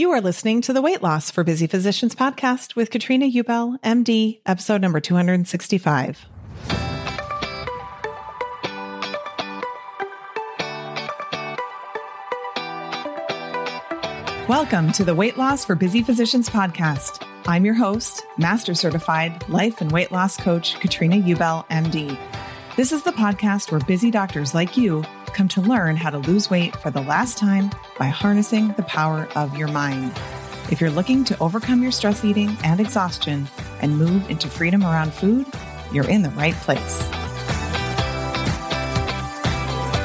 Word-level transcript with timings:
You 0.00 0.12
are 0.12 0.20
listening 0.20 0.60
to 0.60 0.72
the 0.72 0.80
Weight 0.80 1.02
Loss 1.02 1.32
for 1.32 1.42
Busy 1.42 1.66
Physicians 1.66 2.14
podcast 2.14 2.76
with 2.76 2.88
Katrina 2.88 3.26
Ubel, 3.26 3.80
MD, 3.80 4.38
episode 4.46 4.80
number 4.80 5.00
265. 5.00 6.24
Welcome 14.48 14.92
to 14.92 15.02
the 15.02 15.16
Weight 15.16 15.36
Loss 15.36 15.64
for 15.64 15.74
Busy 15.74 16.04
Physicians 16.04 16.48
podcast. 16.48 17.26
I'm 17.48 17.64
your 17.64 17.74
host, 17.74 18.24
Master 18.38 18.76
Certified 18.76 19.48
Life 19.48 19.80
and 19.80 19.90
Weight 19.90 20.12
Loss 20.12 20.36
Coach 20.36 20.78
Katrina 20.78 21.16
Ubel, 21.16 21.66
MD. 21.70 22.16
This 22.78 22.92
is 22.92 23.02
the 23.02 23.10
podcast 23.10 23.72
where 23.72 23.80
busy 23.80 24.08
doctors 24.08 24.54
like 24.54 24.76
you 24.76 25.02
come 25.34 25.48
to 25.48 25.60
learn 25.60 25.96
how 25.96 26.10
to 26.10 26.18
lose 26.18 26.48
weight 26.48 26.76
for 26.76 26.92
the 26.92 27.00
last 27.00 27.36
time 27.36 27.72
by 27.98 28.06
harnessing 28.06 28.68
the 28.74 28.84
power 28.84 29.26
of 29.34 29.56
your 29.56 29.66
mind. 29.66 30.12
If 30.70 30.80
you're 30.80 30.88
looking 30.88 31.24
to 31.24 31.36
overcome 31.40 31.82
your 31.82 31.90
stress 31.90 32.24
eating 32.24 32.56
and 32.62 32.78
exhaustion 32.78 33.48
and 33.80 33.98
move 33.98 34.30
into 34.30 34.46
freedom 34.46 34.84
around 34.84 35.12
food, 35.12 35.44
you're 35.92 36.08
in 36.08 36.22
the 36.22 36.30
right 36.30 36.54
place. 36.54 37.00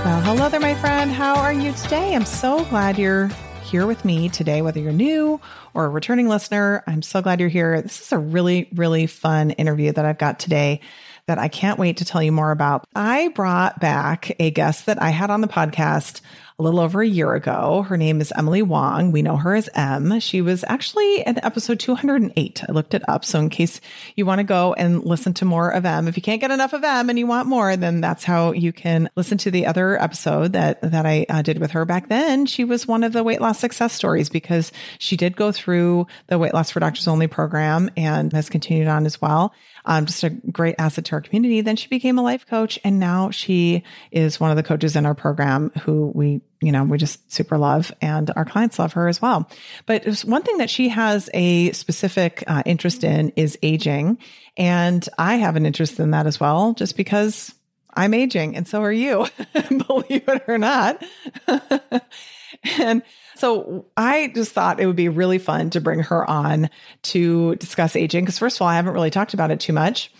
Well, 0.03 0.21
hello 0.21 0.49
there, 0.49 0.59
my 0.59 0.73
friend. 0.73 1.11
How 1.11 1.35
are 1.35 1.53
you 1.53 1.73
today? 1.73 2.15
I'm 2.15 2.25
so 2.25 2.65
glad 2.65 2.97
you're 2.97 3.29
here 3.61 3.85
with 3.85 4.03
me 4.03 4.29
today, 4.29 4.63
whether 4.63 4.79
you're 4.79 4.91
new 4.91 5.39
or 5.75 5.85
a 5.85 5.89
returning 5.89 6.27
listener. 6.27 6.83
I'm 6.87 7.03
so 7.03 7.21
glad 7.21 7.39
you're 7.39 7.49
here. 7.49 7.83
This 7.83 8.01
is 8.01 8.11
a 8.11 8.17
really, 8.17 8.67
really 8.73 9.05
fun 9.05 9.51
interview 9.51 9.91
that 9.91 10.05
I've 10.05 10.17
got 10.17 10.39
today 10.39 10.81
that 11.27 11.39
I 11.39 11.47
can't 11.47 11.79
wait 11.79 11.97
to 11.97 12.05
tell 12.05 12.21
you 12.21 12.31
more 12.31 12.51
about. 12.51 12.85
I 12.95 13.29
brought 13.29 13.79
back 13.79 14.35
a 14.39 14.51
guest 14.51 14.85
that 14.87 15.01
I 15.01 15.09
had 15.09 15.29
on 15.29 15.41
the 15.41 15.47
podcast 15.47 16.21
a 16.59 16.63
little 16.63 16.79
over 16.79 17.01
a 17.01 17.07
year 17.07 17.33
ago. 17.33 17.81
Her 17.81 17.97
name 17.97 18.21
is 18.21 18.31
Emily 18.35 18.61
Wong. 18.61 19.11
We 19.11 19.23
know 19.23 19.37
her 19.37 19.55
as 19.55 19.69
Em. 19.73 20.19
She 20.19 20.41
was 20.41 20.63
actually 20.67 21.21
in 21.21 21.43
episode 21.43 21.79
208. 21.79 22.63
I 22.67 22.71
looked 22.71 22.93
it 22.93 23.07
up. 23.07 23.25
So 23.25 23.39
in 23.39 23.49
case 23.49 23.81
you 24.15 24.25
want 24.25 24.39
to 24.39 24.43
go 24.43 24.73
and 24.73 25.03
listen 25.03 25.33
to 25.35 25.45
more 25.45 25.69
of 25.69 25.85
Em, 25.85 26.07
if 26.07 26.15
you 26.15 26.21
can't 26.21 26.41
get 26.41 26.51
enough 26.51 26.73
of 26.73 26.83
Em 26.83 27.09
and 27.09 27.17
you 27.17 27.25
want 27.25 27.47
more, 27.47 27.75
then 27.75 28.01
that's 28.01 28.23
how 28.23 28.51
you 28.51 28.71
can 28.71 29.09
listen 29.15 29.37
to 29.39 29.51
the 29.51 29.65
other 29.65 29.99
episode 29.99 30.53
that, 30.53 30.79
that 30.81 31.05
I 31.05 31.25
uh, 31.27 31.41
did 31.41 31.57
with 31.57 31.71
her 31.71 31.85
back 31.85 32.07
then. 32.07 32.45
She 32.45 32.65
was 32.65 32.87
one 32.87 33.03
of 33.03 33.13
the 33.13 33.23
weight 33.23 33.41
loss 33.41 33.59
success 33.59 33.93
stories 33.93 34.29
because 34.29 34.71
she 34.99 35.17
did 35.17 35.35
go 35.35 35.51
through 35.51 36.05
the 36.27 36.37
weight 36.37 36.53
loss 36.53 36.69
for 36.69 36.79
doctors 36.79 37.07
only 37.07 37.27
program 37.27 37.89
and 37.97 38.31
has 38.33 38.49
continued 38.49 38.87
on 38.87 39.05
as 39.05 39.19
well 39.19 39.53
um, 39.85 40.05
just 40.05 40.23
a 40.23 40.29
great 40.29 40.75
asset 40.77 41.05
to 41.05 41.13
our 41.13 41.21
community. 41.21 41.61
Then 41.61 41.75
she 41.75 41.87
became 41.87 42.17
a 42.17 42.21
life 42.21 42.47
coach 42.47 42.79
and 42.83 42.99
now 42.99 43.31
she 43.31 43.83
is 44.11 44.39
one 44.39 44.49
of 44.49 44.57
the 44.57 44.63
coaches 44.63 44.95
in 44.95 45.05
our 45.05 45.13
program 45.13 45.71
who 45.81 46.11
we, 46.13 46.41
you 46.61 46.71
know, 46.71 46.83
we 46.83 46.97
just 46.97 47.31
super 47.31 47.57
love 47.57 47.91
and 48.01 48.31
our 48.35 48.45
clients 48.45 48.79
love 48.79 48.93
her 48.93 49.07
as 49.07 49.21
well. 49.21 49.49
But 49.85 50.05
one 50.23 50.43
thing 50.43 50.57
that 50.57 50.69
she 50.69 50.89
has 50.89 51.29
a 51.33 51.71
specific 51.71 52.43
uh, 52.47 52.63
interest 52.65 53.03
in 53.03 53.29
is 53.35 53.57
aging. 53.61 54.17
And 54.55 55.07
I 55.17 55.35
have 55.35 55.55
an 55.55 55.65
interest 55.65 55.99
in 55.99 56.11
that 56.11 56.27
as 56.27 56.39
well, 56.39 56.73
just 56.73 56.95
because 56.95 57.53
I'm 57.93 58.13
aging 58.13 58.55
and 58.55 58.67
so 58.67 58.81
are 58.83 58.91
you, 58.91 59.27
believe 59.87 60.27
it 60.27 60.43
or 60.47 60.57
not. 60.57 61.03
and 62.79 63.03
so 63.43 63.87
I 63.97 64.31
just 64.33 64.53
thought 64.53 64.79
it 64.79 64.85
would 64.85 64.95
be 64.95 65.09
really 65.09 65.37
fun 65.37 65.69
to 65.71 65.81
bring 65.81 65.99
her 65.99 66.29
on 66.29 66.69
to 67.01 67.55
discuss 67.55 67.93
aging. 67.97 68.23
Because, 68.23 68.39
first 68.39 68.55
of 68.55 68.61
all, 68.61 68.69
I 68.69 68.77
haven't 68.77 68.93
really 68.93 69.09
talked 69.09 69.33
about 69.33 69.51
it 69.51 69.59
too 69.59 69.73
much 69.73 70.13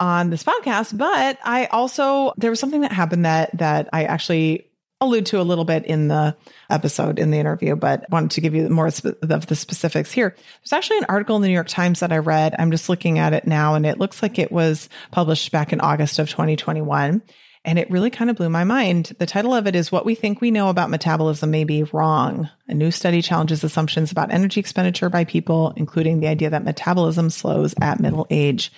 on 0.00 0.30
this 0.30 0.42
podcast, 0.42 0.96
but 0.96 1.38
I 1.44 1.66
also, 1.66 2.32
there 2.38 2.48
was 2.48 2.58
something 2.58 2.80
that 2.80 2.90
happened 2.90 3.26
that, 3.26 3.58
that 3.58 3.90
I 3.92 4.04
actually 4.04 4.70
allude 5.02 5.26
to 5.26 5.42
a 5.42 5.42
little 5.42 5.66
bit 5.66 5.84
in 5.84 6.08
the 6.08 6.34
episode 6.70 7.18
in 7.18 7.32
the 7.32 7.38
interview, 7.38 7.76
but 7.76 8.08
wanted 8.08 8.30
to 8.30 8.40
give 8.40 8.54
you 8.54 8.66
more 8.70 8.86
of 8.86 9.02
the 9.02 9.54
specifics 9.54 10.10
here. 10.10 10.34
There's 10.62 10.72
actually 10.72 10.98
an 10.98 11.06
article 11.10 11.36
in 11.36 11.42
the 11.42 11.48
New 11.48 11.54
York 11.54 11.68
Times 11.68 12.00
that 12.00 12.12
I 12.12 12.18
read. 12.18 12.54
I'm 12.58 12.70
just 12.70 12.88
looking 12.88 13.18
at 13.18 13.34
it 13.34 13.46
now 13.46 13.74
and 13.74 13.84
it 13.84 13.98
looks 13.98 14.22
like 14.22 14.38
it 14.38 14.50
was 14.50 14.88
published 15.10 15.52
back 15.52 15.74
in 15.74 15.82
August 15.82 16.18
of 16.18 16.30
2021. 16.30 17.20
And 17.64 17.78
it 17.78 17.90
really 17.90 18.10
kind 18.10 18.28
of 18.28 18.36
blew 18.36 18.48
my 18.48 18.64
mind. 18.64 19.12
The 19.18 19.26
title 19.26 19.54
of 19.54 19.66
it 19.66 19.76
is 19.76 19.92
What 19.92 20.04
We 20.04 20.16
Think 20.16 20.40
We 20.40 20.50
Know 20.50 20.68
About 20.68 20.90
Metabolism 20.90 21.50
May 21.50 21.62
Be 21.62 21.84
Wrong. 21.84 22.48
A 22.66 22.74
new 22.74 22.90
study 22.90 23.22
challenges 23.22 23.62
assumptions 23.62 24.10
about 24.10 24.32
energy 24.32 24.58
expenditure 24.58 25.08
by 25.08 25.24
people, 25.24 25.72
including 25.76 26.18
the 26.18 26.26
idea 26.26 26.50
that 26.50 26.64
metabolism 26.64 27.30
slows 27.30 27.74
at 27.80 28.00
middle 28.00 28.26
age. 28.30 28.72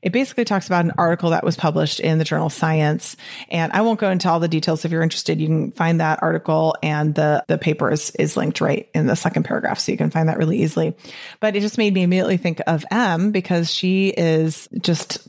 It 0.00 0.12
basically 0.12 0.44
talks 0.44 0.68
about 0.68 0.84
an 0.84 0.92
article 0.96 1.30
that 1.30 1.42
was 1.42 1.56
published 1.56 1.98
in 1.98 2.18
the 2.18 2.24
journal 2.24 2.50
Science. 2.50 3.16
And 3.48 3.72
I 3.72 3.80
won't 3.80 3.98
go 3.98 4.10
into 4.10 4.28
all 4.28 4.38
the 4.38 4.46
details. 4.46 4.84
If 4.84 4.92
you're 4.92 5.02
interested, 5.02 5.40
you 5.40 5.48
can 5.48 5.72
find 5.72 6.00
that 6.00 6.22
article 6.22 6.76
and 6.84 7.16
the, 7.16 7.44
the 7.48 7.58
paper 7.58 7.90
is, 7.90 8.10
is 8.10 8.36
linked 8.36 8.60
right 8.60 8.88
in 8.94 9.06
the 9.08 9.16
second 9.16 9.42
paragraph. 9.42 9.80
So 9.80 9.90
you 9.90 9.98
can 9.98 10.10
find 10.10 10.28
that 10.28 10.38
really 10.38 10.62
easily. 10.62 10.96
But 11.40 11.56
it 11.56 11.60
just 11.60 11.78
made 11.78 11.92
me 11.92 12.04
immediately 12.04 12.36
think 12.36 12.60
of 12.68 12.84
Em 12.92 13.32
because 13.32 13.72
she 13.74 14.10
is 14.10 14.68
just 14.80 15.28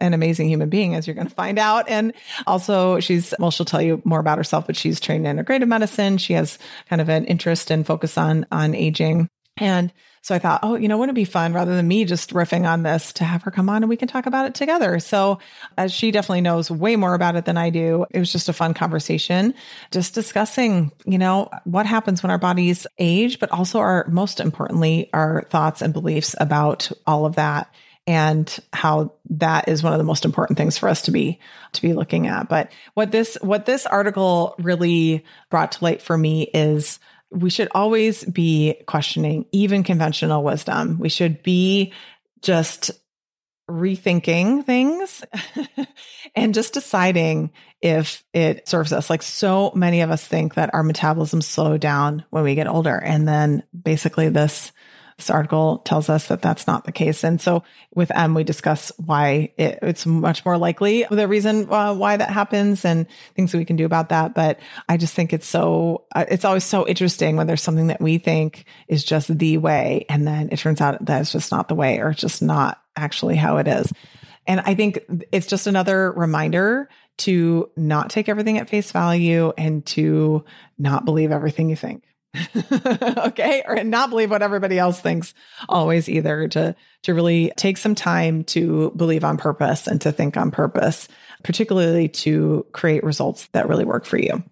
an 0.00 0.14
amazing 0.14 0.48
human 0.48 0.68
being, 0.68 0.94
as 0.94 1.06
you're 1.06 1.14
going 1.14 1.28
to 1.28 1.34
find 1.34 1.58
out. 1.58 1.88
And 1.88 2.12
also, 2.46 3.00
she's, 3.00 3.34
well, 3.38 3.50
she'll 3.50 3.66
tell 3.66 3.82
you 3.82 4.00
more 4.04 4.20
about 4.20 4.38
herself, 4.38 4.66
but 4.66 4.76
she's 4.76 5.00
trained 5.00 5.26
in 5.26 5.36
integrative 5.36 5.68
medicine. 5.68 6.18
She 6.18 6.32
has 6.34 6.58
kind 6.88 7.00
of 7.00 7.08
an 7.08 7.24
interest 7.26 7.70
and 7.70 7.86
focus 7.86 8.16
on, 8.18 8.46
on 8.50 8.74
aging. 8.74 9.28
And 9.56 9.92
so 10.22 10.34
I 10.34 10.38
thought, 10.38 10.60
oh, 10.62 10.74
you 10.74 10.86
know, 10.86 10.98
wouldn't 10.98 11.16
it 11.16 11.20
be 11.20 11.24
fun 11.24 11.54
rather 11.54 11.74
than 11.74 11.88
me 11.88 12.04
just 12.04 12.30
riffing 12.30 12.68
on 12.68 12.82
this 12.82 13.12
to 13.14 13.24
have 13.24 13.42
her 13.42 13.50
come 13.50 13.70
on 13.70 13.82
and 13.82 13.88
we 13.88 13.96
can 13.96 14.08
talk 14.08 14.26
about 14.26 14.46
it 14.46 14.54
together. 14.54 14.98
So 15.00 15.38
as 15.78 15.92
she 15.92 16.10
definitely 16.10 16.42
knows 16.42 16.70
way 16.70 16.96
more 16.96 17.14
about 17.14 17.36
it 17.36 17.46
than 17.46 17.56
I 17.56 17.70
do, 17.70 18.04
it 18.10 18.18
was 18.18 18.30
just 18.30 18.48
a 18.48 18.52
fun 18.52 18.74
conversation, 18.74 19.54
just 19.90 20.14
discussing, 20.14 20.92
you 21.06 21.16
know, 21.16 21.48
what 21.64 21.86
happens 21.86 22.22
when 22.22 22.30
our 22.30 22.38
bodies 22.38 22.86
age, 22.98 23.38
but 23.38 23.50
also 23.50 23.78
our 23.78 24.06
most 24.08 24.40
importantly, 24.40 25.08
our 25.14 25.46
thoughts 25.48 25.80
and 25.80 25.94
beliefs 25.94 26.34
about 26.38 26.90
all 27.06 27.24
of 27.24 27.36
that 27.36 27.72
and 28.10 28.58
how 28.72 29.12
that 29.28 29.68
is 29.68 29.84
one 29.84 29.92
of 29.92 29.98
the 29.98 30.04
most 30.04 30.24
important 30.24 30.58
things 30.58 30.76
for 30.76 30.88
us 30.88 31.02
to 31.02 31.12
be 31.12 31.38
to 31.72 31.80
be 31.80 31.92
looking 31.92 32.26
at 32.26 32.48
but 32.48 32.72
what 32.94 33.12
this 33.12 33.38
what 33.40 33.66
this 33.66 33.86
article 33.86 34.56
really 34.58 35.24
brought 35.48 35.70
to 35.70 35.84
light 35.84 36.02
for 36.02 36.18
me 36.18 36.50
is 36.52 36.98
we 37.30 37.48
should 37.48 37.68
always 37.70 38.24
be 38.24 38.74
questioning 38.86 39.46
even 39.52 39.84
conventional 39.84 40.42
wisdom 40.42 40.98
we 40.98 41.08
should 41.08 41.40
be 41.44 41.92
just 42.42 42.90
rethinking 43.70 44.66
things 44.66 45.22
and 46.34 46.52
just 46.52 46.74
deciding 46.74 47.52
if 47.80 48.24
it 48.34 48.68
serves 48.68 48.92
us. 48.92 49.08
Like 49.08 49.22
so 49.22 49.70
many 49.76 50.00
of 50.00 50.10
us 50.10 50.26
think 50.26 50.54
that 50.54 50.74
our 50.74 50.82
metabolism 50.82 51.40
slow 51.40 51.78
down 51.78 52.24
when 52.30 52.42
we 52.42 52.56
get 52.56 52.66
older. 52.66 52.96
And 52.96 53.28
then 53.28 53.62
basically 53.80 54.28
this 54.28 54.72
this 55.20 55.30
article 55.30 55.78
tells 55.78 56.08
us 56.08 56.28
that 56.28 56.42
that's 56.42 56.66
not 56.66 56.84
the 56.84 56.92
case. 56.92 57.22
And 57.24 57.40
so 57.40 57.62
with 57.94 58.10
Em, 58.10 58.34
we 58.34 58.42
discuss 58.42 58.90
why 58.96 59.52
it, 59.56 59.78
it's 59.82 60.06
much 60.06 60.44
more 60.44 60.58
likely 60.58 61.06
the 61.10 61.28
reason 61.28 61.70
uh, 61.70 61.94
why 61.94 62.16
that 62.16 62.30
happens 62.30 62.84
and 62.84 63.06
things 63.36 63.52
that 63.52 63.58
we 63.58 63.64
can 63.64 63.76
do 63.76 63.84
about 63.84 64.08
that. 64.08 64.34
But 64.34 64.58
I 64.88 64.96
just 64.96 65.14
think 65.14 65.32
it's 65.32 65.46
so, 65.46 66.04
uh, 66.14 66.24
it's 66.28 66.44
always 66.44 66.64
so 66.64 66.86
interesting 66.86 67.36
when 67.36 67.46
there's 67.46 67.62
something 67.62 67.88
that 67.88 68.00
we 68.00 68.18
think 68.18 68.64
is 68.88 69.04
just 69.04 69.36
the 69.36 69.58
way. 69.58 70.06
And 70.08 70.26
then 70.26 70.48
it 70.50 70.58
turns 70.58 70.80
out 70.80 71.04
that 71.04 71.20
it's 71.20 71.32
just 71.32 71.52
not 71.52 71.68
the 71.68 71.74
way 71.74 71.98
or 71.98 72.10
it's 72.10 72.20
just 72.20 72.42
not 72.42 72.80
actually 72.96 73.36
how 73.36 73.58
it 73.58 73.68
is. 73.68 73.92
And 74.46 74.60
I 74.60 74.74
think 74.74 75.00
it's 75.30 75.46
just 75.46 75.66
another 75.66 76.10
reminder 76.12 76.88
to 77.18 77.70
not 77.76 78.08
take 78.08 78.28
everything 78.28 78.58
at 78.58 78.70
face 78.70 78.90
value 78.90 79.52
and 79.58 79.84
to 79.86 80.44
not 80.78 81.04
believe 81.04 81.30
everything 81.30 81.68
you 81.68 81.76
think. 81.76 82.02
okay 83.16 83.62
or 83.66 83.82
not 83.82 84.08
believe 84.10 84.30
what 84.30 84.42
everybody 84.42 84.78
else 84.78 85.00
thinks 85.00 85.34
always 85.68 86.08
either 86.08 86.46
to 86.46 86.76
to 87.02 87.12
really 87.12 87.52
take 87.56 87.76
some 87.76 87.94
time 87.94 88.44
to 88.44 88.92
believe 88.94 89.24
on 89.24 89.36
purpose 89.36 89.88
and 89.88 90.00
to 90.00 90.12
think 90.12 90.36
on 90.36 90.52
purpose 90.52 91.08
particularly 91.42 92.08
to 92.08 92.64
create 92.72 93.02
results 93.02 93.48
that 93.48 93.68
really 93.68 93.84
work 93.84 94.04
for 94.04 94.16
you 94.16 94.44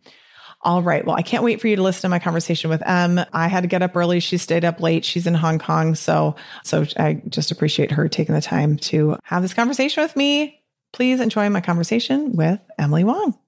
all 0.63 0.83
right 0.83 1.07
well 1.07 1.15
i 1.15 1.23
can't 1.23 1.45
wait 1.45 1.61
for 1.61 1.69
you 1.69 1.77
to 1.77 1.83
listen 1.83 2.03
to 2.03 2.09
my 2.09 2.19
conversation 2.19 2.69
with 2.69 2.83
em 2.85 3.21
i 3.33 3.47
had 3.47 3.61
to 3.61 3.69
get 3.69 3.83
up 3.83 3.95
early 3.95 4.19
she 4.19 4.39
stayed 4.39 4.65
up 4.65 4.81
late 4.81 5.05
she's 5.05 5.29
in 5.29 5.35
hong 5.35 5.61
kong 5.61 5.95
so 5.95 6.35
so 6.65 6.85
i 6.97 7.23
just 7.29 7.53
appreciate 7.53 7.93
her 7.93 8.09
taking 8.09 8.35
the 8.35 8.41
time 8.41 8.77
to 8.77 9.17
have 9.23 9.41
this 9.41 9.55
conversation 9.55 10.03
with 10.03 10.17
me 10.17 10.61
please 10.93 11.21
enjoy 11.21 11.49
my 11.49 11.61
conversation 11.61 12.33
with 12.33 12.59
emily 12.77 13.05
wong 13.05 13.39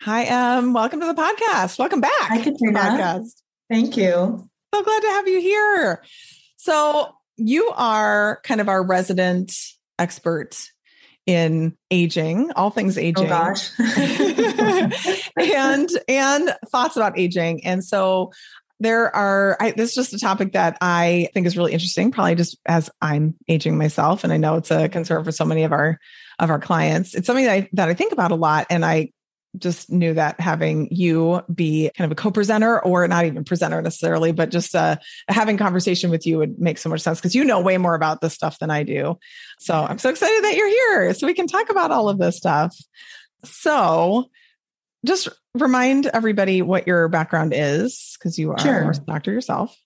Hi, 0.00 0.22
Em. 0.22 0.72
Welcome 0.74 1.00
to 1.00 1.06
the 1.06 1.14
podcast. 1.14 1.76
Welcome 1.76 2.00
back. 2.00 2.12
Hi, 2.12 2.40
Katrina. 2.40 2.78
Podcast. 2.78 3.42
Thank 3.70 3.96
you. 3.96 4.48
So 4.74 4.82
glad 4.82 5.00
to 5.00 5.08
have 5.08 5.28
you 5.28 5.40
here. 5.40 6.02
So, 6.56 7.14
you 7.38 7.70
are 7.76 8.40
kind 8.42 8.60
of 8.60 8.68
our 8.68 8.82
resident 8.82 9.54
expert 9.98 10.56
in 11.24 11.76
aging, 11.90 12.50
all 12.56 12.70
things 12.70 12.98
oh, 12.98 13.02
aging. 13.02 13.26
Oh 13.26 13.28
gosh. 13.28 13.70
and 15.36 15.88
and 16.08 16.56
thoughts 16.68 16.96
about 16.96 17.18
aging. 17.18 17.64
And 17.64 17.84
so 17.84 18.32
there 18.80 19.14
are 19.14 19.56
I, 19.60 19.72
this 19.72 19.90
is 19.90 19.94
just 19.94 20.14
a 20.14 20.18
topic 20.18 20.52
that 20.52 20.78
I 20.80 21.28
think 21.34 21.46
is 21.46 21.56
really 21.56 21.72
interesting, 21.72 22.10
probably 22.10 22.34
just 22.34 22.58
as 22.66 22.90
I'm 23.02 23.34
aging 23.46 23.76
myself 23.76 24.24
and 24.24 24.32
I 24.32 24.36
know 24.36 24.56
it's 24.56 24.70
a 24.70 24.88
concern 24.88 25.22
for 25.22 25.32
so 25.32 25.44
many 25.44 25.64
of 25.64 25.72
our 25.72 25.98
of 26.38 26.50
our 26.50 26.58
clients. 26.58 27.14
It's 27.14 27.26
something 27.26 27.44
that 27.44 27.52
I, 27.52 27.68
that 27.74 27.88
I 27.88 27.94
think 27.94 28.12
about 28.12 28.32
a 28.32 28.36
lot 28.36 28.66
and 28.70 28.84
I 28.84 29.12
just 29.56 29.90
knew 29.90 30.14
that 30.14 30.38
having 30.40 30.88
you 30.90 31.42
be 31.52 31.90
kind 31.96 32.10
of 32.10 32.12
a 32.12 32.20
co-presenter 32.20 32.82
or 32.84 33.06
not 33.08 33.24
even 33.24 33.44
presenter 33.44 33.80
necessarily 33.80 34.32
but 34.32 34.50
just 34.50 34.74
uh, 34.74 34.96
having 35.28 35.56
conversation 35.56 36.10
with 36.10 36.26
you 36.26 36.38
would 36.38 36.58
make 36.58 36.78
so 36.78 36.88
much 36.88 37.00
sense 37.00 37.18
because 37.18 37.34
you 37.34 37.44
know 37.44 37.60
way 37.60 37.78
more 37.78 37.94
about 37.94 38.20
this 38.20 38.34
stuff 38.34 38.58
than 38.58 38.70
i 38.70 38.82
do 38.82 39.16
so 39.58 39.74
i'm 39.74 39.98
so 39.98 40.10
excited 40.10 40.44
that 40.44 40.54
you're 40.56 40.68
here 40.68 41.14
so 41.14 41.26
we 41.26 41.34
can 41.34 41.46
talk 41.46 41.70
about 41.70 41.90
all 41.90 42.08
of 42.08 42.18
this 42.18 42.36
stuff 42.36 42.76
so 43.44 44.28
just 45.06 45.28
remind 45.54 46.06
everybody 46.06 46.60
what 46.60 46.86
your 46.86 47.08
background 47.08 47.52
is 47.54 48.16
because 48.18 48.38
you 48.38 48.50
are 48.50 48.58
sure. 48.58 48.90
a 48.90 48.94
doctor 48.94 49.32
yourself 49.32 49.76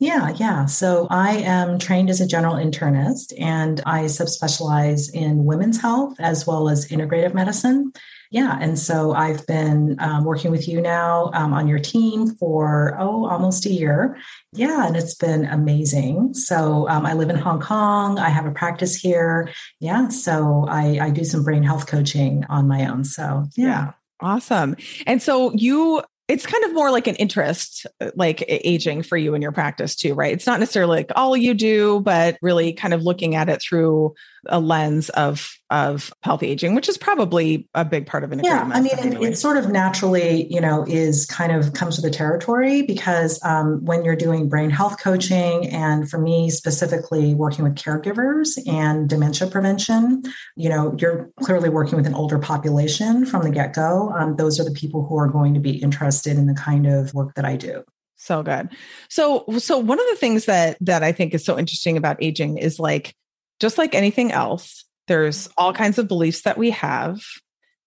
yeah, 0.00 0.30
yeah. 0.36 0.66
So 0.66 1.06
I 1.08 1.36
am 1.36 1.78
trained 1.78 2.10
as 2.10 2.20
a 2.20 2.26
general 2.26 2.56
internist 2.56 3.32
and 3.40 3.80
I 3.86 4.04
subspecialize 4.04 5.14
in 5.14 5.44
women's 5.44 5.80
health 5.80 6.16
as 6.18 6.46
well 6.46 6.68
as 6.68 6.88
integrative 6.88 7.32
medicine. 7.32 7.92
Yeah. 8.34 8.58
And 8.60 8.76
so 8.76 9.12
I've 9.12 9.46
been 9.46 9.94
um, 10.00 10.24
working 10.24 10.50
with 10.50 10.66
you 10.66 10.80
now 10.80 11.30
um, 11.34 11.52
on 11.52 11.68
your 11.68 11.78
team 11.78 12.34
for, 12.34 12.96
oh, 12.98 13.26
almost 13.26 13.64
a 13.64 13.70
year. 13.70 14.16
Yeah. 14.52 14.88
And 14.88 14.96
it's 14.96 15.14
been 15.14 15.44
amazing. 15.44 16.34
So 16.34 16.88
um, 16.88 17.06
I 17.06 17.12
live 17.12 17.30
in 17.30 17.36
Hong 17.36 17.60
Kong. 17.60 18.18
I 18.18 18.30
have 18.30 18.44
a 18.44 18.50
practice 18.50 18.96
here. 18.96 19.50
Yeah. 19.78 20.08
So 20.08 20.66
I, 20.68 20.98
I 21.00 21.10
do 21.10 21.22
some 21.22 21.44
brain 21.44 21.62
health 21.62 21.86
coaching 21.86 22.44
on 22.48 22.66
my 22.66 22.90
own. 22.90 23.04
So, 23.04 23.44
yeah. 23.54 23.66
yeah. 23.66 23.92
Awesome. 24.18 24.74
And 25.06 25.22
so 25.22 25.52
you 25.52 26.02
it's 26.26 26.46
kind 26.46 26.64
of 26.64 26.72
more 26.72 26.90
like 26.90 27.06
an 27.06 27.14
interest 27.16 27.86
uh, 28.00 28.10
like 28.16 28.42
aging 28.48 29.04
for 29.04 29.16
you 29.16 29.34
in 29.34 29.42
your 29.42 29.52
practice 29.52 29.94
too 29.94 30.14
right 30.14 30.32
it's 30.32 30.46
not 30.46 30.58
necessarily 30.58 30.96
like 30.96 31.10
all 31.14 31.36
you 31.36 31.52
do 31.52 32.00
but 32.00 32.38
really 32.40 32.72
kind 32.72 32.94
of 32.94 33.02
looking 33.02 33.34
at 33.34 33.50
it 33.50 33.60
through 33.60 34.14
a 34.48 34.60
lens 34.60 35.08
of 35.10 35.58
of 35.70 36.12
healthy 36.22 36.46
aging 36.48 36.74
which 36.74 36.88
is 36.88 36.96
probably 36.96 37.68
a 37.74 37.84
big 37.84 38.06
part 38.06 38.24
of 38.24 38.32
an 38.32 38.40
yeah 38.44 38.70
i 38.72 38.80
mean 38.80 38.98
it, 38.98 39.22
it, 39.22 39.38
sort 39.38 39.56
of 39.56 39.70
naturally 39.70 40.46
you 40.52 40.60
know 40.60 40.84
is 40.86 41.26
kind 41.26 41.52
of 41.52 41.72
comes 41.72 41.96
with 41.96 42.04
the 42.04 42.16
territory 42.16 42.82
because 42.82 43.40
um, 43.44 43.84
when 43.84 44.04
you're 44.04 44.16
doing 44.16 44.48
brain 44.48 44.70
health 44.70 45.00
coaching 45.02 45.68
and 45.68 46.08
for 46.08 46.18
me 46.18 46.50
specifically 46.50 47.34
working 47.34 47.64
with 47.64 47.74
caregivers 47.74 48.58
and 48.66 49.08
dementia 49.08 49.48
prevention 49.48 50.22
you 50.56 50.68
know 50.68 50.94
you're 50.98 51.30
clearly 51.42 51.68
working 51.68 51.96
with 51.96 52.06
an 52.06 52.14
older 52.14 52.38
population 52.38 53.24
from 53.26 53.42
the 53.42 53.50
get-go. 53.50 54.12
Um, 54.16 54.36
those 54.36 54.60
are 54.60 54.64
the 54.64 54.72
people 54.72 55.04
who 55.06 55.16
are 55.18 55.28
going 55.28 55.54
to 55.54 55.60
be 55.60 55.82
interested 55.82 56.36
in 56.36 56.46
the 56.46 56.54
kind 56.54 56.86
of 56.86 57.12
work 57.14 57.34
that 57.34 57.44
i 57.44 57.56
do. 57.56 57.84
So 58.16 58.42
good. 58.42 58.70
So 59.08 59.44
so 59.58 59.78
one 59.78 60.00
of 60.00 60.06
the 60.08 60.16
things 60.16 60.46
that 60.46 60.78
that 60.80 61.02
i 61.02 61.12
think 61.12 61.34
is 61.34 61.44
so 61.44 61.58
interesting 61.58 61.96
about 61.96 62.22
aging 62.22 62.58
is 62.58 62.78
like 62.78 63.14
just 63.60 63.78
like 63.78 63.94
anything 63.94 64.32
else, 64.32 64.84
there's 65.06 65.48
all 65.56 65.72
kinds 65.72 65.98
of 65.98 66.08
beliefs 66.08 66.42
that 66.42 66.58
we 66.58 66.70
have 66.70 67.20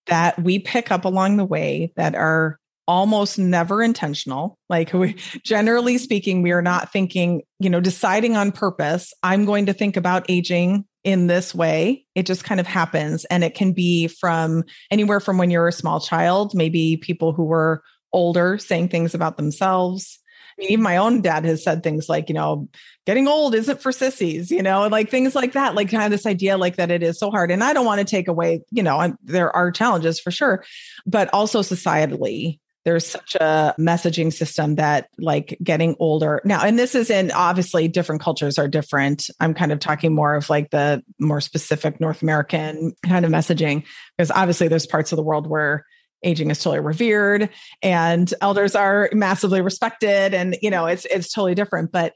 that 0.08 0.42
we 0.42 0.60
pick 0.60 0.92
up 0.92 1.06
along 1.06 1.38
the 1.38 1.46
way 1.46 1.92
that 1.96 2.16
are 2.16 2.60
almost 2.88 3.38
never 3.38 3.84
intentional. 3.84 4.58
Like 4.70 4.94
we 4.94 5.18
generally 5.44 5.98
speaking, 5.98 6.42
we 6.42 6.52
are 6.52 6.62
not 6.62 6.92
thinking, 6.92 7.42
you 7.60 7.70
know, 7.70 7.82
deciding 7.82 8.38
on 8.38 8.52
purpose, 8.52 9.14
I'm 9.24 9.46
going 9.46 9.66
to 9.66 9.74
think 9.74 9.98
about 9.98 10.26
aging 10.30 10.86
in 11.04 11.28
this 11.28 11.54
way. 11.54 12.06
It 12.16 12.26
just 12.26 12.46
kind 12.46 12.60
of 12.60 12.68
happens. 12.68 13.26
And 13.26 13.44
it 13.44 13.56
can 13.56 13.74
be 13.74 14.08
from 14.08 14.64
anywhere 14.90 15.20
from 15.20 15.38
when 15.38 15.52
you're 15.52 15.68
a 15.68 15.74
small 15.74 16.00
child, 16.00 16.56
maybe 16.56 16.98
people 16.98 17.34
who 17.34 17.44
were 17.44 17.84
older 18.14 18.58
saying 18.58 18.88
things 18.88 19.14
about 19.14 19.36
themselves 19.36 20.20
mean, 20.58 20.72
even 20.72 20.84
my 20.84 20.98
own 20.98 21.22
dad 21.22 21.46
has 21.46 21.64
said 21.64 21.84
things 21.84 22.10
like, 22.10 22.30
you 22.30 22.36
know, 22.36 22.68
getting 23.06 23.28
old 23.28 23.56
isn't 23.56 23.82
for 23.82 23.92
sissies, 23.92 24.52
you 24.52 24.62
know, 24.62 24.88
like 24.88 25.10
things 25.10 25.36
like 25.36 25.54
that, 25.54 25.76
like 25.76 25.90
kind 25.90 26.04
of 26.04 26.12
this 26.12 26.26
idea 26.26 26.58
like 26.58 26.78
that 26.78 26.92
it 26.92 27.04
is 27.04 27.20
so 27.20 27.32
hard. 27.32 27.52
And 27.52 27.64
I 27.64 27.74
don't 27.74 27.86
want 27.86 28.00
to 28.00 28.06
take 28.06 28.28
away, 28.28 28.62
you 28.72 28.84
know, 28.84 28.98
I'm, 28.98 29.18
there 29.24 29.56
are 29.56 29.72
challenges 29.72 30.20
for 30.20 30.32
sure, 30.32 30.64
but 31.06 31.30
also 31.34 31.62
societally, 31.62 32.60
there's 32.88 33.06
such 33.06 33.36
a 33.36 33.76
messaging 33.78 34.32
system 34.32 34.76
that 34.76 35.10
like 35.20 35.58
getting 35.62 35.94
older 36.00 36.40
now 36.46 36.62
and 36.62 36.80
this 36.80 36.96
is 36.96 37.10
in 37.10 37.32
obviously 37.32 37.90
different 37.90 38.22
cultures 38.22 38.58
are 38.58 38.70
different 38.70 39.30
i'm 39.42 39.54
kind 39.54 39.74
of 39.74 39.80
talking 39.80 40.16
more 40.16 40.36
of 40.36 40.50
like 40.50 40.70
the 40.70 41.04
more 41.20 41.42
specific 41.42 42.00
north 42.00 42.22
american 42.22 42.94
kind 43.06 43.26
of 43.26 43.32
messaging 43.32 43.84
because 44.16 44.32
obviously 44.32 44.70
there's 44.70 44.86
parts 44.86 45.12
of 45.12 45.18
the 45.18 45.24
world 45.24 45.48
where 45.48 45.86
aging 46.24 46.50
is 46.50 46.60
totally 46.60 46.80
revered 46.80 47.50
and 47.82 48.34
elders 48.42 48.76
are 48.76 49.10
massively 49.14 49.62
respected 49.62 50.34
and 50.34 50.58
you 50.62 50.70
know 50.70 50.86
it's 50.86 51.06
it's 51.06 51.32
totally 51.32 51.56
different. 51.56 51.92
But 51.92 52.14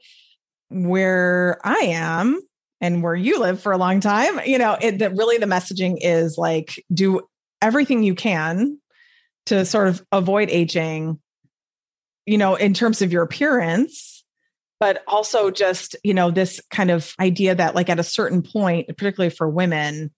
where 0.72 1.58
i 1.64 1.76
am 1.76 2.40
and 2.80 3.02
where 3.02 3.14
you 3.14 3.38
live 3.38 3.60
for 3.60 3.72
a 3.72 3.78
long 3.78 4.00
time 4.00 4.40
you 4.46 4.56
know 4.56 4.76
it 4.80 4.98
that 4.98 5.14
really 5.16 5.36
the 5.36 5.46
messaging 5.46 5.98
is 6.00 6.38
like 6.38 6.82
do 6.92 7.20
everything 7.60 8.02
you 8.02 8.14
can 8.14 8.78
to 9.46 9.64
sort 9.66 9.88
of 9.88 10.02
avoid 10.12 10.48
aging 10.50 11.18
you 12.24 12.38
know 12.38 12.54
in 12.54 12.72
terms 12.72 13.02
of 13.02 13.12
your 13.12 13.22
appearance 13.22 14.24
but 14.80 15.02
also 15.06 15.50
just 15.50 15.94
you 16.02 16.14
know 16.14 16.30
this 16.30 16.60
kind 16.70 16.90
of 16.90 17.14
idea 17.20 17.54
that 17.54 17.74
like 17.74 17.90
at 17.90 18.00
a 18.00 18.04
certain 18.04 18.42
point 18.42 18.88
particularly 18.96 19.30
for 19.30 19.48
women 19.48 20.10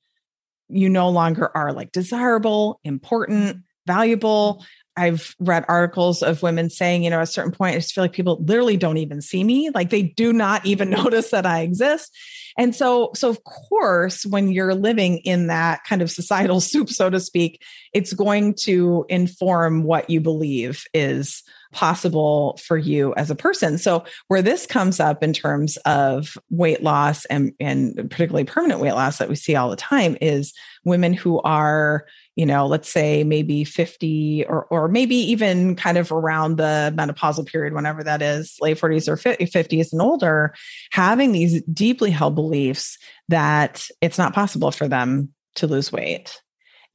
you 0.68 0.88
no 0.88 1.08
longer 1.08 1.50
are 1.56 1.72
like 1.72 1.90
desirable 1.90 2.78
important 2.84 3.58
valuable. 3.86 4.64
I've 4.96 5.34
read 5.40 5.64
articles 5.68 6.22
of 6.22 6.42
women 6.42 6.70
saying, 6.70 7.02
you 7.02 7.10
know, 7.10 7.16
at 7.16 7.24
a 7.24 7.26
certain 7.26 7.52
point, 7.52 7.74
I 7.74 7.78
just 7.78 7.94
feel 7.94 8.04
like 8.04 8.12
people 8.12 8.38
literally 8.44 8.76
don't 8.76 8.98
even 8.98 9.20
see 9.20 9.42
me. 9.42 9.70
Like 9.70 9.90
they 9.90 10.02
do 10.02 10.32
not 10.32 10.64
even 10.64 10.90
notice 11.02 11.30
that 11.30 11.46
I 11.46 11.60
exist. 11.60 12.16
And 12.56 12.74
so, 12.74 13.10
so 13.14 13.28
of 13.28 13.42
course, 13.42 14.24
when 14.24 14.52
you're 14.52 14.74
living 14.74 15.18
in 15.18 15.48
that 15.48 15.82
kind 15.84 16.02
of 16.02 16.10
societal 16.10 16.60
soup, 16.60 16.90
so 16.90 17.10
to 17.10 17.18
speak, 17.18 17.62
it's 17.92 18.12
going 18.12 18.54
to 18.60 19.04
inform 19.08 19.82
what 19.82 20.08
you 20.08 20.20
believe 20.20 20.84
is 20.94 21.42
possible 21.75 22.59
for 22.64 22.78
you 22.78 23.12
as 23.16 23.31
a 23.31 23.35
person. 23.35 23.76
So 23.76 24.04
where 24.28 24.40
this 24.40 24.64
comes 24.64 25.00
up 25.00 25.23
in 25.23 25.33
terms 25.33 25.76
of 25.78 26.38
weight 26.49 26.83
loss 26.83 27.25
and, 27.26 27.52
and 27.61 27.95
particularly 28.11 28.45
permanent 28.45 28.81
weight 28.81 28.93
loss 28.93 29.19
that 29.19 29.28
we 29.28 29.35
see 29.35 29.57
all 29.57 29.69
the 29.69 29.76
time 29.76 30.16
is 30.21 30.54
women 30.85 31.12
who 31.12 31.40
are, 31.40 32.07
you 32.37 32.47
know, 32.47 32.66
let's 32.66 32.88
say 32.88 33.25
maybe 33.25 33.64
50 33.64 34.47
or, 34.49 34.66
or 34.66 34.88
maybe 34.88 35.16
even 35.16 35.75
kind 35.75 35.99
of 35.99 36.12
around 36.12 36.57
the 36.57 36.95
menopausal 36.97 37.47
period, 37.47 37.75
whenever 37.75 38.04
that 38.04 38.23
is, 38.23 38.57
late 38.61 38.78
40s 38.78 39.09
or 39.09 39.16
50s 39.16 39.93
and 39.93 40.00
older, 40.00 40.54
having 40.93 41.33
these 41.33 41.62
deeply 41.64 42.11
held 42.11 42.35
beliefs 42.35 42.99
that 43.28 43.87
it's 44.00 44.19
not 44.19 44.35
possible 44.35 44.71
for 44.71 44.88
them 44.88 45.31
to 45.57 45.66
lose 45.66 45.90
weight. 45.90 46.40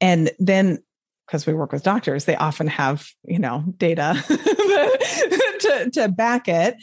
And 0.00 0.30
then 0.38 0.78
because 1.30 1.46
we 1.46 1.54
work 1.54 1.70
with 1.70 1.84
doctors, 1.84 2.24
they 2.24 2.34
often 2.34 2.66
have, 2.66 3.08
you 3.22 3.38
know, 3.38 3.62
data 3.76 4.20
to, 4.28 5.90
to 5.92 6.08
back 6.08 6.48
it. 6.48 6.74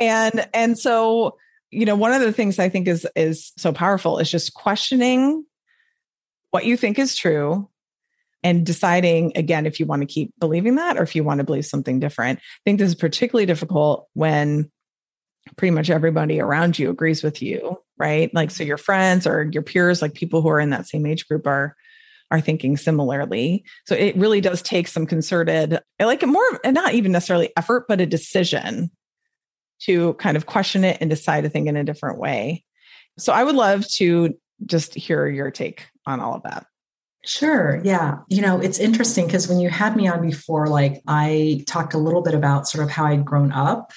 And 0.00 0.48
and 0.52 0.76
so, 0.76 1.38
you 1.70 1.86
know, 1.86 1.94
one 1.94 2.12
of 2.12 2.20
the 2.20 2.32
things 2.32 2.58
I 2.58 2.68
think 2.68 2.88
is 2.88 3.06
is 3.14 3.52
so 3.56 3.72
powerful 3.72 4.18
is 4.18 4.28
just 4.28 4.54
questioning 4.54 5.44
what 6.50 6.64
you 6.64 6.76
think 6.76 6.98
is 6.98 7.14
true 7.14 7.68
and 8.42 8.66
deciding 8.66 9.36
again 9.36 9.66
if 9.66 9.78
you 9.78 9.86
want 9.86 10.02
to 10.02 10.06
keep 10.06 10.34
believing 10.40 10.74
that 10.74 10.98
or 10.98 11.04
if 11.04 11.14
you 11.14 11.22
want 11.22 11.38
to 11.38 11.44
believe 11.44 11.66
something 11.66 12.00
different. 12.00 12.40
I 12.40 12.60
think 12.64 12.80
this 12.80 12.88
is 12.88 12.96
particularly 12.96 13.46
difficult 13.46 14.08
when 14.14 14.68
pretty 15.56 15.70
much 15.70 15.90
everybody 15.90 16.40
around 16.40 16.76
you 16.76 16.90
agrees 16.90 17.22
with 17.22 17.40
you, 17.40 17.78
right? 17.98 18.34
Like 18.34 18.50
so 18.50 18.64
your 18.64 18.78
friends 18.78 19.28
or 19.28 19.48
your 19.52 19.62
peers, 19.62 20.02
like 20.02 20.14
people 20.14 20.42
who 20.42 20.48
are 20.48 20.60
in 20.60 20.70
that 20.70 20.88
same 20.88 21.06
age 21.06 21.28
group 21.28 21.46
are 21.46 21.76
are 22.32 22.40
thinking 22.40 22.78
similarly. 22.78 23.62
So 23.86 23.94
it 23.94 24.16
really 24.16 24.40
does 24.40 24.62
take 24.62 24.88
some 24.88 25.06
concerted, 25.06 25.78
I 26.00 26.04
like 26.04 26.22
it 26.22 26.28
more, 26.28 26.60
not 26.64 26.94
even 26.94 27.12
necessarily 27.12 27.52
effort, 27.56 27.84
but 27.86 28.00
a 28.00 28.06
decision 28.06 28.90
to 29.82 30.14
kind 30.14 30.36
of 30.36 30.46
question 30.46 30.82
it 30.82 30.96
and 31.00 31.10
decide 31.10 31.42
to 31.42 31.50
think 31.50 31.68
in 31.68 31.76
a 31.76 31.84
different 31.84 32.18
way. 32.18 32.64
So 33.18 33.34
I 33.34 33.44
would 33.44 33.54
love 33.54 33.86
to 33.96 34.34
just 34.64 34.94
hear 34.94 35.28
your 35.28 35.50
take 35.50 35.86
on 36.06 36.20
all 36.20 36.34
of 36.34 36.42
that. 36.44 36.64
Sure. 37.24 37.80
Yeah. 37.84 38.18
You 38.28 38.40
know, 38.40 38.58
it's 38.60 38.78
interesting 38.78 39.26
because 39.26 39.46
when 39.46 39.60
you 39.60 39.68
had 39.68 39.94
me 39.94 40.08
on 40.08 40.22
before, 40.22 40.68
like 40.68 41.02
I 41.06 41.62
talked 41.66 41.92
a 41.92 41.98
little 41.98 42.22
bit 42.22 42.34
about 42.34 42.66
sort 42.66 42.82
of 42.82 42.90
how 42.90 43.04
I'd 43.04 43.26
grown 43.26 43.52
up 43.52 43.92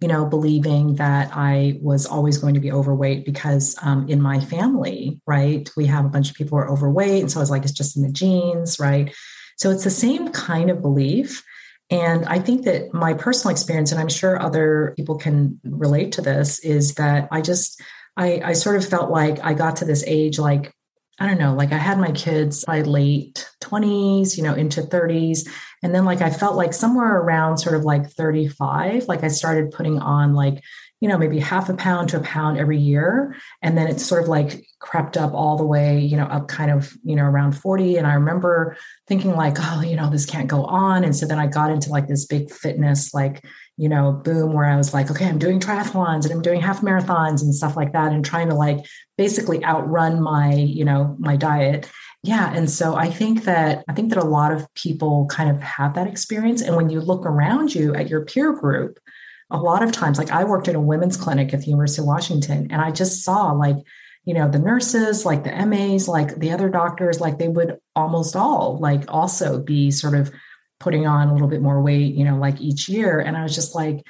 you 0.00 0.08
know, 0.08 0.24
believing 0.24 0.94
that 0.96 1.30
I 1.32 1.78
was 1.82 2.06
always 2.06 2.38
going 2.38 2.54
to 2.54 2.60
be 2.60 2.70
overweight 2.70 3.24
because 3.24 3.76
um, 3.82 4.08
in 4.08 4.22
my 4.22 4.38
family, 4.38 5.20
right, 5.26 5.68
we 5.76 5.86
have 5.86 6.04
a 6.04 6.08
bunch 6.08 6.30
of 6.30 6.36
people 6.36 6.56
who 6.56 6.64
are 6.64 6.70
overweight. 6.70 7.20
And 7.20 7.30
so 7.30 7.40
I 7.40 7.42
was 7.42 7.50
like, 7.50 7.64
it's 7.64 7.72
just 7.72 7.96
in 7.96 8.02
the 8.02 8.12
genes, 8.12 8.78
right? 8.78 9.12
So 9.56 9.70
it's 9.70 9.84
the 9.84 9.90
same 9.90 10.30
kind 10.30 10.70
of 10.70 10.82
belief. 10.82 11.44
And 11.90 12.26
I 12.26 12.38
think 12.38 12.64
that 12.64 12.94
my 12.94 13.14
personal 13.14 13.50
experience, 13.50 13.90
and 13.90 14.00
I'm 14.00 14.08
sure 14.08 14.40
other 14.40 14.94
people 14.96 15.16
can 15.18 15.58
relate 15.64 16.12
to 16.12 16.22
this, 16.22 16.60
is 16.60 16.94
that 16.94 17.28
I 17.32 17.40
just, 17.40 17.80
I, 18.16 18.40
I 18.44 18.52
sort 18.52 18.76
of 18.76 18.86
felt 18.86 19.10
like 19.10 19.40
I 19.42 19.54
got 19.54 19.76
to 19.76 19.84
this 19.84 20.04
age 20.06 20.38
like 20.38 20.72
I 21.20 21.26
don't 21.26 21.38
know, 21.38 21.54
like 21.54 21.72
I 21.72 21.78
had 21.78 21.98
my 21.98 22.12
kids 22.12 22.64
by 22.64 22.82
late 22.82 23.48
20s, 23.60 24.36
you 24.36 24.44
know, 24.44 24.54
into 24.54 24.82
30s. 24.82 25.48
And 25.82 25.94
then 25.94 26.04
like 26.04 26.20
I 26.20 26.30
felt 26.30 26.56
like 26.56 26.72
somewhere 26.72 27.16
around 27.16 27.58
sort 27.58 27.76
of 27.76 27.84
like 27.84 28.10
35, 28.10 29.08
like 29.08 29.22
I 29.22 29.28
started 29.28 29.70
putting 29.70 29.98
on 29.98 30.34
like, 30.34 30.62
you 31.00 31.08
know, 31.08 31.16
maybe 31.16 31.38
half 31.38 31.68
a 31.68 31.74
pound 31.74 32.08
to 32.08 32.16
a 32.16 32.22
pound 32.22 32.58
every 32.58 32.78
year. 32.78 33.36
And 33.62 33.78
then 33.78 33.86
it's 33.86 34.04
sort 34.04 34.22
of 34.22 34.28
like 34.28 34.64
crept 34.80 35.16
up 35.16 35.32
all 35.32 35.56
the 35.56 35.64
way, 35.64 36.00
you 36.00 36.16
know, 36.16 36.24
up 36.24 36.48
kind 36.48 36.72
of, 36.72 36.92
you 37.04 37.14
know, 37.14 37.24
around 37.24 37.52
40. 37.52 37.96
And 37.96 38.06
I 38.06 38.14
remember 38.14 38.76
thinking 39.06 39.36
like, 39.36 39.56
oh, 39.60 39.82
you 39.82 39.94
know, 39.94 40.10
this 40.10 40.26
can't 40.26 40.48
go 40.48 40.64
on. 40.64 41.04
And 41.04 41.14
so 41.14 41.26
then 41.26 41.38
I 41.38 41.46
got 41.46 41.70
into 41.70 41.90
like 41.90 42.08
this 42.08 42.26
big 42.26 42.50
fitness, 42.50 43.14
like, 43.14 43.44
you 43.76 43.88
know, 43.88 44.10
boom, 44.12 44.52
where 44.52 44.64
I 44.64 44.76
was 44.76 44.92
like, 44.92 45.08
okay, 45.08 45.26
I'm 45.26 45.38
doing 45.38 45.60
triathlons 45.60 46.24
and 46.24 46.32
I'm 46.32 46.42
doing 46.42 46.60
half 46.60 46.80
marathons 46.80 47.42
and 47.42 47.54
stuff 47.54 47.76
like 47.76 47.92
that, 47.92 48.12
and 48.12 48.24
trying 48.24 48.48
to 48.48 48.56
like 48.56 48.84
basically 49.16 49.64
outrun 49.64 50.20
my, 50.20 50.52
you 50.52 50.84
know, 50.84 51.14
my 51.20 51.36
diet. 51.36 51.88
Yeah. 52.22 52.52
And 52.52 52.68
so 52.68 52.96
I 52.96 53.10
think 53.10 53.44
that 53.44 53.84
I 53.88 53.92
think 53.92 54.08
that 54.10 54.18
a 54.22 54.26
lot 54.26 54.52
of 54.52 54.72
people 54.74 55.26
kind 55.26 55.50
of 55.50 55.62
have 55.62 55.94
that 55.94 56.08
experience. 56.08 56.62
And 56.62 56.74
when 56.74 56.90
you 56.90 57.00
look 57.00 57.24
around 57.24 57.74
you 57.74 57.94
at 57.94 58.08
your 58.08 58.24
peer 58.24 58.52
group, 58.52 58.98
a 59.50 59.56
lot 59.58 59.82
of 59.82 59.92
times, 59.92 60.18
like 60.18 60.30
I 60.30 60.44
worked 60.44 60.68
at 60.68 60.74
a 60.74 60.80
women's 60.80 61.16
clinic 61.16 61.54
at 61.54 61.60
the 61.60 61.66
University 61.66 62.02
of 62.02 62.06
Washington, 62.06 62.68
and 62.70 62.82
I 62.82 62.90
just 62.90 63.24
saw 63.24 63.52
like, 63.52 63.76
you 64.24 64.34
know, 64.34 64.48
the 64.48 64.58
nurses, 64.58 65.24
like 65.24 65.44
the 65.44 65.66
MAs, 65.66 66.08
like 66.08 66.38
the 66.38 66.50
other 66.50 66.68
doctors, 66.68 67.20
like 67.20 67.38
they 67.38 67.48
would 67.48 67.78
almost 67.96 68.36
all 68.36 68.78
like 68.78 69.04
also 69.08 69.58
be 69.60 69.90
sort 69.90 70.14
of 70.14 70.30
putting 70.80 71.06
on 71.06 71.28
a 71.28 71.32
little 71.32 71.48
bit 71.48 71.62
more 71.62 71.80
weight, 71.80 72.14
you 72.14 72.24
know, 72.24 72.36
like 72.36 72.60
each 72.60 72.88
year. 72.88 73.20
And 73.20 73.36
I 73.36 73.42
was 73.42 73.54
just 73.54 73.74
like, 73.74 74.04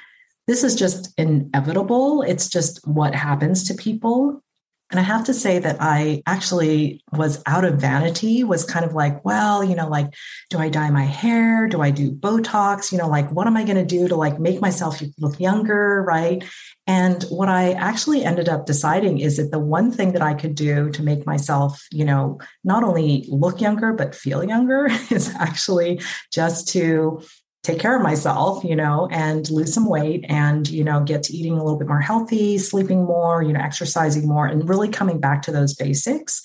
this 0.47 0.63
is 0.63 0.75
just 0.75 1.13
inevitable. 1.17 2.23
It's 2.23 2.49
just 2.49 2.85
what 2.87 3.15
happens 3.15 3.63
to 3.65 3.75
people. 3.75 4.43
And 4.91 4.99
I 4.99 5.03
have 5.03 5.25
to 5.25 5.33
say 5.33 5.59
that 5.59 5.77
I 5.79 6.23
actually 6.25 7.03
was 7.11 7.43
out 7.45 7.63
of 7.63 7.79
vanity, 7.79 8.43
was 8.43 8.63
kind 8.63 8.83
of 8.83 8.93
like, 8.93 9.23
well, 9.23 9.63
you 9.63 9.75
know, 9.75 9.87
like, 9.87 10.15
do 10.49 10.57
I 10.57 10.69
dye 10.69 10.89
my 10.89 11.03
hair? 11.03 11.67
Do 11.67 11.81
I 11.81 11.91
do 11.91 12.11
Botox? 12.11 12.91
You 12.91 12.97
know, 12.97 13.07
like, 13.07 13.31
what 13.31 13.45
am 13.45 13.55
I 13.55 13.63
going 13.63 13.77
to 13.77 13.85
do 13.85 14.07
to 14.07 14.15
like 14.15 14.39
make 14.39 14.61
myself 14.61 15.01
look 15.19 15.39
younger? 15.39 16.01
Right. 16.01 16.43
And 16.87 17.21
what 17.25 17.49
I 17.49 17.73
actually 17.73 18.25
ended 18.25 18.49
up 18.49 18.65
deciding 18.65 19.19
is 19.19 19.37
that 19.37 19.51
the 19.51 19.59
one 19.59 19.91
thing 19.91 20.13
that 20.13 20.23
I 20.23 20.33
could 20.33 20.55
do 20.55 20.89
to 20.89 21.03
make 21.03 21.23
myself, 21.23 21.85
you 21.91 22.03
know, 22.03 22.39
not 22.63 22.83
only 22.83 23.25
look 23.29 23.61
younger, 23.61 23.93
but 23.93 24.15
feel 24.15 24.43
younger 24.43 24.87
is 25.11 25.29
actually 25.35 26.01
just 26.33 26.67
to 26.69 27.21
take 27.63 27.79
care 27.79 27.95
of 27.95 28.01
myself, 28.01 28.63
you 28.63 28.75
know, 28.75 29.07
and 29.11 29.49
lose 29.49 29.73
some 29.73 29.87
weight 29.87 30.25
and, 30.29 30.69
you 30.69 30.83
know, 30.83 31.03
get 31.03 31.23
to 31.23 31.33
eating 31.33 31.53
a 31.53 31.63
little 31.63 31.77
bit 31.77 31.87
more 31.87 31.99
healthy, 31.99 32.57
sleeping 32.57 33.03
more, 33.03 33.43
you 33.43 33.51
know, 33.51 33.59
exercising 33.59 34.27
more, 34.27 34.47
and 34.47 34.69
really 34.69 34.89
coming 34.89 35.19
back 35.19 35.41
to 35.41 35.51
those 35.51 35.75
basics. 35.75 36.41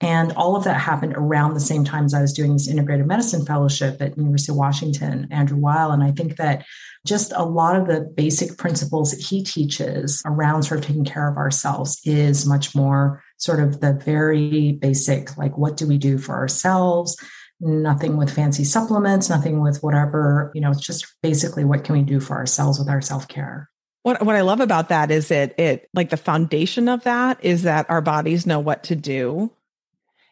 And 0.00 0.32
all 0.32 0.54
of 0.54 0.62
that 0.64 0.80
happened 0.80 1.14
around 1.16 1.54
the 1.54 1.60
same 1.60 1.84
time 1.84 2.04
as 2.04 2.14
I 2.14 2.20
was 2.20 2.32
doing 2.32 2.52
this 2.52 2.70
integrative 2.70 3.06
medicine 3.06 3.44
fellowship 3.44 4.00
at 4.00 4.16
University 4.16 4.52
of 4.52 4.56
Washington, 4.56 5.26
Andrew 5.32 5.58
Weil. 5.58 5.90
And 5.90 6.04
I 6.04 6.12
think 6.12 6.36
that 6.36 6.64
just 7.04 7.32
a 7.34 7.44
lot 7.44 7.74
of 7.74 7.88
the 7.88 8.02
basic 8.02 8.58
principles 8.58 9.10
that 9.10 9.20
he 9.20 9.42
teaches 9.42 10.22
around 10.24 10.62
sort 10.62 10.80
of 10.80 10.86
taking 10.86 11.04
care 11.04 11.28
of 11.28 11.36
ourselves 11.36 12.00
is 12.04 12.46
much 12.46 12.76
more 12.76 13.24
sort 13.38 13.60
of 13.60 13.80
the 13.80 13.94
very 13.94 14.72
basic, 14.72 15.36
like 15.36 15.56
what 15.58 15.76
do 15.76 15.88
we 15.88 15.98
do 15.98 16.18
for 16.18 16.34
ourselves? 16.34 17.16
Nothing 17.60 18.16
with 18.16 18.32
fancy 18.32 18.64
supplements, 18.64 19.28
nothing 19.28 19.60
with 19.60 19.82
whatever, 19.82 20.50
you 20.54 20.60
know, 20.60 20.70
it's 20.70 20.84
just 20.84 21.06
basically 21.22 21.64
what 21.64 21.84
can 21.84 21.94
we 21.94 22.02
do 22.02 22.20
for 22.20 22.36
ourselves 22.36 22.78
with 22.78 22.88
our 22.88 23.00
self-care. 23.00 23.68
What 24.02 24.24
what 24.24 24.36
I 24.36 24.42
love 24.42 24.60
about 24.60 24.90
that 24.90 25.10
is 25.10 25.30
it 25.30 25.58
it 25.58 25.88
like 25.92 26.10
the 26.10 26.16
foundation 26.16 26.88
of 26.88 27.02
that 27.02 27.44
is 27.44 27.64
that 27.64 27.90
our 27.90 28.00
bodies 28.00 28.46
know 28.46 28.60
what 28.60 28.84
to 28.84 28.96
do 28.96 29.50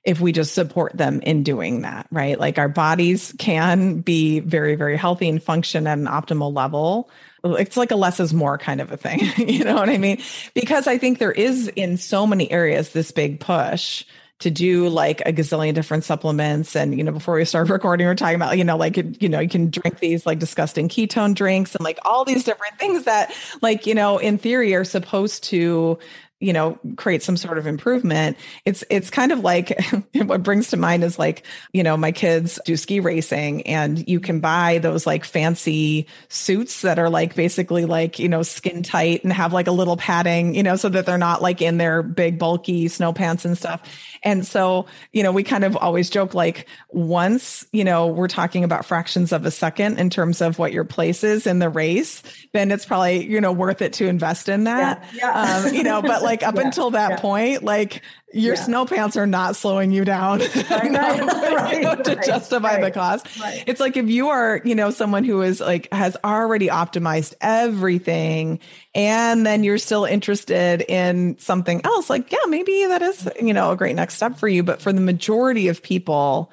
if 0.06 0.20
we 0.20 0.30
just 0.30 0.54
support 0.54 0.96
them 0.96 1.20
in 1.22 1.42
doing 1.42 1.82
that, 1.82 2.06
right? 2.12 2.38
Like 2.38 2.58
our 2.58 2.68
bodies 2.68 3.34
can 3.38 4.00
be 4.00 4.38
very, 4.38 4.76
very 4.76 4.96
healthy 4.96 5.28
and 5.28 5.42
function 5.42 5.88
at 5.88 5.98
an 5.98 6.06
optimal 6.06 6.54
level. 6.54 7.10
It's 7.42 7.76
like 7.76 7.90
a 7.90 7.96
less 7.96 8.20
is 8.20 8.32
more 8.32 8.56
kind 8.56 8.80
of 8.80 8.92
a 8.92 8.96
thing. 8.96 9.20
you 9.36 9.64
know 9.64 9.74
what 9.74 9.88
I 9.88 9.98
mean? 9.98 10.22
Because 10.54 10.86
I 10.86 10.96
think 10.96 11.18
there 11.18 11.32
is 11.32 11.66
in 11.68 11.96
so 11.96 12.24
many 12.24 12.50
areas 12.52 12.90
this 12.90 13.10
big 13.10 13.40
push 13.40 14.04
to 14.38 14.50
do 14.50 14.88
like 14.88 15.22
a 15.22 15.32
gazillion 15.32 15.72
different 15.74 16.04
supplements. 16.04 16.76
And, 16.76 16.96
you 16.96 17.02
know, 17.02 17.12
before 17.12 17.36
we 17.36 17.44
started 17.46 17.72
recording, 17.72 18.06
we 18.06 18.10
are 18.10 18.14
talking 18.14 18.36
about, 18.36 18.58
you 18.58 18.64
know, 18.64 18.76
like, 18.76 18.96
you 19.22 19.28
know, 19.28 19.40
you 19.40 19.48
can 19.48 19.70
drink 19.70 19.98
these 19.98 20.26
like 20.26 20.38
disgusting 20.38 20.88
ketone 20.88 21.34
drinks 21.34 21.74
and 21.74 21.82
like 21.82 21.98
all 22.04 22.24
these 22.24 22.44
different 22.44 22.78
things 22.78 23.04
that, 23.04 23.34
like, 23.62 23.86
you 23.86 23.94
know, 23.94 24.18
in 24.18 24.36
theory 24.36 24.74
are 24.74 24.84
supposed 24.84 25.44
to 25.44 25.98
you 26.38 26.52
know 26.52 26.78
create 26.96 27.22
some 27.22 27.36
sort 27.36 27.56
of 27.56 27.66
improvement 27.66 28.36
it's 28.66 28.84
it's 28.90 29.08
kind 29.08 29.32
of 29.32 29.40
like 29.40 29.78
what 30.26 30.42
brings 30.42 30.68
to 30.68 30.76
mind 30.76 31.02
is 31.02 31.18
like 31.18 31.42
you 31.72 31.82
know 31.82 31.96
my 31.96 32.12
kids 32.12 32.60
do 32.66 32.76
ski 32.76 33.00
racing 33.00 33.66
and 33.66 34.06
you 34.06 34.20
can 34.20 34.40
buy 34.40 34.78
those 34.78 35.06
like 35.06 35.24
fancy 35.24 36.06
suits 36.28 36.82
that 36.82 36.98
are 36.98 37.08
like 37.08 37.34
basically 37.34 37.86
like 37.86 38.18
you 38.18 38.28
know 38.28 38.42
skin 38.42 38.82
tight 38.82 39.24
and 39.24 39.32
have 39.32 39.54
like 39.54 39.66
a 39.66 39.72
little 39.72 39.96
padding 39.96 40.54
you 40.54 40.62
know 40.62 40.76
so 40.76 40.90
that 40.90 41.06
they're 41.06 41.16
not 41.16 41.40
like 41.40 41.62
in 41.62 41.78
their 41.78 42.02
big 42.02 42.38
bulky 42.38 42.86
snow 42.88 43.14
pants 43.14 43.46
and 43.46 43.56
stuff 43.56 43.80
and 44.22 44.46
so 44.46 44.84
you 45.12 45.22
know 45.22 45.32
we 45.32 45.42
kind 45.42 45.64
of 45.64 45.74
always 45.74 46.10
joke 46.10 46.34
like 46.34 46.68
once 46.90 47.66
you 47.72 47.84
know 47.84 48.08
we're 48.08 48.28
talking 48.28 48.62
about 48.62 48.84
fractions 48.84 49.32
of 49.32 49.46
a 49.46 49.50
second 49.50 49.98
in 49.98 50.10
terms 50.10 50.42
of 50.42 50.58
what 50.58 50.70
your 50.70 50.84
place 50.84 51.24
is 51.24 51.46
in 51.46 51.60
the 51.60 51.70
race 51.70 52.22
then 52.52 52.70
it's 52.70 52.84
probably 52.84 53.24
you 53.24 53.40
know 53.40 53.52
worth 53.52 53.80
it 53.80 53.94
to 53.94 54.06
invest 54.06 54.50
in 54.50 54.64
that 54.64 55.02
yeah, 55.14 55.18
yeah. 55.18 55.64
Um, 55.64 55.74
you 55.74 55.82
know 55.82 56.02
but 56.02 56.22
like 56.26 56.42
up 56.42 56.56
yeah, 56.56 56.62
until 56.62 56.90
that 56.90 57.10
yeah. 57.12 57.20
point, 57.20 57.62
like 57.64 58.02
your 58.32 58.54
yeah. 58.54 58.60
snow 58.60 58.84
pants 58.84 59.16
are 59.16 59.26
not 59.26 59.56
slowing 59.56 59.92
you 59.92 60.04
down 60.04 60.40
right, 60.40 60.70
right, 60.70 60.92
right, 60.92 61.72
you 61.76 61.82
know, 61.82 61.96
to 61.96 62.16
justify 62.16 62.80
the 62.80 62.90
cost. 62.90 63.26
It's 63.66 63.80
like 63.80 63.96
if 63.96 64.08
you 64.08 64.28
are, 64.28 64.60
you 64.64 64.74
know, 64.74 64.90
someone 64.90 65.24
who 65.24 65.42
is 65.42 65.60
like 65.60 65.92
has 65.92 66.16
already 66.22 66.68
optimized 66.68 67.34
everything 67.40 68.60
and 68.94 69.46
then 69.46 69.64
you're 69.64 69.78
still 69.78 70.04
interested 70.04 70.82
in 70.82 71.38
something 71.38 71.80
else, 71.84 72.10
like, 72.10 72.30
yeah, 72.30 72.38
maybe 72.48 72.86
that 72.86 73.02
is, 73.02 73.28
you 73.40 73.54
know, 73.54 73.70
a 73.70 73.76
great 73.76 73.96
next 73.96 74.14
step 74.14 74.38
for 74.38 74.48
you. 74.48 74.62
But 74.62 74.82
for 74.82 74.92
the 74.92 75.00
majority 75.00 75.68
of 75.68 75.82
people, 75.82 76.50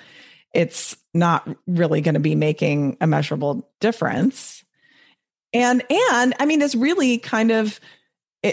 it's 0.53 0.95
not 1.13 1.47
really 1.67 2.01
going 2.01 2.13
to 2.13 2.19
be 2.19 2.35
making 2.35 2.97
a 3.01 3.07
measurable 3.07 3.69
difference. 3.79 4.63
And 5.53 5.83
and 5.89 6.33
I 6.39 6.45
mean, 6.45 6.61
it's 6.61 6.75
really 6.75 7.17
kind 7.17 7.51
of 7.51 7.79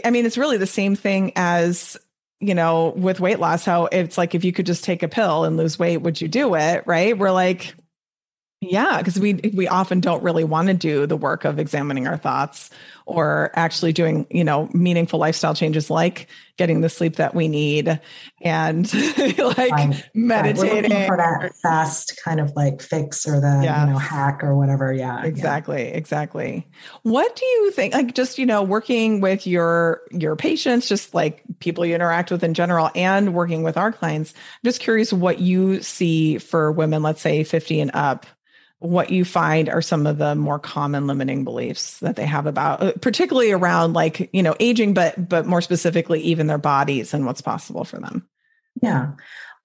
I 0.05 0.11
mean, 0.11 0.27
it's 0.27 0.39
really 0.39 0.57
the 0.57 0.67
same 0.67 0.95
thing 0.95 1.33
as 1.37 1.97
you 2.41 2.55
know, 2.55 2.95
with 2.97 3.21
weight 3.21 3.39
loss, 3.39 3.67
how 3.67 3.87
it's 3.87 4.17
like 4.17 4.35
if 4.35 4.45
you 4.45 4.53
could 4.53 4.65
just 4.67 4.83
take 4.83 5.03
a 5.03 5.09
pill 5.09 5.45
and 5.45 5.59
lose 5.59 5.79
weight, 5.79 5.99
would 5.99 6.21
you 6.21 6.27
do 6.27 6.55
it? 6.55 6.85
Right? 6.87 7.17
We're 7.17 7.31
like, 7.31 7.75
yeah, 8.63 8.99
because 8.99 9.19
we 9.19 9.35
we 9.55 9.69
often 9.69 10.01
don't 10.01 10.23
really 10.23 10.45
want 10.45 10.69
to 10.69 10.75
do 10.75 11.07
the 11.07 11.17
work 11.17 11.47
of 11.47 11.59
examining 11.59 12.07
our 12.07 12.19
thoughts 12.19 12.69
or 13.07 13.51
actually 13.55 13.95
doing, 13.95 14.27
you 14.31 14.45
know, 14.45 14.69
meaningful 14.75 15.19
lifestyle 15.19 15.55
changes 15.55 15.89
like 15.89 16.29
getting 16.59 16.83
the 16.83 16.91
sleep 16.91 17.17
that 17.17 17.35
we 17.35 17.49
need 17.49 17.99
and 18.43 18.93
like 19.39 19.71
right. 19.71 20.11
meditating 20.13 20.93
right. 20.93 21.07
for 21.07 21.17
that 21.17 21.53
fast 21.63 22.21
kind 22.23 22.39
of 22.39 22.53
like 22.55 22.83
fix 22.83 23.27
or 23.27 23.41
the 23.41 23.61
yes. 23.63 23.81
you 23.81 23.95
know 23.95 23.99
hack 23.99 24.45
or 24.45 24.55
whatever. 24.55 24.93
Yeah. 24.93 25.25
Exactly. 25.25 25.89
Yeah. 25.89 25.97
Exactly. 25.97 26.69
What 27.03 27.35
do 27.35 27.47
you 27.47 27.71
think 27.71 27.95
like 27.95 28.15
just, 28.15 28.39
you 28.39 28.45
know, 28.45 28.63
working 28.63 29.23
with 29.23 29.47
your 29.47 30.03
your 30.11 30.37
patients, 30.37 30.87
just 30.87 31.15
like 31.15 31.43
people 31.61 31.87
you 31.87 31.95
interact 31.95 32.31
with 32.31 32.45
in 32.45 32.53
general 32.53 32.91
and 32.95 33.33
working 33.33 33.63
with 33.63 33.79
our 33.79 33.91
clients, 33.91 34.35
I'm 34.35 34.69
just 34.69 34.81
curious 34.81 35.15
what 35.15 35.39
you 35.39 35.81
see 35.81 36.37
for 36.37 36.71
women, 36.71 37.03
let's 37.03 37.23
say 37.23 37.43
50 37.43 37.81
and 37.81 37.91
up 37.95 38.27
what 38.81 39.11
you 39.11 39.27
find 39.27 39.69
are 39.69 39.83
some 39.83 40.07
of 40.07 40.19
the 40.19 40.35
more 40.35 40.59
common 40.59 41.07
limiting 41.07 41.45
beliefs 41.45 41.99
that 42.01 42.17
they 42.17 42.25
have 42.25 42.47
about 42.47 42.83
uh, 42.83 42.93
particularly 43.03 43.53
around 43.53 43.93
like 43.93 44.31
you 44.33 44.43
know 44.43 44.57
aging 44.59 44.95
but 44.95 45.29
but 45.29 45.47
more 45.47 45.61
specifically 45.61 46.21
even 46.21 46.47
their 46.47 46.59
bodies 46.59 47.15
and 47.15 47.27
what's 47.27 47.43
possible 47.43 47.85
for 47.85 48.01
them. 48.01 48.27
Yeah. 48.83 49.13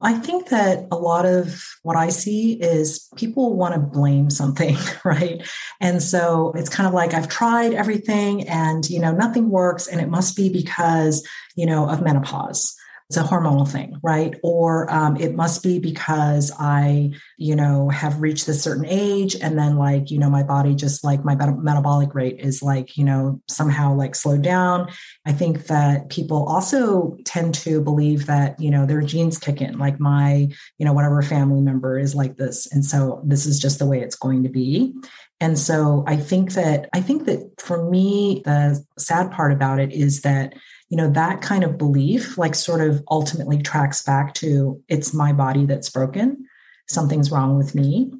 I 0.01 0.19
think 0.19 0.49
that 0.49 0.87
a 0.91 0.97
lot 0.97 1.25
of 1.25 1.63
what 1.83 1.95
i 1.95 2.09
see 2.09 2.53
is 2.53 3.07
people 3.15 3.55
want 3.55 3.73
to 3.73 3.79
blame 3.79 4.29
something 4.29 4.75
right? 5.05 5.41
And 5.79 6.03
so 6.03 6.51
it's 6.55 6.69
kind 6.69 6.85
of 6.85 6.93
like 6.93 7.13
i've 7.13 7.29
tried 7.29 7.73
everything 7.73 8.47
and 8.47 8.87
you 8.89 8.99
know 8.99 9.13
nothing 9.13 9.49
works 9.49 9.87
and 9.87 10.01
it 10.01 10.09
must 10.09 10.35
be 10.35 10.49
because 10.49 11.25
you 11.55 11.65
know 11.65 11.89
of 11.89 12.01
menopause 12.01 12.75
it's 13.09 13.17
a 13.17 13.23
hormonal 13.23 13.69
thing, 13.69 13.99
right? 14.01 14.35
Or 14.41 14.91
um, 14.91 15.15
it 15.17 15.35
must 15.35 15.61
be 15.61 15.77
because 15.77 16.51
I, 16.59 17.11
you 17.37 17.55
know, 17.55 17.89
have 17.89 18.19
reached 18.19 18.47
a 18.47 18.53
certain 18.53 18.85
age 18.87 19.35
and 19.35 19.59
then 19.59 19.77
like, 19.77 20.09
you 20.09 20.17
know, 20.17 20.29
my 20.29 20.41
body 20.41 20.73
just 20.73 21.03
like 21.03 21.23
my 21.23 21.35
metabolic 21.35 22.15
rate 22.15 22.39
is 22.39 22.63
like, 22.63 22.97
you 22.97 23.03
know, 23.05 23.39
somehow 23.47 23.93
like 23.93 24.15
slowed 24.15 24.41
down. 24.41 24.89
I 25.23 25.33
think 25.33 25.67
that 25.67 26.09
people 26.09 26.45
also 26.45 27.15
tend 27.25 27.53
to 27.55 27.79
believe 27.79 28.25
that, 28.25 28.59
you 28.59 28.71
know, 28.71 28.87
their 28.87 29.01
genes 29.01 29.37
kick 29.37 29.61
in, 29.61 29.77
like 29.77 29.99
my, 29.99 30.49
you 30.79 30.85
know, 30.85 30.93
whatever 30.93 31.21
family 31.21 31.61
member 31.61 31.99
is 31.99 32.15
like 32.15 32.37
this. 32.37 32.71
And 32.71 32.83
so 32.83 33.21
this 33.23 33.45
is 33.45 33.59
just 33.59 33.77
the 33.77 33.85
way 33.85 34.01
it's 34.01 34.15
going 34.15 34.41
to 34.43 34.49
be. 34.49 34.95
And 35.39 35.59
so 35.59 36.03
I 36.07 36.15
think 36.15 36.53
that, 36.53 36.89
I 36.93 37.01
think 37.01 37.25
that 37.25 37.59
for 37.59 37.87
me, 37.87 38.41
the 38.45 38.83
sad 38.97 39.31
part 39.31 39.51
about 39.51 39.79
it 39.79 39.91
is 39.91 40.21
that 40.21 40.53
you 40.89 40.97
know 40.97 41.09
that 41.11 41.41
kind 41.41 41.63
of 41.63 41.77
belief 41.77 42.37
like 42.37 42.55
sort 42.55 42.81
of 42.81 43.03
ultimately 43.09 43.61
tracks 43.61 44.03
back 44.03 44.33
to 44.35 44.81
it's 44.87 45.13
my 45.13 45.33
body 45.33 45.65
that's 45.65 45.89
broken. 45.89 46.45
Something's 46.87 47.31
wrong 47.31 47.57
with 47.57 47.73
me. 47.73 48.11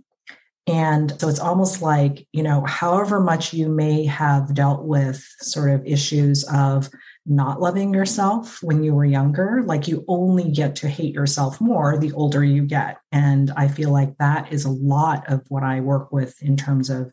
And 0.67 1.13
so 1.22 1.29
it's 1.29 1.39
almost 1.39 1.81
like 1.84 2.27
you 2.31 2.41
know 2.41 2.65
however 2.65 3.19
much 3.19 3.53
you 3.53 3.69
may 3.69 4.05
have 4.05 4.53
dealt 4.55 4.86
with 4.86 5.24
sort 5.39 5.69
of 5.69 5.86
issues 5.86 6.43
of 6.51 6.89
not 7.27 7.60
loving 7.60 7.93
yourself 7.93 8.62
when 8.62 8.84
you 8.84 8.93
were 8.93 9.05
younger 9.05 9.63
like 9.65 9.88
you 9.88 10.05
only 10.07 10.51
get 10.51 10.75
to 10.75 10.88
hate 10.88 11.13
yourself 11.13 11.60
more 11.60 11.98
the 11.98 12.12
older 12.13 12.43
you 12.43 12.63
get. 12.63 12.98
And 13.12 13.51
i 13.55 13.67
feel 13.67 13.91
like 13.91 14.17
that 14.17 14.51
is 14.51 14.65
a 14.65 14.72
lot 14.72 15.31
of 15.31 15.43
what 15.50 15.63
i 15.63 15.81
work 15.81 16.12
with 16.12 16.41
in 16.41 16.57
terms 16.57 16.89
of 16.89 17.12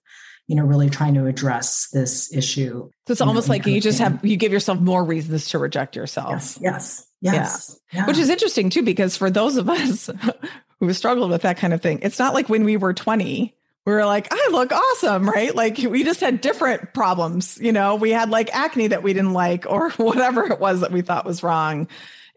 you 0.52 0.56
know, 0.56 0.64
really 0.64 0.90
trying 0.90 1.14
to 1.14 1.24
address 1.24 1.88
this 1.94 2.30
issue. 2.30 2.90
So 3.06 3.12
it's 3.12 3.22
almost 3.22 3.48
know, 3.48 3.54
like 3.54 3.64
you 3.64 3.80
just 3.80 4.00
have, 4.00 4.22
you 4.22 4.36
give 4.36 4.52
yourself 4.52 4.78
more 4.78 5.02
reasons 5.02 5.48
to 5.48 5.58
reject 5.58 5.96
yourself. 5.96 6.32
Yes. 6.32 6.58
Yes. 6.60 7.06
Yes. 7.22 7.80
Yeah. 7.90 8.00
yeah. 8.00 8.06
Which 8.06 8.18
is 8.18 8.28
interesting 8.28 8.68
too, 8.68 8.82
because 8.82 9.16
for 9.16 9.30
those 9.30 9.56
of 9.56 9.70
us 9.70 10.10
who 10.78 10.86
have 10.88 10.94
struggled 10.94 11.30
with 11.30 11.40
that 11.40 11.56
kind 11.56 11.72
of 11.72 11.80
thing, 11.80 12.00
it's 12.02 12.18
not 12.18 12.34
like 12.34 12.50
when 12.50 12.64
we 12.64 12.76
were 12.76 12.92
20, 12.92 13.56
we 13.86 13.92
were 13.94 14.04
like, 14.04 14.28
I 14.30 14.48
look 14.52 14.72
awesome, 14.72 15.26
right? 15.26 15.54
Like 15.54 15.78
we 15.78 16.04
just 16.04 16.20
had 16.20 16.42
different 16.42 16.92
problems. 16.92 17.58
You 17.58 17.72
know, 17.72 17.94
we 17.94 18.10
had 18.10 18.28
like 18.28 18.54
acne 18.54 18.88
that 18.88 19.02
we 19.02 19.14
didn't 19.14 19.32
like 19.32 19.64
or 19.66 19.88
whatever 19.96 20.44
it 20.44 20.60
was 20.60 20.80
that 20.80 20.92
we 20.92 21.00
thought 21.00 21.24
was 21.24 21.42
wrong. 21.42 21.88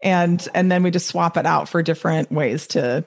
And 0.02 0.42
and 0.54 0.72
then 0.72 0.82
we 0.82 0.90
just 0.90 1.08
swap 1.08 1.36
it 1.36 1.44
out 1.44 1.68
for 1.68 1.82
different 1.82 2.32
ways 2.32 2.68
to 2.68 3.04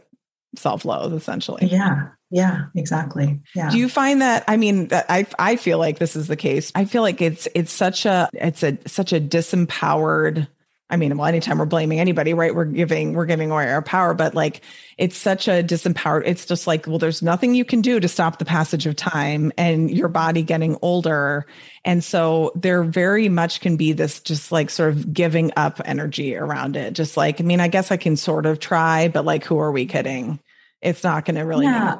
self-loathe 0.55 1.15
essentially. 1.15 1.65
Yeah. 1.65 2.09
Yeah, 2.31 2.65
exactly. 2.75 3.39
Yeah. 3.55 3.69
Do 3.69 3.77
you 3.77 3.89
find 3.89 4.21
that 4.21 4.43
I 4.47 4.57
mean 4.57 4.89
I 4.91 5.25
I 5.37 5.55
feel 5.55 5.79
like 5.79 5.97
this 5.97 6.15
is 6.15 6.27
the 6.27 6.35
case. 6.35 6.71
I 6.75 6.85
feel 6.85 7.01
like 7.01 7.21
it's 7.21 7.47
it's 7.55 7.71
such 7.71 8.05
a 8.05 8.29
it's 8.33 8.63
a 8.63 8.77
such 8.87 9.13
a 9.13 9.19
disempowered 9.19 10.47
I 10.91 10.97
mean, 10.97 11.15
well, 11.17 11.27
anytime 11.27 11.59
we're 11.59 11.65
blaming 11.65 11.99
anybody, 11.99 12.33
right? 12.33 12.53
We're 12.53 12.65
giving, 12.65 13.13
we're 13.13 13.27
giving 13.27 13.51
away 13.51 13.71
our 13.71 13.81
power, 13.81 14.15
but 14.15 14.33
like 14.33 14.61
it's 14.97 15.15
such 15.15 15.47
a 15.47 15.63
disempowered, 15.63 16.23
it's 16.25 16.47
just 16.47 16.65
like, 16.65 16.87
well, 16.87 16.97
there's 16.97 17.21
nothing 17.21 17.53
you 17.53 17.63
can 17.63 17.81
do 17.81 17.99
to 17.99 18.07
stop 18.07 18.39
the 18.39 18.45
passage 18.45 18.87
of 18.87 18.95
time 18.95 19.51
and 19.55 19.91
your 19.91 20.07
body 20.07 20.41
getting 20.41 20.77
older. 20.81 21.45
And 21.85 22.03
so 22.03 22.51
there 22.55 22.83
very 22.83 23.29
much 23.29 23.61
can 23.61 23.77
be 23.77 23.91
this 23.91 24.19
just 24.19 24.51
like 24.51 24.71
sort 24.71 24.89
of 24.89 25.13
giving 25.13 25.51
up 25.55 25.79
energy 25.85 26.35
around 26.35 26.75
it. 26.75 26.93
Just 26.93 27.17
like, 27.17 27.39
I 27.39 27.43
mean, 27.43 27.59
I 27.59 27.67
guess 27.67 27.91
I 27.91 27.97
can 27.97 28.17
sort 28.17 28.47
of 28.47 28.59
try, 28.59 29.09
but 29.09 29.25
like, 29.25 29.43
who 29.43 29.59
are 29.59 29.71
we 29.71 29.85
kidding? 29.85 30.39
It's 30.81 31.03
not 31.03 31.25
going 31.25 31.35
to 31.35 31.43
really. 31.43 31.65
Yeah. 31.65 31.97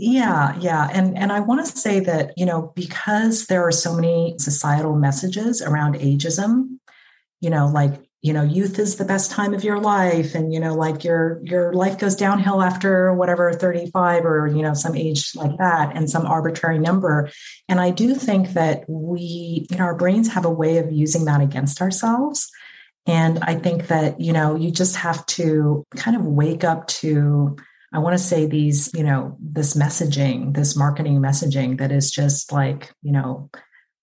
Yeah, 0.00 0.56
yeah. 0.58 0.88
And 0.94 1.16
and 1.18 1.30
I 1.30 1.40
want 1.40 1.64
to 1.66 1.78
say 1.78 2.00
that, 2.00 2.32
you 2.38 2.46
know, 2.46 2.72
because 2.74 3.46
there 3.46 3.66
are 3.66 3.72
so 3.72 3.94
many 3.94 4.34
societal 4.38 4.96
messages 4.96 5.60
around 5.60 5.96
ageism, 5.96 6.78
you 7.42 7.50
know, 7.50 7.68
like, 7.68 8.00
you 8.22 8.32
know, 8.32 8.42
youth 8.42 8.78
is 8.78 8.96
the 8.96 9.04
best 9.04 9.30
time 9.30 9.52
of 9.52 9.62
your 9.62 9.78
life 9.78 10.34
and 10.34 10.54
you 10.54 10.60
know, 10.60 10.74
like 10.74 11.04
your 11.04 11.40
your 11.44 11.74
life 11.74 11.98
goes 11.98 12.16
downhill 12.16 12.62
after 12.62 13.12
whatever 13.12 13.52
35 13.52 14.24
or 14.24 14.46
you 14.46 14.62
know, 14.62 14.72
some 14.72 14.96
age 14.96 15.32
like 15.34 15.58
that 15.58 15.94
and 15.94 16.08
some 16.08 16.24
arbitrary 16.24 16.78
number. 16.78 17.28
And 17.68 17.78
I 17.78 17.90
do 17.90 18.14
think 18.14 18.54
that 18.54 18.84
we, 18.88 19.66
you 19.70 19.76
know, 19.76 19.84
our 19.84 19.94
brains 19.96 20.32
have 20.32 20.46
a 20.46 20.50
way 20.50 20.78
of 20.78 20.90
using 20.90 21.26
that 21.26 21.42
against 21.42 21.82
ourselves. 21.82 22.50
And 23.06 23.38
I 23.42 23.54
think 23.54 23.88
that, 23.88 24.18
you 24.18 24.32
know, 24.32 24.56
you 24.56 24.70
just 24.70 24.96
have 24.96 25.26
to 25.26 25.84
kind 25.96 26.16
of 26.16 26.24
wake 26.24 26.64
up 26.64 26.86
to 26.88 27.56
I 27.92 27.98
want 27.98 28.16
to 28.16 28.22
say 28.22 28.46
these, 28.46 28.90
you 28.94 29.02
know, 29.02 29.36
this 29.40 29.74
messaging, 29.74 30.54
this 30.54 30.76
marketing 30.76 31.20
messaging 31.20 31.78
that 31.78 31.90
is 31.90 32.10
just 32.10 32.52
like, 32.52 32.92
you 33.02 33.12
know, 33.12 33.50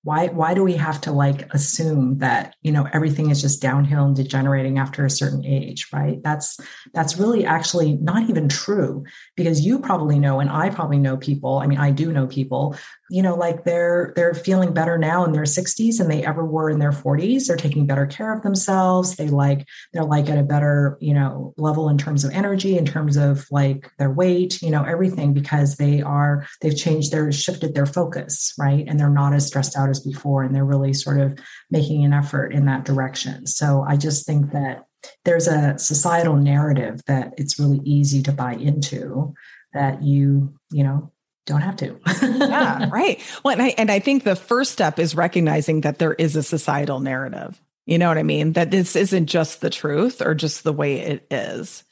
why 0.08 0.28
why 0.28 0.54
do 0.54 0.64
we 0.64 0.74
have 0.74 1.02
to 1.02 1.12
like 1.12 1.54
assume 1.54 2.20
that 2.20 2.56
you 2.62 2.72
know 2.72 2.88
everything 2.94 3.30
is 3.30 3.42
just 3.42 3.62
downhill 3.62 4.06
and 4.06 4.16
degenerating 4.16 4.78
after 4.78 5.04
a 5.04 5.10
certain 5.10 5.46
age 5.46 5.88
right? 5.92 6.24
That's 6.24 6.60
that's 6.94 7.18
really 7.18 7.46
actually 7.46 7.96
not 7.96 8.30
even 8.30 8.48
true 8.48 9.04
because 9.36 9.66
you 9.66 9.80
probably 9.80 10.18
know 10.18 10.40
and 10.40 10.50
i 10.50 10.70
probably 10.70 10.98
know 10.98 11.18
people 11.18 11.58
i 11.58 11.68
mean 11.68 11.80
i 11.80 11.92
do 11.92 12.14
know 12.14 12.26
people 12.26 12.78
you 13.10 13.22
know 13.22 13.36
like 13.36 13.64
they're 13.64 14.14
they're 14.16 14.34
feeling 14.34 14.74
better 14.74 14.98
now 14.98 15.24
in 15.24 15.32
their 15.32 15.44
60s 15.44 15.98
than 15.98 16.10
they 16.10 16.26
ever 16.26 16.46
were 16.46 16.70
in 16.70 16.80
their 16.80 16.92
40s 16.92 17.48
they're 17.48 17.58
taking 17.58 17.86
better 17.86 18.06
care 18.06 18.34
of 18.34 18.44
themselves. 18.44 19.16
They 19.16 19.28
like 19.28 19.66
they're 19.94 20.04
like 20.04 20.30
at 20.30 20.38
a 20.38 20.44
better 20.44 20.98
you 21.00 21.14
know 21.14 21.54
level 21.58 21.90
in 21.90 21.98
terms 21.98 22.24
of 22.24 22.32
energy 22.32 22.78
in 22.78 22.86
terms 22.86 23.18
of 23.18 23.46
like 23.52 23.90
their 23.98 24.12
weight 24.12 24.62
you 24.62 24.72
know 24.72 24.84
everything 24.84 25.34
because 25.34 25.76
they 25.76 26.02
are 26.02 26.46
they've 26.62 26.78
changed 26.78 27.12
their 27.12 27.32
shifted 27.32 27.76
their 27.76 27.86
focus 27.86 28.54
right? 28.58 28.86
And 28.88 29.00
they're 29.00 29.10
not 29.10 29.34
as 29.34 29.48
stressed 29.48 29.78
out 29.78 29.90
as 29.90 30.00
before 30.00 30.44
and 30.44 30.54
they're 30.54 30.66
really 30.66 30.94
sort 30.94 31.20
of 31.20 31.38
making 31.70 32.04
an 32.06 32.14
effort 32.14 32.54
in 32.54 32.66
that 32.66 32.86
direction. 32.86 33.48
So 33.48 33.86
i 33.88 33.96
just 33.96 34.26
think 34.26 34.52
that 34.52 34.86
there's 35.26 35.48
a 35.48 35.78
societal 35.78 36.36
narrative 36.36 37.02
that 37.08 37.34
it's 37.38 37.60
really 37.60 37.80
easy 37.84 38.22
to 38.24 38.32
buy 38.32 38.54
into 38.54 39.34
that 39.74 40.02
you 40.02 40.54
you 40.72 40.84
know 40.84 41.12
don't 41.48 41.62
have 41.62 41.78
to. 41.78 42.00
yeah, 42.22 42.90
right. 42.92 43.20
Well, 43.44 43.54
and 43.54 43.62
I, 43.62 43.74
and 43.78 43.90
I 43.90 44.00
think 44.00 44.24
the 44.24 44.36
first 44.36 44.72
step 44.74 45.00
is 45.00 45.16
recognizing 45.16 45.82
that 45.82 45.98
there 45.98 46.14
is 46.14 46.36
a 46.36 46.44
societal 46.44 47.00
narrative. 47.00 47.60
You 47.88 47.98
know 47.98 48.10
what 48.10 48.18
I 48.18 48.24
mean? 48.24 48.54
That 48.54 48.70
this 48.70 48.96
isn't 48.96 49.28
just 49.28 49.62
the 49.62 49.70
truth 49.70 50.22
or 50.22 50.36
just 50.36 50.64
the 50.64 50.74
way 50.74 51.00
it 51.00 51.26
is. 51.32 51.84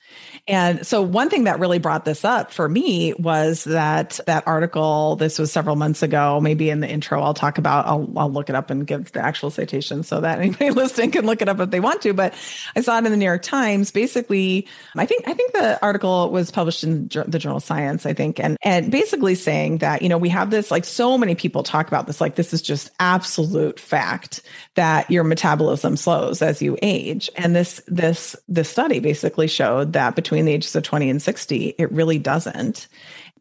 And 0.48 0.86
so 0.86 1.02
one 1.02 1.30
thing 1.32 1.46
that 1.46 1.60
really 1.60 1.80
brought 1.80 2.06
this 2.06 2.24
up 2.24 2.52
for 2.52 2.70
me 2.70 3.14
was 3.14 3.64
that 3.64 4.20
that 4.28 4.44
article, 4.46 5.16
this 5.16 5.40
was 5.40 5.52
several 5.52 5.76
months 5.76 6.04
ago, 6.04 6.40
maybe 6.40 6.70
in 6.70 6.82
the 6.82 6.88
intro, 6.88 7.20
I'll 7.20 7.34
talk 7.34 7.58
about, 7.58 7.88
I'll, 7.88 8.08
I'll 8.16 8.32
look 8.32 8.50
it 8.50 8.56
up 8.56 8.70
and 8.70 8.86
give 8.86 9.12
the 9.12 9.26
actual 9.26 9.50
citation 9.50 10.04
so 10.04 10.22
that 10.22 10.40
anybody 10.40 10.70
listening 10.70 11.12
can 11.12 11.26
look 11.26 11.42
it 11.42 11.50
up 11.50 11.60
if 11.60 11.72
they 11.72 11.80
want 11.80 12.04
to. 12.04 12.14
But 12.14 12.36
I 12.76 12.82
saw 12.82 12.96
it 13.00 13.06
in 13.06 13.12
the 13.12 13.18
New 13.18 13.26
York 13.26 13.42
Times. 13.42 13.92
Basically, 13.92 14.68
I 14.96 15.08
think, 15.08 15.28
I 15.28 15.34
think 15.34 15.54
the 15.54 15.82
article 15.82 16.30
was 16.30 16.52
published 16.52 16.84
in 16.84 17.08
the 17.08 17.40
journal 17.40 17.60
Science, 17.60 18.06
I 18.06 18.14
think, 18.14 18.40
and, 18.40 18.58
and 18.62 18.92
basically 18.92 19.34
saying 19.34 19.80
that, 19.80 20.04
you 20.04 20.10
know, 20.10 20.20
we 20.20 20.30
have 20.30 20.52
this, 20.52 20.70
like 20.70 20.86
so 20.86 21.18
many 21.18 21.34
people 21.34 21.64
talk 21.64 21.88
about 21.88 22.06
this, 22.06 22.22
like 22.22 22.36
this 22.36 22.54
is 22.54 22.62
just 22.62 22.92
absolute 23.00 23.80
fact 23.80 24.42
that 24.76 25.10
your 25.10 25.24
metabolism 25.24 25.98
slows 25.98 26.44
as 26.44 26.62
you 26.62 26.78
age. 26.84 27.32
And 27.36 27.56
this, 27.56 27.82
this, 27.88 28.36
this 28.48 28.70
study 28.70 29.00
basically 29.00 29.48
showed 29.48 29.94
that 29.94 30.05
between 30.14 30.46
the 30.46 30.54
ages 30.54 30.76
of 30.76 30.84
20 30.84 31.10
and 31.10 31.22
60, 31.22 31.76
it 31.80 31.92
really 31.92 32.20
doesn't. 32.20 32.88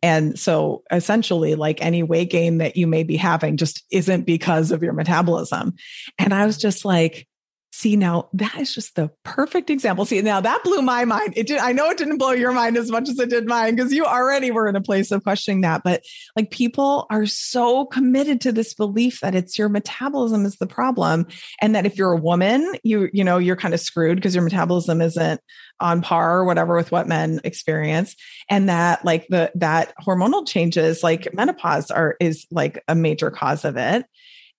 And 0.02 0.38
so 0.38 0.82
essentially, 0.90 1.54
like 1.54 1.82
any 1.82 2.02
weight 2.02 2.30
gain 2.30 2.58
that 2.58 2.76
you 2.76 2.86
may 2.86 3.02
be 3.02 3.16
having 3.16 3.56
just 3.56 3.84
isn't 3.90 4.26
because 4.26 4.70
of 4.70 4.82
your 4.82 4.92
metabolism. 4.92 5.74
And 6.18 6.32
I 6.32 6.46
was 6.46 6.58
just 6.58 6.84
like, 6.84 7.26
See, 7.76 7.96
now 7.96 8.28
that 8.34 8.56
is 8.60 8.72
just 8.72 8.94
the 8.94 9.10
perfect 9.24 9.68
example. 9.68 10.04
See, 10.04 10.22
now 10.22 10.40
that 10.40 10.62
blew 10.62 10.80
my 10.80 11.04
mind. 11.04 11.32
It 11.34 11.48
did, 11.48 11.58
I 11.58 11.72
know 11.72 11.90
it 11.90 11.98
didn't 11.98 12.18
blow 12.18 12.30
your 12.30 12.52
mind 12.52 12.76
as 12.76 12.88
much 12.88 13.08
as 13.08 13.18
it 13.18 13.30
did 13.30 13.48
mine 13.48 13.74
because 13.74 13.92
you 13.92 14.04
already 14.04 14.52
were 14.52 14.68
in 14.68 14.76
a 14.76 14.80
place 14.80 15.10
of 15.10 15.24
questioning 15.24 15.62
that. 15.62 15.82
But 15.82 16.04
like 16.36 16.52
people 16.52 17.08
are 17.10 17.26
so 17.26 17.86
committed 17.86 18.40
to 18.42 18.52
this 18.52 18.74
belief 18.74 19.18
that 19.22 19.34
it's 19.34 19.58
your 19.58 19.68
metabolism 19.68 20.46
is 20.46 20.54
the 20.58 20.68
problem. 20.68 21.26
And 21.60 21.74
that 21.74 21.84
if 21.84 21.98
you're 21.98 22.12
a 22.12 22.16
woman, 22.16 22.74
you, 22.84 23.10
you 23.12 23.24
know, 23.24 23.38
you're 23.38 23.56
kind 23.56 23.74
of 23.74 23.80
screwed 23.80 24.18
because 24.18 24.36
your 24.36 24.44
metabolism 24.44 25.02
isn't 25.02 25.40
on 25.80 26.00
par 26.00 26.38
or 26.38 26.44
whatever 26.44 26.76
with 26.76 26.92
what 26.92 27.08
men 27.08 27.40
experience. 27.42 28.14
And 28.48 28.68
that 28.68 29.04
like 29.04 29.26
the 29.30 29.50
that 29.56 29.94
hormonal 30.00 30.46
changes 30.46 31.02
like 31.02 31.34
menopause 31.34 31.90
are 31.90 32.14
is 32.20 32.46
like 32.52 32.84
a 32.86 32.94
major 32.94 33.32
cause 33.32 33.64
of 33.64 33.76
it. 33.76 34.06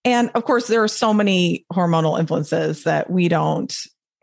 And 0.05 0.29
of 0.35 0.45
course, 0.45 0.67
there 0.67 0.83
are 0.83 0.87
so 0.87 1.13
many 1.13 1.65
hormonal 1.73 2.19
influences 2.19 2.83
that 2.83 3.09
we 3.09 3.27
don't. 3.27 3.75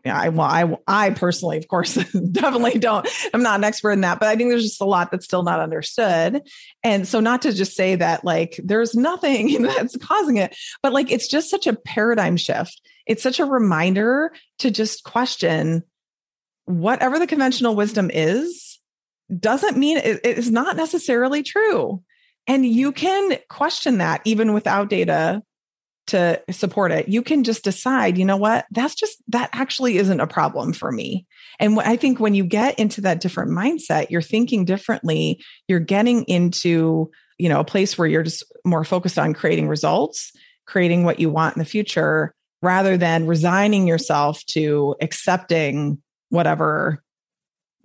Yeah, 0.05 0.19
I, 0.19 0.29
well, 0.29 0.47
I, 0.47 0.77
I 0.87 1.09
personally, 1.11 1.57
of 1.57 1.67
course, 1.67 1.93
definitely 2.31 2.79
don't. 2.79 3.07
I'm 3.33 3.43
not 3.43 3.59
an 3.59 3.63
expert 3.63 3.91
in 3.91 4.01
that, 4.01 4.19
but 4.19 4.27
I 4.27 4.35
think 4.35 4.49
there's 4.49 4.63
just 4.63 4.81
a 4.81 4.85
lot 4.85 5.11
that's 5.11 5.25
still 5.25 5.43
not 5.43 5.59
understood. 5.59 6.41
And 6.83 7.07
so, 7.07 7.19
not 7.19 7.43
to 7.43 7.53
just 7.53 7.75
say 7.75 7.95
that 7.95 8.25
like 8.25 8.59
there's 8.63 8.95
nothing 8.95 9.61
that's 9.61 9.95
causing 9.97 10.37
it, 10.37 10.55
but 10.81 10.93
like 10.93 11.11
it's 11.11 11.27
just 11.27 11.49
such 11.49 11.67
a 11.67 11.75
paradigm 11.75 12.37
shift. 12.37 12.81
It's 13.05 13.23
such 13.23 13.39
a 13.39 13.45
reminder 13.45 14.33
to 14.59 14.71
just 14.71 15.03
question 15.03 15.83
whatever 16.65 17.19
the 17.19 17.27
conventional 17.27 17.75
wisdom 17.75 18.09
is, 18.13 18.79
doesn't 19.37 19.77
mean 19.77 19.97
it 19.97 20.25
is 20.25 20.49
not 20.49 20.77
necessarily 20.77 21.43
true. 21.43 22.01
And 22.47 22.65
you 22.65 22.91
can 22.91 23.37
question 23.49 23.97
that 23.99 24.21
even 24.25 24.53
without 24.53 24.89
data 24.89 25.41
to 26.07 26.41
support 26.51 26.91
it, 26.91 27.07
you 27.07 27.21
can 27.21 27.43
just 27.43 27.63
decide, 27.63 28.17
you 28.17 28.25
know 28.25 28.37
what, 28.37 28.65
that's 28.71 28.95
just, 28.95 29.23
that 29.29 29.49
actually 29.53 29.97
isn't 29.97 30.19
a 30.19 30.27
problem 30.27 30.73
for 30.73 30.91
me. 30.91 31.25
And 31.59 31.79
I 31.79 31.95
think 31.95 32.19
when 32.19 32.35
you 32.35 32.43
get 32.43 32.77
into 32.77 33.01
that 33.01 33.21
different 33.21 33.51
mindset, 33.51 34.09
you're 34.09 34.21
thinking 34.21 34.65
differently, 34.65 35.41
you're 35.67 35.79
getting 35.79 36.23
into, 36.25 37.09
you 37.37 37.49
know, 37.49 37.59
a 37.59 37.65
place 37.65 37.97
where 37.97 38.07
you're 38.07 38.23
just 38.23 38.43
more 38.65 38.83
focused 38.83 39.17
on 39.17 39.33
creating 39.33 39.67
results, 39.67 40.31
creating 40.65 41.03
what 41.03 41.19
you 41.19 41.29
want 41.29 41.55
in 41.55 41.59
the 41.59 41.65
future, 41.65 42.33
rather 42.61 42.97
than 42.97 43.27
resigning 43.27 43.87
yourself 43.87 44.43
to 44.45 44.95
accepting 45.01 46.01
whatever 46.29 47.03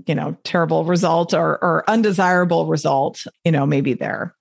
you 0.07 0.14
know 0.14 0.37
terrible 0.44 0.85
result 0.85 1.35
or, 1.35 1.62
or 1.62 1.85
undesirable 1.88 2.66
result 2.66 3.24
you 3.44 3.52
know 3.52 3.66
maybe 3.66 3.94
there. 3.94 4.35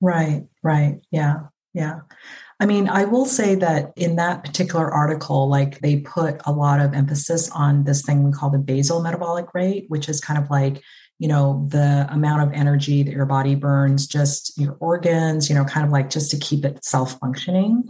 Right 0.00 0.44
right. 0.62 1.00
Yeah 1.10 1.40
yeah 1.74 2.00
I 2.62 2.64
mean, 2.64 2.88
I 2.88 3.06
will 3.06 3.26
say 3.26 3.56
that 3.56 3.92
in 3.96 4.14
that 4.16 4.44
particular 4.44 4.88
article, 4.88 5.48
like 5.48 5.80
they 5.80 5.96
put 5.96 6.40
a 6.44 6.52
lot 6.52 6.78
of 6.78 6.94
emphasis 6.94 7.50
on 7.50 7.82
this 7.82 8.02
thing 8.02 8.22
we 8.22 8.30
call 8.30 8.50
the 8.50 8.58
basal 8.58 9.02
metabolic 9.02 9.52
rate, 9.52 9.86
which 9.88 10.08
is 10.08 10.20
kind 10.20 10.40
of 10.40 10.48
like, 10.48 10.80
you 11.18 11.26
know, 11.26 11.66
the 11.70 12.06
amount 12.08 12.42
of 12.42 12.52
energy 12.52 13.02
that 13.02 13.10
your 13.10 13.26
body 13.26 13.56
burns, 13.56 14.06
just 14.06 14.56
your 14.56 14.76
organs, 14.78 15.48
you 15.48 15.56
know, 15.56 15.64
kind 15.64 15.84
of 15.84 15.90
like 15.90 16.08
just 16.08 16.30
to 16.30 16.36
keep 16.36 16.64
it 16.64 16.84
self 16.84 17.18
functioning. 17.18 17.82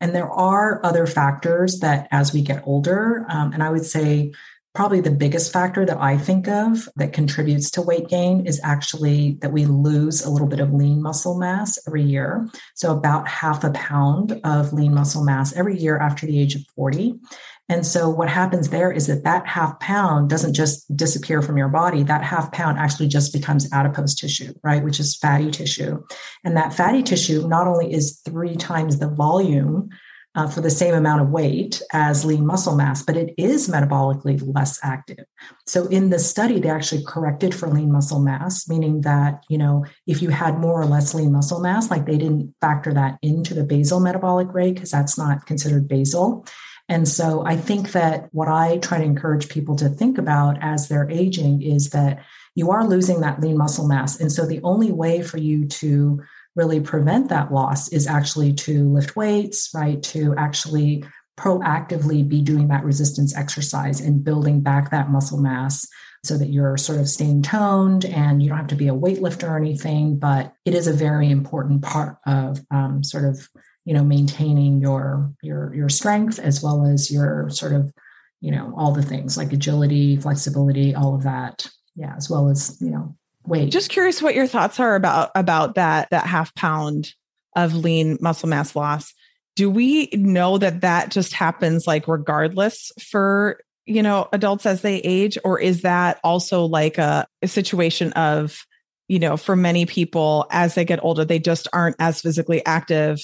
And 0.00 0.14
there 0.14 0.30
are 0.30 0.80
other 0.86 1.08
factors 1.08 1.80
that 1.80 2.06
as 2.12 2.32
we 2.32 2.42
get 2.42 2.62
older, 2.64 3.26
um, 3.28 3.52
and 3.52 3.60
I 3.60 3.70
would 3.70 3.84
say 3.84 4.30
probably 4.74 5.00
the 5.00 5.10
biggest 5.10 5.52
factor 5.52 5.84
that 5.84 5.98
I 5.98 6.16
think 6.16 6.48
of 6.48 6.88
that 6.96 7.12
contributes 7.12 7.70
to 7.72 7.82
weight 7.82 8.08
gain 8.08 8.46
is 8.46 8.60
actually 8.64 9.38
that 9.42 9.52
we 9.52 9.66
lose 9.66 10.24
a 10.24 10.30
little 10.30 10.48
bit 10.48 10.60
of 10.60 10.72
lean 10.72 11.02
muscle 11.02 11.38
mass 11.38 11.78
every 11.86 12.02
year. 12.02 12.48
So, 12.74 12.96
about 12.96 13.28
half 13.28 13.64
a 13.64 13.70
pound 13.70 14.40
of 14.44 14.72
lean 14.72 14.94
muscle 14.94 15.24
mass 15.24 15.52
every 15.54 15.78
year 15.78 15.98
after 15.98 16.26
the 16.26 16.40
age 16.40 16.54
of 16.54 16.62
40. 16.74 17.14
And 17.68 17.86
so, 17.86 18.08
what 18.08 18.28
happens 18.28 18.70
there 18.70 18.90
is 18.90 19.06
that 19.06 19.24
that 19.24 19.46
half 19.46 19.78
pound 19.78 20.30
doesn't 20.30 20.54
just 20.54 20.94
disappear 20.96 21.42
from 21.42 21.58
your 21.58 21.68
body. 21.68 22.02
That 22.02 22.24
half 22.24 22.50
pound 22.52 22.78
actually 22.78 23.08
just 23.08 23.32
becomes 23.32 23.70
adipose 23.72 24.14
tissue, 24.14 24.54
right? 24.64 24.82
Which 24.82 25.00
is 25.00 25.16
fatty 25.16 25.50
tissue. 25.50 26.02
And 26.44 26.56
that 26.56 26.74
fatty 26.74 27.02
tissue 27.02 27.46
not 27.46 27.66
only 27.66 27.92
is 27.92 28.20
three 28.24 28.56
times 28.56 28.98
the 28.98 29.08
volume 29.08 29.90
uh, 30.34 30.48
for 30.48 30.60
the 30.60 30.70
same 30.70 30.94
amount 30.94 31.20
of 31.20 31.30
weight 31.30 31.82
as 31.92 32.24
lean 32.24 32.46
muscle 32.46 32.74
mass, 32.74 33.02
but 33.02 33.16
it 33.16 33.34
is 33.36 33.68
metabolically 33.68 34.40
less 34.54 34.78
active. 34.82 35.24
So 35.66 35.86
in 35.86 36.10
the 36.10 36.18
study, 36.18 36.58
they 36.58 36.70
actually 36.70 37.04
corrected 37.06 37.54
for 37.54 37.68
lean 37.68 37.92
muscle 37.92 38.20
mass, 38.20 38.68
meaning 38.68 39.02
that, 39.02 39.44
you 39.48 39.58
know, 39.58 39.84
if 40.06 40.22
you 40.22 40.30
had 40.30 40.58
more 40.58 40.80
or 40.80 40.86
less 40.86 41.14
lean 41.14 41.32
muscle 41.32 41.60
mass, 41.60 41.90
like 41.90 42.06
they 42.06 42.16
didn't 42.16 42.54
factor 42.60 42.94
that 42.94 43.18
into 43.22 43.52
the 43.52 43.64
basal 43.64 44.00
metabolic 44.00 44.52
rate 44.54 44.74
because 44.74 44.90
that's 44.90 45.18
not 45.18 45.46
considered 45.46 45.86
basal. 45.86 46.46
And 46.88 47.06
so 47.06 47.44
I 47.46 47.56
think 47.56 47.92
that 47.92 48.28
what 48.32 48.48
I 48.48 48.78
try 48.78 48.98
to 48.98 49.04
encourage 49.04 49.48
people 49.48 49.76
to 49.76 49.88
think 49.88 50.18
about 50.18 50.58
as 50.60 50.88
they're 50.88 51.10
aging 51.10 51.62
is 51.62 51.90
that 51.90 52.24
you 52.54 52.70
are 52.70 52.86
losing 52.86 53.20
that 53.20 53.40
lean 53.40 53.56
muscle 53.56 53.86
mass. 53.86 54.20
And 54.20 54.30
so 54.30 54.44
the 54.44 54.60
only 54.62 54.92
way 54.92 55.22
for 55.22 55.38
you 55.38 55.66
to 55.66 56.22
really 56.54 56.80
prevent 56.80 57.28
that 57.28 57.52
loss 57.52 57.88
is 57.88 58.06
actually 58.06 58.52
to 58.52 58.88
lift 58.92 59.16
weights, 59.16 59.70
right? 59.74 60.02
To 60.04 60.34
actually 60.36 61.04
proactively 61.38 62.28
be 62.28 62.42
doing 62.42 62.68
that 62.68 62.84
resistance 62.84 63.34
exercise 63.34 64.00
and 64.00 64.22
building 64.22 64.60
back 64.60 64.90
that 64.90 65.10
muscle 65.10 65.40
mass 65.40 65.86
so 66.24 66.36
that 66.36 66.50
you're 66.50 66.76
sort 66.76 67.00
of 67.00 67.08
staying 67.08 67.42
toned 67.42 68.04
and 68.04 68.42
you 68.42 68.48
don't 68.48 68.58
have 68.58 68.66
to 68.68 68.76
be 68.76 68.88
a 68.88 68.94
weightlifter 68.94 69.48
or 69.48 69.56
anything. 69.56 70.18
But 70.18 70.52
it 70.64 70.74
is 70.74 70.86
a 70.86 70.92
very 70.92 71.30
important 71.30 71.82
part 71.82 72.18
of 72.26 72.60
um, 72.70 73.02
sort 73.02 73.24
of 73.24 73.48
you 73.84 73.94
know 73.94 74.04
maintaining 74.04 74.80
your 74.80 75.32
your 75.42 75.74
your 75.74 75.88
strength 75.88 76.38
as 76.38 76.62
well 76.62 76.86
as 76.86 77.10
your 77.10 77.50
sort 77.50 77.72
of 77.72 77.92
you 78.40 78.50
know 78.50 78.72
all 78.76 78.92
the 78.92 79.02
things 79.02 79.36
like 79.36 79.52
agility 79.52 80.16
flexibility 80.16 80.94
all 80.94 81.14
of 81.14 81.24
that 81.24 81.66
yeah 81.96 82.14
as 82.16 82.30
well 82.30 82.48
as 82.48 82.76
you 82.80 82.90
know 82.90 83.16
weight. 83.46 83.70
Just 83.70 83.90
curious 83.90 84.22
what 84.22 84.34
your 84.34 84.46
thoughts 84.46 84.78
are 84.80 84.94
about 84.94 85.30
about 85.34 85.74
that 85.74 86.10
that 86.10 86.26
half 86.26 86.54
pound 86.54 87.14
of 87.56 87.74
lean 87.74 88.18
muscle 88.20 88.48
mass 88.48 88.74
loss. 88.74 89.12
Do 89.56 89.70
we 89.70 90.08
know 90.14 90.58
that 90.58 90.80
that 90.80 91.10
just 91.10 91.32
happens 91.34 91.86
like 91.86 92.08
regardless 92.08 92.90
for 93.00 93.60
you 93.86 94.02
know 94.02 94.28
adults 94.32 94.66
as 94.66 94.82
they 94.82 94.96
age 94.98 95.36
or 95.44 95.60
is 95.60 95.82
that 95.82 96.20
also 96.22 96.64
like 96.64 96.98
a, 96.98 97.26
a 97.42 97.48
situation 97.48 98.12
of 98.12 98.64
you 99.08 99.18
know 99.18 99.36
for 99.36 99.56
many 99.56 99.86
people 99.86 100.46
as 100.50 100.74
they 100.74 100.84
get 100.84 101.02
older 101.02 101.24
they 101.24 101.38
just 101.38 101.66
aren't 101.72 101.96
as 101.98 102.20
physically 102.20 102.64
active 102.64 103.20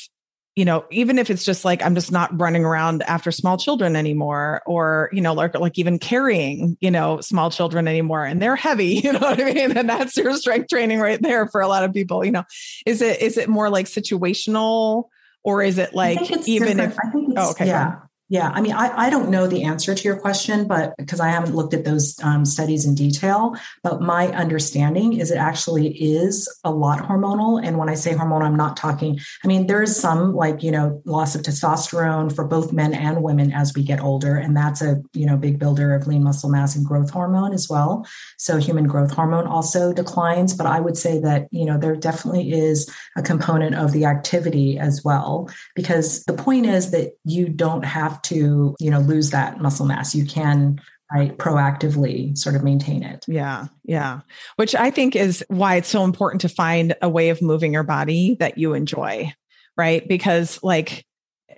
you 0.58 0.64
know, 0.64 0.84
even 0.90 1.20
if 1.20 1.30
it's 1.30 1.44
just 1.44 1.64
like 1.64 1.84
I'm 1.84 1.94
just 1.94 2.10
not 2.10 2.36
running 2.36 2.64
around 2.64 3.04
after 3.04 3.30
small 3.30 3.58
children 3.58 3.94
anymore, 3.94 4.60
or 4.66 5.08
you 5.12 5.20
know, 5.20 5.32
like 5.32 5.56
like 5.56 5.78
even 5.78 6.00
carrying, 6.00 6.76
you 6.80 6.90
know, 6.90 7.20
small 7.20 7.48
children 7.48 7.86
anymore, 7.86 8.24
and 8.24 8.42
they're 8.42 8.56
heavy, 8.56 8.86
you 9.04 9.12
know 9.12 9.20
what 9.20 9.40
I 9.40 9.54
mean? 9.54 9.78
And 9.78 9.88
that's 9.88 10.16
your 10.16 10.34
strength 10.34 10.68
training 10.68 10.98
right 10.98 11.22
there 11.22 11.46
for 11.46 11.60
a 11.60 11.68
lot 11.68 11.84
of 11.84 11.92
people. 11.92 12.24
You 12.24 12.32
know, 12.32 12.44
is 12.84 13.00
it 13.02 13.22
is 13.22 13.36
it 13.36 13.48
more 13.48 13.70
like 13.70 13.86
situational, 13.86 15.04
or 15.44 15.62
is 15.62 15.78
it 15.78 15.94
like 15.94 16.20
even 16.48 16.78
different. 16.78 16.92
if? 16.92 16.98
I 16.98 17.10
think 17.12 17.28
it's, 17.28 17.38
oh, 17.38 17.50
okay, 17.52 17.66
yeah. 17.68 18.00
Yeah, 18.30 18.50
I 18.52 18.60
mean, 18.60 18.72
I, 18.72 19.06
I 19.06 19.10
don't 19.10 19.30
know 19.30 19.46
the 19.46 19.64
answer 19.64 19.94
to 19.94 20.04
your 20.04 20.20
question, 20.20 20.66
but 20.66 20.94
because 20.98 21.18
I 21.18 21.28
haven't 21.28 21.54
looked 21.54 21.72
at 21.72 21.86
those 21.86 22.14
um, 22.22 22.44
studies 22.44 22.84
in 22.84 22.94
detail, 22.94 23.56
but 23.82 24.02
my 24.02 24.28
understanding 24.28 25.14
is 25.14 25.30
it 25.30 25.38
actually 25.38 25.88
is 25.88 26.46
a 26.62 26.70
lot 26.70 26.98
hormonal. 26.98 27.64
And 27.64 27.78
when 27.78 27.88
I 27.88 27.94
say 27.94 28.12
hormonal, 28.12 28.42
I'm 28.42 28.54
not 28.54 28.76
talking, 28.76 29.18
I 29.42 29.46
mean, 29.46 29.66
there 29.66 29.82
is 29.82 29.98
some 29.98 30.34
like, 30.34 30.62
you 30.62 30.70
know, 30.70 31.00
loss 31.06 31.34
of 31.34 31.40
testosterone 31.40 32.34
for 32.34 32.44
both 32.44 32.70
men 32.70 32.92
and 32.92 33.22
women 33.22 33.50
as 33.50 33.72
we 33.74 33.82
get 33.82 34.00
older. 34.00 34.36
And 34.36 34.54
that's 34.54 34.82
a, 34.82 35.00
you 35.14 35.24
know, 35.24 35.38
big 35.38 35.58
builder 35.58 35.94
of 35.94 36.06
lean 36.06 36.22
muscle 36.22 36.50
mass 36.50 36.76
and 36.76 36.84
growth 36.84 37.08
hormone 37.08 37.54
as 37.54 37.66
well. 37.70 38.06
So 38.36 38.58
human 38.58 38.86
growth 38.86 39.10
hormone 39.10 39.46
also 39.46 39.94
declines. 39.94 40.52
But 40.52 40.66
I 40.66 40.80
would 40.80 40.98
say 40.98 41.18
that, 41.20 41.48
you 41.50 41.64
know, 41.64 41.78
there 41.78 41.96
definitely 41.96 42.52
is 42.52 42.92
a 43.16 43.22
component 43.22 43.74
of 43.74 43.92
the 43.92 44.04
activity 44.04 44.78
as 44.78 45.02
well, 45.02 45.48
because 45.74 46.24
the 46.24 46.34
point 46.34 46.66
is 46.66 46.90
that 46.90 47.16
you 47.24 47.48
don't 47.48 47.86
have 47.86 48.17
to, 48.24 48.74
you 48.78 48.90
know, 48.90 49.00
lose 49.00 49.30
that 49.30 49.60
muscle 49.60 49.86
mass. 49.86 50.14
You 50.14 50.26
can 50.26 50.80
right 51.12 51.38
proactively 51.38 52.36
sort 52.36 52.54
of 52.54 52.62
maintain 52.62 53.02
it. 53.02 53.24
Yeah 53.26 53.68
yeah. 53.84 54.20
Which 54.56 54.74
i 54.74 54.90
think 54.90 55.16
is 55.16 55.42
why 55.48 55.76
it's 55.76 55.88
so 55.88 56.04
important 56.04 56.42
to 56.42 56.48
find 56.50 56.94
a 57.00 57.08
way 57.08 57.30
of 57.30 57.40
moving 57.40 57.72
your 57.72 57.82
body 57.82 58.36
that 58.40 58.58
you 58.58 58.74
enjoy 58.74 59.32
right? 59.78 60.06
Because 60.06 60.58
like 60.62 61.06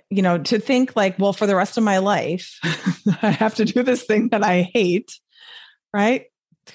you 0.09 0.21
know 0.21 0.37
to 0.37 0.59
think 0.59 0.95
like 0.95 1.17
well 1.17 1.33
for 1.33 1.47
the 1.47 1.55
rest 1.55 1.77
of 1.77 1.83
my 1.83 1.97
life 1.97 2.59
i 3.21 3.31
have 3.31 3.55
to 3.55 3.65
do 3.65 3.81
this 3.81 4.03
thing 4.03 4.27
that 4.29 4.43
i 4.43 4.69
hate 4.73 5.19
right 5.93 6.25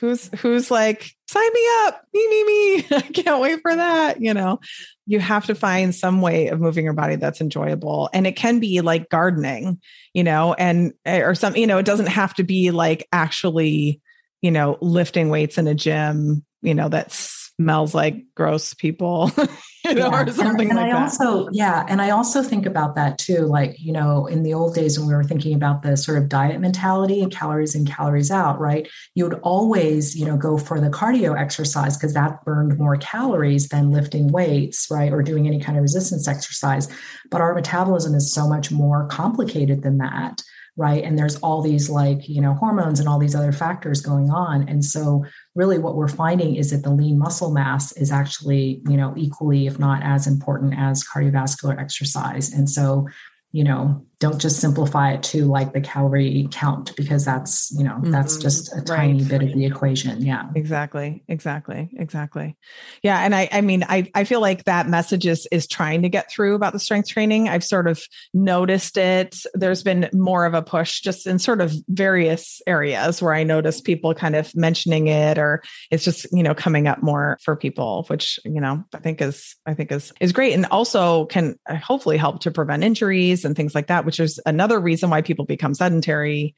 who's 0.01 0.29
who's 0.40 0.70
like 0.70 1.11
sign 1.29 1.53
me 1.53 1.68
up 1.85 2.03
me 2.12 2.29
me 2.29 2.44
me. 2.44 2.87
I 2.96 3.01
can't 3.03 3.40
wait 3.40 3.61
for 3.62 3.75
that 3.75 4.20
you 4.20 4.35
know? 4.35 4.61
You 5.07 5.20
have 5.20 5.46
to 5.46 5.55
find 5.55 5.94
some 5.94 6.20
way 6.20 6.49
of 6.49 6.61
moving 6.61 6.85
your 6.85 6.94
body 6.94 7.16
that's 7.16 7.40
enjoyable 7.40 8.11
and 8.12 8.27
it 8.27 8.37
can 8.37 8.59
be 8.59 8.81
like 8.81 9.09
gardening 9.09 9.81
you 10.14 10.25
know 10.25 10.55
and 10.55 10.92
eh, 11.05 11.20
or 11.20 11.35
something 11.35 11.61
you 11.61 11.66
know 11.66 11.79
it 11.79 11.87
doesn't 11.87 12.07
have 12.07 12.35
to 12.35 12.44
be 12.44 12.70
like 12.70 13.07
actually 13.12 14.01
you 14.42 14.51
know 14.51 14.79
lifting 14.81 15.29
weights 15.29 15.59
in 15.59 15.66
a 15.66 15.75
gym 15.75 16.44
you 16.62 16.75
know 16.75 16.88
that's 16.88 17.36
smells 17.61 17.95
like 17.95 18.23
gross 18.35 18.75
people, 18.75 19.31
you 19.85 19.95
know, 19.95 20.11
yeah. 20.11 20.23
or 20.23 20.31
something 20.31 20.71
and, 20.71 20.79
and 20.79 20.88
like 20.88 20.92
I 20.92 20.92
that. 20.92 21.21
Also, 21.21 21.49
yeah, 21.53 21.87
and 21.88 22.03
I 22.03 22.11
also 22.11 22.42
think 22.42 22.66
about 22.66 22.95
that 22.97 23.19
too. 23.19 23.47
Like, 23.47 23.77
you 23.79 23.92
know, 23.92 24.27
in 24.27 24.42
the 24.42 24.53
old 24.53 24.75
days 24.75 24.99
when 24.99 25.09
we 25.09 25.14
were 25.14 25.25
thinking 25.25 25.55
about 25.55 25.83
the 25.83 25.97
sort 25.97 26.19
of 26.19 26.29
diet 26.29 26.61
mentality 26.61 27.23
and 27.23 27.33
calories 27.33 27.75
in, 27.75 27.87
calories 27.87 28.31
out, 28.31 28.61
right? 28.61 28.88
You 29.14 29.25
would 29.25 29.40
always, 29.42 30.14
you 30.14 30.27
know, 30.27 30.37
go 30.37 30.59
for 30.59 30.81
the 30.81 30.90
cardio 30.90 31.38
exercise 31.38 31.97
because 31.97 32.14
that 32.14 32.45
burned 32.45 32.79
more 32.79 32.97
calories 32.97 33.69
than 33.69 33.90
lifting 33.90 34.29
weights, 34.29 34.88
right? 34.90 35.12
Or 35.12 35.23
doing 35.23 35.47
any 35.47 35.61
kind 35.61 35.79
of 35.79 35.83
resistance 35.83 36.29
exercise. 36.29 36.88
But 37.31 37.40
our 37.40 37.55
metabolism 37.55 38.14
is 38.14 38.33
so 38.33 38.47
much 38.47 38.71
more 38.71 39.07
complicated 39.09 39.83
than 39.83 39.99
that 39.99 40.42
right 40.77 41.05
and 41.05 41.19
there's 41.19 41.37
all 41.37 41.62
these 41.62 41.88
like 41.88 42.29
you 42.29 42.40
know 42.40 42.53
hormones 42.55 43.01
and 43.01 43.09
all 43.09 43.19
these 43.19 43.35
other 43.35 43.53
factors 43.53 44.01
going 44.01 44.31
on 44.31 44.69
and 44.69 44.85
so 44.85 45.25
really 45.57 45.79
what 45.79 45.97
we're 45.97 46.07
finding 46.07 46.55
is 46.55 46.71
that 46.71 46.85
the 46.85 46.90
lean 46.90 47.19
muscle 47.19 47.51
mass 47.51 47.90
is 47.92 48.12
actually 48.12 48.81
you 48.88 48.97
know 48.97 49.12
equally 49.16 49.66
if 49.66 49.79
not 49.79 50.03
as 50.05 50.29
important 50.29 50.75
as 50.79 51.05
cardiovascular 51.05 51.77
exercise. 51.81 52.53
And 52.53 52.71
so 52.71 53.09
you 53.51 53.64
know 53.64 54.06
don't 54.19 54.41
just 54.41 54.61
simplify 54.61 55.13
it 55.13 55.23
to 55.23 55.45
like 55.45 55.73
the 55.73 55.81
calorie 55.81 56.49
count 56.51 56.95
because 56.97 57.25
that's 57.25 57.71
you 57.77 57.85
know 57.85 57.93
mm-hmm. 57.93 58.11
that's 58.11 58.37
just 58.39 58.75
a 58.77 58.81
tiny 58.81 59.21
right. 59.21 59.29
bit 59.29 59.43
of 59.43 59.53
the 59.53 59.65
equation. 59.65 60.25
Yeah. 60.25 60.49
Exactly. 60.55 61.23
Exactly. 61.29 61.91
Exactly. 61.99 62.57
Yeah. 63.03 63.21
And 63.21 63.35
i 63.35 63.49
i 63.53 63.61
mean 63.61 63.85
i 63.89 64.11
i 64.15 64.25
feel 64.25 64.41
like 64.41 64.65
that 64.65 64.89
message 64.89 65.27
is 65.27 65.47
is 65.53 65.67
trying 65.67 66.03
to 66.03 66.09
get 66.09 66.31
through 66.31 66.55
about 66.55 66.73
the 66.73 66.79
strength 66.79 67.09
training. 67.09 67.49
I've 67.49 67.65
sort 67.65 67.87
of 67.87 68.03
noticed 68.33 68.97
it. 68.97 69.37
There's 69.55 69.83
been 69.83 70.09
more 70.13 70.47
of 70.47 70.55
a 70.55 70.63
push 70.63 71.01
just 71.01 71.27
in 71.27 71.39
sort 71.39 71.61
of 71.61 71.73
various 71.89 72.61
areas 72.67 73.21
where 73.21 73.35
i 73.35 73.43
notice 73.43 73.81
people 73.81 74.15
kind 74.15 74.35
of 74.35 74.55
mentioning 74.55 75.09
it 75.09 75.39
or 75.39 75.63
it's 75.91 76.05
just 76.05 76.27
you 76.33 76.43
know 76.43 76.55
coming 76.55 76.87
up 76.87 77.03
more 77.03 77.39
for 77.43 77.55
people 77.57 78.05
which 78.09 78.39
you 78.45 78.61
know 78.61 78.83
i 78.95 78.99
think 78.99 79.21
is 79.21 79.57
i 79.67 79.75
think 79.75 79.93
is 79.93 80.13
is 80.21 80.33
great 80.33 80.53
and 80.53 80.67
also 80.67 81.27
can 81.27 81.59
uh, 81.69 81.77
hopefully 81.77 82.17
help 82.17 82.41
to 82.41 82.51
prevent 82.51 82.83
injuries 82.83 83.45
and 83.45 83.57
things 83.57 83.75
like 83.75 83.89
that 83.89 84.06
which 84.07 84.21
is 84.21 84.40
another 84.47 84.81
reason 84.81 85.11
why 85.11 85.23
people 85.23 85.45
become 85.45 85.75
sedentary. 85.75 86.55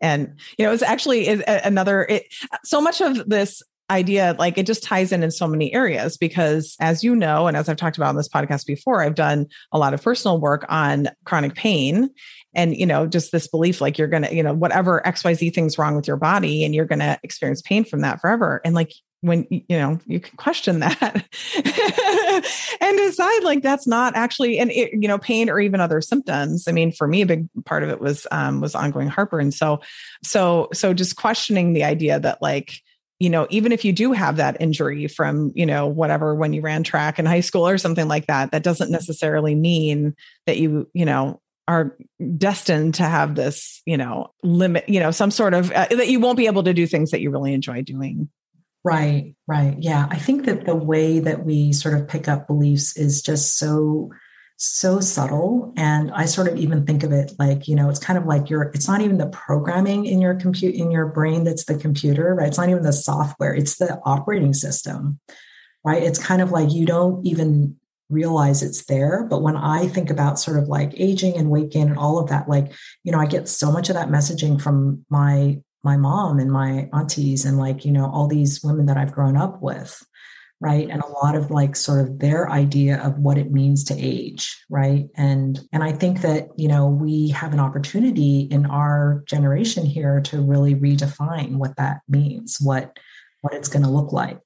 And, 0.00 0.38
you 0.56 0.64
know, 0.64 0.72
it's 0.72 0.82
actually 0.82 1.42
another, 1.46 2.06
it, 2.08 2.32
so 2.64 2.80
much 2.80 3.00
of 3.00 3.28
this 3.28 3.62
idea 3.90 4.36
like 4.38 4.56
it 4.56 4.66
just 4.66 4.84
ties 4.84 5.10
in 5.10 5.22
in 5.22 5.30
so 5.30 5.46
many 5.46 5.74
areas 5.74 6.16
because 6.16 6.76
as 6.80 7.02
you 7.02 7.14
know 7.14 7.48
and 7.48 7.56
as 7.56 7.68
i've 7.68 7.76
talked 7.76 7.96
about 7.96 8.10
on 8.10 8.16
this 8.16 8.28
podcast 8.28 8.64
before 8.64 9.02
i've 9.02 9.16
done 9.16 9.46
a 9.72 9.78
lot 9.78 9.92
of 9.92 10.00
personal 10.00 10.40
work 10.40 10.64
on 10.68 11.08
chronic 11.24 11.54
pain 11.56 12.08
and 12.54 12.76
you 12.76 12.86
know 12.86 13.06
just 13.06 13.32
this 13.32 13.48
belief 13.48 13.80
like 13.80 13.98
you're 13.98 14.08
gonna 14.08 14.30
you 14.30 14.42
know 14.42 14.54
whatever 14.54 15.02
xyz 15.06 15.52
things 15.52 15.76
wrong 15.76 15.96
with 15.96 16.06
your 16.06 16.16
body 16.16 16.64
and 16.64 16.74
you're 16.74 16.84
gonna 16.84 17.18
experience 17.24 17.60
pain 17.62 17.84
from 17.84 18.02
that 18.02 18.20
forever 18.20 18.60
and 18.64 18.74
like 18.76 18.92
when 19.22 19.46
you 19.50 19.62
know 19.70 19.98
you 20.06 20.20
can 20.20 20.36
question 20.36 20.80
that. 20.80 21.26
And 22.80 22.96
decide 22.96 23.42
like 23.42 23.62
that's 23.62 23.86
not 23.86 24.16
actually 24.16 24.58
and 24.58 24.70
it, 24.70 24.90
you 24.92 25.06
know 25.06 25.18
pain 25.18 25.50
or 25.50 25.60
even 25.60 25.80
other 25.80 26.00
symptoms. 26.00 26.66
I 26.66 26.72
mean 26.72 26.92
for 26.92 27.06
me 27.06 27.20
a 27.20 27.26
big 27.26 27.46
part 27.66 27.82
of 27.82 27.90
it 27.90 28.00
was 28.00 28.26
um 28.30 28.60
was 28.60 28.74
ongoing 28.74 29.08
heartburn. 29.08 29.52
So 29.52 29.80
so 30.22 30.68
so 30.72 30.94
just 30.94 31.16
questioning 31.16 31.72
the 31.74 31.84
idea 31.84 32.18
that 32.18 32.40
like 32.40 32.80
you 33.18 33.28
know 33.28 33.46
even 33.50 33.72
if 33.72 33.84
you 33.84 33.92
do 33.92 34.12
have 34.12 34.36
that 34.36 34.56
injury 34.60 35.06
from 35.08 35.52
you 35.54 35.66
know 35.66 35.86
whatever 35.86 36.34
when 36.34 36.52
you 36.52 36.62
ran 36.62 36.82
track 36.82 37.18
in 37.18 37.26
high 37.26 37.40
school 37.40 37.68
or 37.68 37.76
something 37.76 38.08
like 38.08 38.26
that 38.26 38.52
that 38.52 38.62
doesn't 38.62 38.90
necessarily 38.90 39.54
mean 39.54 40.14
that 40.46 40.56
you 40.56 40.88
you 40.94 41.04
know 41.04 41.40
are 41.68 41.96
destined 42.36 42.94
to 42.94 43.02
have 43.02 43.34
this 43.34 43.82
you 43.84 43.96
know 43.96 44.32
limit 44.42 44.88
you 44.88 44.98
know 44.98 45.10
some 45.10 45.30
sort 45.30 45.54
of 45.54 45.70
uh, 45.72 45.86
that 45.90 46.08
you 46.08 46.18
won't 46.18 46.38
be 46.38 46.46
able 46.46 46.62
to 46.62 46.74
do 46.74 46.86
things 46.86 47.10
that 47.10 47.20
you 47.20 47.30
really 47.30 47.52
enjoy 47.52 47.82
doing 47.82 48.28
Right, 48.82 49.34
right. 49.46 49.76
Yeah. 49.78 50.06
I 50.10 50.16
think 50.16 50.46
that 50.46 50.64
the 50.64 50.74
way 50.74 51.18
that 51.20 51.44
we 51.44 51.72
sort 51.72 51.94
of 51.94 52.08
pick 52.08 52.28
up 52.28 52.46
beliefs 52.46 52.96
is 52.96 53.20
just 53.20 53.58
so 53.58 54.10
so 54.62 55.00
subtle 55.00 55.72
and 55.78 56.10
i 56.10 56.26
sort 56.26 56.46
of 56.46 56.58
even 56.58 56.84
think 56.84 57.02
of 57.02 57.12
it 57.12 57.32
like 57.38 57.66
you 57.66 57.74
know 57.74 57.88
it's 57.88 57.98
kind 57.98 58.18
of 58.18 58.26
like 58.26 58.50
your 58.50 58.64
it's 58.74 58.86
not 58.86 59.00
even 59.00 59.16
the 59.16 59.26
programming 59.28 60.04
in 60.04 60.20
your 60.20 60.34
compute 60.34 60.74
in 60.74 60.90
your 60.90 61.06
brain 61.06 61.44
that's 61.44 61.64
the 61.64 61.78
computer 61.78 62.34
right 62.34 62.48
it's 62.48 62.58
not 62.58 62.68
even 62.68 62.82
the 62.82 62.92
software 62.92 63.54
it's 63.54 63.78
the 63.78 63.98
operating 64.04 64.52
system 64.52 65.18
right 65.82 66.02
it's 66.02 66.18
kind 66.18 66.42
of 66.42 66.50
like 66.50 66.70
you 66.74 66.84
don't 66.84 67.24
even 67.26 67.74
realize 68.10 68.62
it's 68.62 68.84
there 68.84 69.26
but 69.30 69.40
when 69.40 69.56
i 69.56 69.88
think 69.88 70.10
about 70.10 70.38
sort 70.38 70.58
of 70.58 70.68
like 70.68 70.92
aging 71.00 71.38
and 71.38 71.48
weight 71.48 71.70
gain 71.70 71.88
and 71.88 71.96
all 71.98 72.18
of 72.18 72.28
that 72.28 72.46
like 72.46 72.70
you 73.02 73.10
know 73.10 73.18
i 73.18 73.24
get 73.24 73.48
so 73.48 73.72
much 73.72 73.88
of 73.88 73.94
that 73.94 74.10
messaging 74.10 74.60
from 74.60 75.06
my 75.08 75.58
my 75.82 75.96
mom 75.96 76.38
and 76.38 76.52
my 76.52 76.88
aunties 76.92 77.44
and 77.44 77.58
like 77.58 77.84
you 77.84 77.92
know 77.92 78.10
all 78.10 78.26
these 78.26 78.62
women 78.62 78.86
that 78.86 78.96
i've 78.96 79.12
grown 79.12 79.36
up 79.36 79.60
with 79.62 80.02
right? 80.60 80.90
And 80.90 81.00
a 81.00 81.08
lot 81.08 81.36
of 81.36 81.50
like 81.50 81.74
sort 81.74 82.00
of 82.00 82.18
their 82.18 82.50
idea 82.50 83.00
of 83.02 83.18
what 83.18 83.38
it 83.38 83.50
means 83.50 83.82
to 83.84 83.94
age 83.98 84.62
right? 84.68 85.08
And 85.16 85.60
and 85.72 85.82
i 85.82 85.92
think 85.92 86.20
that 86.20 86.48
you 86.56 86.68
know 86.68 86.86
we 86.86 87.28
have 87.30 87.52
an 87.52 87.60
opportunity 87.60 88.40
in 88.40 88.66
our 88.66 89.22
generation 89.26 89.86
here 89.86 90.20
to 90.22 90.42
really 90.42 90.74
redefine 90.74 91.56
what 91.56 91.76
that 91.76 92.00
means 92.08 92.58
what 92.60 92.98
what 93.40 93.54
it's 93.54 93.68
going 93.68 93.84
to 93.84 93.90
look 93.90 94.12
like. 94.12 94.38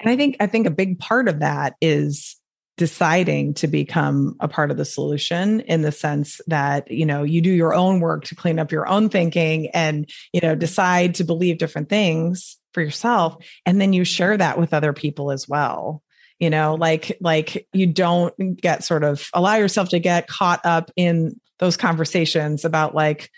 And 0.00 0.10
i 0.10 0.16
think 0.16 0.36
i 0.40 0.46
think 0.46 0.66
a 0.66 0.70
big 0.70 0.98
part 0.98 1.28
of 1.28 1.40
that 1.40 1.74
is 1.80 2.36
deciding 2.76 3.54
to 3.54 3.66
become 3.66 4.34
a 4.40 4.48
part 4.48 4.70
of 4.70 4.76
the 4.76 4.84
solution 4.84 5.60
in 5.60 5.82
the 5.82 5.92
sense 5.92 6.40
that 6.46 6.90
you 6.90 7.04
know 7.04 7.22
you 7.22 7.40
do 7.40 7.50
your 7.50 7.74
own 7.74 8.00
work 8.00 8.24
to 8.24 8.34
clean 8.34 8.58
up 8.58 8.72
your 8.72 8.88
own 8.88 9.08
thinking 9.08 9.68
and 9.70 10.10
you 10.32 10.40
know 10.40 10.54
decide 10.54 11.14
to 11.14 11.24
believe 11.24 11.58
different 11.58 11.88
things 11.88 12.58
for 12.72 12.80
yourself. 12.80 13.36
And 13.66 13.80
then 13.80 13.92
you 13.92 14.04
share 14.04 14.36
that 14.36 14.58
with 14.58 14.72
other 14.72 14.94
people 14.94 15.30
as 15.30 15.46
well. 15.46 16.02
You 16.38 16.50
know 16.50 16.74
like 16.74 17.18
like 17.20 17.68
you 17.72 17.86
don't 17.86 18.60
get 18.60 18.84
sort 18.84 19.04
of 19.04 19.28
allow 19.34 19.56
yourself 19.56 19.90
to 19.90 19.98
get 19.98 20.26
caught 20.26 20.64
up 20.64 20.90
in 20.96 21.38
those 21.58 21.76
conversations 21.76 22.64
about 22.64 22.94
like 22.94 23.30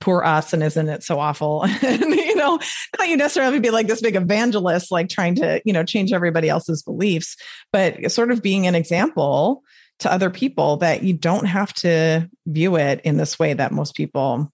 poor 0.00 0.22
us 0.22 0.52
and 0.52 0.62
isn't 0.62 0.88
it 0.88 1.02
so 1.02 1.18
awful? 1.18 1.64
And 1.82 2.14
you 2.14 2.36
know 2.36 2.58
not 2.98 3.08
you 3.08 3.16
necessarily 3.16 3.60
be 3.60 3.70
like 3.70 3.86
this 3.86 4.00
big 4.00 4.16
evangelist 4.16 4.90
like 4.90 5.08
trying 5.08 5.34
to 5.36 5.60
you 5.64 5.72
know 5.72 5.84
change 5.84 6.12
everybody 6.12 6.48
else's 6.48 6.82
beliefs 6.82 7.36
but 7.72 8.10
sort 8.10 8.30
of 8.30 8.42
being 8.42 8.66
an 8.66 8.74
example 8.74 9.62
to 10.00 10.12
other 10.12 10.30
people 10.30 10.76
that 10.78 11.02
you 11.02 11.12
don't 11.12 11.46
have 11.46 11.72
to 11.74 12.28
view 12.46 12.76
it 12.76 13.00
in 13.02 13.16
this 13.16 13.38
way 13.38 13.52
that 13.52 13.72
most 13.72 13.94
people 13.94 14.52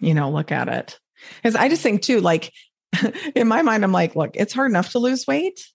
you 0.00 0.14
know 0.14 0.30
look 0.30 0.52
at 0.52 0.68
it. 0.68 0.98
Because 1.36 1.56
i 1.56 1.68
just 1.68 1.82
think 1.82 2.02
too 2.02 2.20
like 2.20 2.52
in 3.34 3.48
my 3.48 3.62
mind 3.62 3.84
i'm 3.84 3.92
like 3.92 4.16
look 4.16 4.32
it's 4.34 4.52
hard 4.52 4.70
enough 4.70 4.92
to 4.92 4.98
lose 4.98 5.26
weight. 5.26 5.66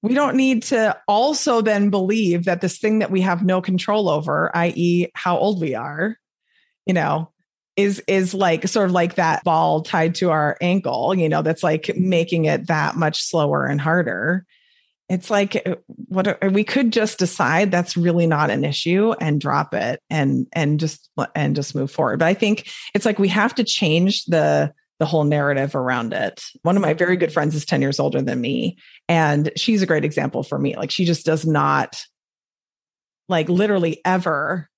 We 0.00 0.14
don't 0.14 0.36
need 0.36 0.62
to 0.64 0.96
also 1.08 1.60
then 1.60 1.90
believe 1.90 2.44
that 2.44 2.60
this 2.60 2.78
thing 2.78 3.00
that 3.00 3.10
we 3.10 3.20
have 3.22 3.44
no 3.44 3.60
control 3.60 4.08
over 4.08 4.54
i.e 4.56 5.08
how 5.14 5.38
old 5.38 5.60
we 5.60 5.74
are 5.74 6.16
you 6.86 6.94
know 6.94 7.32
is 7.78 8.02
is 8.08 8.34
like 8.34 8.66
sort 8.66 8.86
of 8.86 8.92
like 8.92 9.14
that 9.14 9.42
ball 9.44 9.82
tied 9.82 10.16
to 10.16 10.30
our 10.30 10.58
ankle 10.60 11.14
you 11.14 11.28
know 11.28 11.40
that's 11.40 11.62
like 11.62 11.96
making 11.96 12.44
it 12.44 12.66
that 12.66 12.96
much 12.96 13.22
slower 13.22 13.64
and 13.64 13.80
harder 13.80 14.44
it's 15.08 15.30
like 15.30 15.62
uh, 15.66 15.76
what 16.08 16.36
we 16.52 16.64
could 16.64 16.92
just 16.92 17.18
decide 17.18 17.70
that's 17.70 17.96
really 17.96 18.26
not 18.26 18.50
an 18.50 18.64
issue 18.64 19.12
and 19.20 19.40
drop 19.40 19.72
it 19.72 20.02
and 20.10 20.48
and 20.52 20.80
just 20.80 21.08
and 21.36 21.54
just 21.54 21.74
move 21.74 21.90
forward 21.90 22.18
but 22.18 22.26
i 22.28 22.34
think 22.34 22.68
it's 22.94 23.06
like 23.06 23.20
we 23.20 23.28
have 23.28 23.54
to 23.54 23.64
change 23.64 24.24
the 24.24 24.74
the 24.98 25.06
whole 25.06 25.22
narrative 25.22 25.76
around 25.76 26.12
it. 26.12 26.42
One 26.62 26.74
of 26.74 26.82
my 26.82 26.92
very 26.92 27.16
good 27.16 27.32
friends 27.32 27.54
is 27.54 27.64
10 27.64 27.80
years 27.80 28.00
older 28.00 28.20
than 28.20 28.40
me. 28.40 28.78
And 29.08 29.52
she's 29.56 29.80
a 29.80 29.86
great 29.86 30.04
example 30.04 30.42
for 30.42 30.58
me. 30.58 30.74
Like, 30.76 30.90
she 30.90 31.04
just 31.04 31.24
does 31.24 31.46
not, 31.46 32.02
like, 33.28 33.48
literally 33.48 34.00
ever 34.04 34.68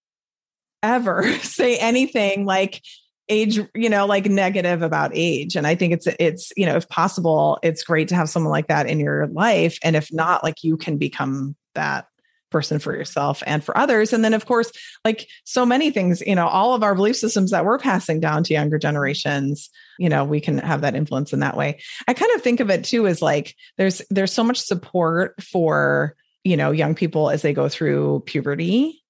ever 0.83 1.33
say 1.43 1.77
anything 1.79 2.45
like 2.45 2.83
age 3.29 3.61
you 3.75 3.89
know 3.89 4.07
like 4.07 4.27
negative 4.27 4.83
about 4.83 5.13
age 5.15 5.55
and 5.55 5.65
i 5.65 5.75
think 5.75 5.93
it's 5.93 6.09
it's 6.19 6.53
you 6.57 6.67
know 6.67 6.75
if 6.75 6.89
possible 6.89 7.59
it's 7.63 7.85
great 7.85 8.09
to 8.09 8.17
have 8.17 8.29
someone 8.29 8.51
like 8.51 8.67
that 8.67 8.89
in 8.89 8.99
your 8.99 9.29
life 9.29 9.79
and 9.85 9.95
if 9.95 10.13
not 10.13 10.43
like 10.43 10.65
you 10.65 10.77
can 10.77 10.99
become 10.99 11.55
that 11.75 12.07
person 12.51 12.79
for 12.79 12.95
yourself 12.95 13.43
and 13.47 13.65
for 13.65 13.77
others. 13.77 14.13
And 14.13 14.25
then, 14.25 14.35
of 14.35 14.47
course, 14.47 14.71
like 15.05 15.29
so 15.45 15.65
many 15.65 15.91
things, 15.91 16.21
you 16.21 16.35
know, 16.35 16.49
all 16.49 16.75
of 16.75 16.83
our 16.83 16.95
belief 16.95 17.17
systems 17.17 17.51
that 17.53 17.65
we're 17.65 17.79
passing 17.79 18.21
down 18.21 18.45
to 18.45 18.55
younger 18.55 18.79
generations, 18.79 19.71
you 19.99 20.09
know, 20.09 20.25
we 20.25 20.41
can 20.41 20.59
have 20.59 20.83
that 20.83 20.95
influence 20.95 21.33
in 21.33 21.41
that 21.41 21.57
way. 21.57 21.81
I 22.09 22.15
kind 22.15 22.33
of 22.35 22.43
think 22.43 22.61
of 22.61 22.71
it 22.71 22.85
too 22.85 23.07
as 23.07 23.23
like 23.23 23.55
there's 23.79 24.03
there's 24.11 24.33
so 24.33 24.45
much 24.45 24.61
support 24.61 25.41
for, 25.43 26.17
you 26.45 26.57
know, 26.57 26.71
young 26.71 26.95
people 26.95 27.31
as 27.31 27.43
they 27.43 27.53
go 27.53 27.69
through 27.69 28.25
puberty. 28.27 29.03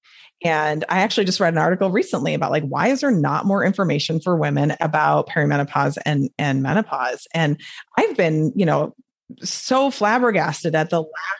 And 0.43 0.83
I 0.89 0.99
actually 0.99 1.25
just 1.25 1.39
read 1.39 1.53
an 1.53 1.59
article 1.59 1.91
recently 1.91 2.33
about 2.33 2.51
like 2.51 2.63
why 2.63 2.87
is 2.87 3.01
there 3.01 3.11
not 3.11 3.45
more 3.45 3.63
information 3.63 4.19
for 4.19 4.35
women 4.35 4.75
about 4.79 5.29
perimenopause 5.29 5.97
and 6.05 6.29
and 6.37 6.63
menopause? 6.63 7.27
And 7.33 7.59
I've 7.97 8.17
been, 8.17 8.51
you 8.55 8.65
know, 8.65 8.95
so 9.43 9.91
flabbergasted 9.91 10.75
at 10.75 10.89
the 10.89 11.01
lack 11.01 11.30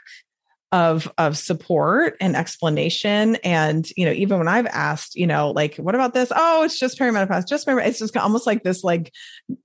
of 0.72 1.12
of 1.18 1.38
support 1.38 2.16
and 2.22 2.36
explanation. 2.36 3.36
And 3.38 3.90
you 3.98 4.06
know 4.06 4.12
even 4.14 4.38
when 4.38 4.48
i've 4.48 4.68
asked 4.68 5.16
you 5.16 5.28
know 5.28 5.52
like 5.52 5.76
what 5.76 5.96
about 5.96 6.14
this? 6.14 6.32
Oh 6.34 6.64
it's 6.64 6.80
just 6.80 6.98
perimenopause 6.98 7.48
just 7.48 7.68
remember 7.68 7.88
it's 7.88 8.00
just 8.00 8.16
almost 8.16 8.48
like 8.48 8.64
this 8.64 8.84
like 8.84 9.12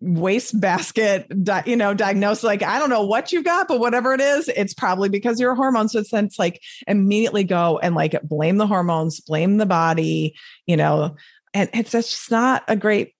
waste 0.00 0.60
basket 0.60 1.26
di- 1.44 1.62
you 1.66 1.76
know 1.76 1.94
diagnosis. 1.94 2.44
Like 2.44 2.62
i 2.62 2.78
don't 2.78 2.90
know 2.90 3.04
what 3.06 3.32
you've 3.32 3.44
got 3.44 3.68
but 3.68 3.78
whatever 3.78 4.14
it 4.14 4.20
is 4.20 4.48
it's 4.48 4.74
probably 4.74 5.08
because 5.08 5.38
your 5.40 5.54
hormones 5.54 5.92
so 5.92 6.00
it's, 6.00 6.12
it's 6.12 6.38
like 6.38 6.60
immediately 6.88 7.44
go 7.44 7.78
and 7.78 7.94
like 7.94 8.20
blame 8.22 8.56
the 8.56 8.66
hormones 8.66 9.20
blame 9.20 9.58
the 9.58 9.66
body 9.66 10.34
you 10.66 10.76
know 10.76 11.14
and 11.54 11.70
it's 11.72 11.92
just 11.92 12.30
not 12.30 12.64
a 12.68 12.76
great 12.76 13.14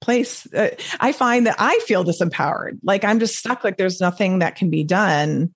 place. 0.00 0.52
Uh, 0.52 0.70
i 1.00 1.12
find 1.12 1.46
that 1.46 1.56
i 1.58 1.78
feel 1.86 2.04
disempowered. 2.04 2.78
Like 2.84 3.04
i'm 3.04 3.18
just 3.18 3.36
stuck 3.36 3.64
like 3.64 3.78
there's 3.78 4.00
nothing 4.00 4.38
that 4.40 4.54
can 4.54 4.70
be 4.70 4.84
done 4.84 5.54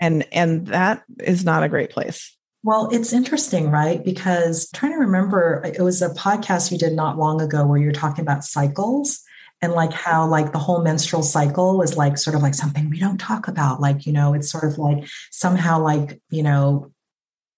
and 0.00 0.26
and 0.32 0.66
that 0.68 1.04
is 1.20 1.44
not 1.44 1.62
a 1.62 1.68
great 1.68 1.90
place. 1.90 2.36
Well 2.62 2.88
it's 2.90 3.12
interesting 3.12 3.70
right? 3.70 4.04
Because 4.04 4.68
I'm 4.72 4.78
trying 4.78 4.92
to 4.92 4.98
remember 4.98 5.62
it 5.64 5.82
was 5.82 6.02
a 6.02 6.10
podcast 6.10 6.70
you 6.72 6.78
did 6.78 6.92
not 6.92 7.18
long 7.18 7.40
ago 7.40 7.66
where 7.66 7.78
you're 7.78 7.92
talking 7.92 8.22
about 8.22 8.44
cycles 8.44 9.22
and 9.62 9.72
like 9.72 9.92
how 9.92 10.26
like 10.26 10.52
the 10.52 10.58
whole 10.58 10.82
menstrual 10.82 11.22
cycle 11.22 11.78
was 11.78 11.96
like 11.96 12.18
sort 12.18 12.36
of 12.36 12.42
like 12.42 12.54
something 12.54 12.90
we 12.90 12.98
don't 12.98 13.18
talk 13.18 13.48
about. 13.48 13.80
Like 13.80 14.06
you 14.06 14.12
know 14.12 14.34
it's 14.34 14.50
sort 14.50 14.64
of 14.64 14.78
like 14.78 15.06
somehow 15.30 15.82
like 15.82 16.20
you 16.30 16.42
know 16.42 16.92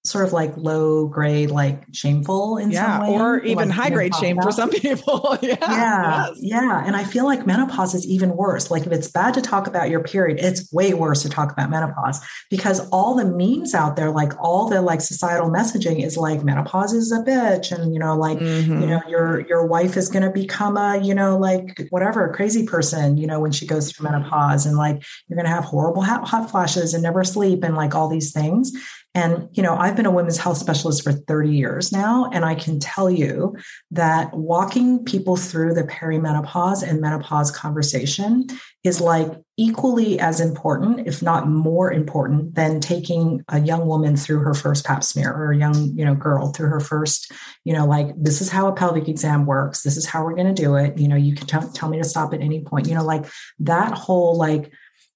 sort 0.09 0.25
of 0.25 0.33
like 0.33 0.57
low 0.57 1.07
grade, 1.07 1.51
like 1.51 1.85
shameful 1.92 2.57
in 2.57 2.71
yeah, 2.71 2.99
some 2.99 3.07
way. 3.07 3.14
Or 3.14 3.38
even 3.40 3.68
like, 3.68 3.77
high 3.77 3.90
grade 3.90 4.14
shame 4.14 4.40
for 4.40 4.51
some 4.51 4.71
people. 4.85 5.37
yeah. 5.42 5.57
Yeah. 5.61 6.27
Yes. 6.29 6.38
Yeah. 6.40 6.83
And 6.85 6.97
I 6.97 7.05
feel 7.05 7.25
like 7.25 7.47
menopause 7.47 7.94
is 7.94 8.07
even 8.07 8.37
worse. 8.37 8.71
Like 8.71 8.87
if 8.87 8.92
it's 8.92 9.09
bad 9.09 9.35
to 9.35 9.42
talk 9.42 9.66
about 9.66 9.90
your 9.90 10.03
period, 10.03 10.38
it's 10.40 10.73
way 10.73 10.94
worse 10.94 11.23
to 11.23 11.29
talk 11.29 11.53
about 11.53 11.71
menopause 11.71 12.21
because 12.51 12.88
all 12.90 13.14
the 13.14 13.25
memes 13.25 13.75
out 13.75 13.97
there, 13.97 14.11
like 14.11 14.33
all 14.40 14.68
the 14.68 14.81
like 14.81 15.01
societal 15.01 15.51
messaging 15.51 16.05
is 16.05 16.16
like 16.16 16.42
menopause 16.42 16.92
is 16.92 17.12
a 17.12 17.18
bitch. 17.18 17.71
And, 17.71 17.92
you 17.92 17.99
know, 17.99 18.16
like, 18.16 18.38
mm-hmm. 18.38 18.81
you 18.81 18.87
know, 18.87 19.01
your, 19.09 19.40
your 19.49 19.66
wife 19.66 19.97
is 19.97 20.09
going 20.09 20.23
to 20.25 20.31
become 20.31 20.77
a, 20.77 21.01
you 21.03 21.14
know, 21.14 21.38
like 21.38 21.87
whatever 21.90 22.33
crazy 22.33 22.64
person, 22.64 23.16
you 23.16 23.27
know, 23.27 23.40
when 23.40 23.53
she 23.53 23.66
goes 23.66 23.92
through 23.92 24.11
menopause 24.11 24.66
and 24.66 24.77
like, 24.77 25.03
you're 25.29 25.37
going 25.37 25.47
to 25.47 25.55
have 25.55 25.64
horrible 25.64 26.03
hot, 26.03 26.27
hot 26.27 26.51
flashes 26.51 26.94
and 26.94 27.03
never 27.03 27.25
sleep 27.25 27.62
and 27.62 27.77
like 27.77 27.94
all 27.94 28.09
these 28.09 28.33
things. 28.33 28.73
And, 29.14 29.49
you 29.53 29.62
know, 29.62 29.75
I've 29.75 29.97
been 29.97 30.07
a 30.07 30.11
women's 30.11 30.37
health 30.37 30.59
specialist 30.59 31.03
for 31.03 31.12
30 31.12 31.51
years 31.51 31.92
now. 31.92 32.31
And 32.33 32.44
I 32.44 32.55
can 32.55 32.79
tell 32.79 33.11
you 33.11 33.57
that 33.90 34.33
walking 34.35 35.05
people 35.05 35.35
through 35.37 35.75
the 35.75 35.83
perimenopause 35.83 36.88
and 36.88 37.01
menopause 37.01 37.51
conversation 37.51 38.47
is 38.85 39.01
like 39.01 39.33
equally 39.57 40.21
as 40.21 40.40
important, 40.40 41.09
if 41.09 41.23
not 41.23 41.49
more 41.49 41.90
important, 41.90 42.55
than 42.55 42.81
taking 42.81 43.42
a 43.49 43.61
young 43.61 43.87
woman 43.87 44.16
through 44.16 44.40
her 44.40 44.55
first 44.55 44.85
pap 44.85 45.03
smear 45.03 45.33
or 45.33 45.53
a 45.53 45.57
young, 45.57 45.75
you 45.97 46.05
know, 46.05 46.14
girl 46.14 46.53
through 46.53 46.68
her 46.68 46.81
first, 46.81 47.33
you 47.64 47.73
know, 47.73 47.87
like 47.87 48.12
this 48.16 48.40
is 48.40 48.51
how 48.51 48.68
a 48.68 48.75
pelvic 48.75 49.09
exam 49.09 49.47
works. 49.47 49.83
This 49.83 49.97
is 49.97 50.07
how 50.07 50.23
we're 50.23 50.37
going 50.37 50.55
to 50.55 50.62
do 50.62 50.77
it. 50.77 50.97
You 50.99 51.09
know, 51.09 51.16
you 51.16 51.35
can 51.35 51.47
t- 51.47 51.73
tell 51.73 51.88
me 51.88 51.99
to 51.99 52.05
stop 52.05 52.35
at 52.35 52.40
any 52.40 52.62
point, 52.62 52.87
you 52.87 52.94
know, 52.94 53.05
like 53.05 53.25
that 53.61 53.92
whole 53.92 54.37
like 54.37 54.71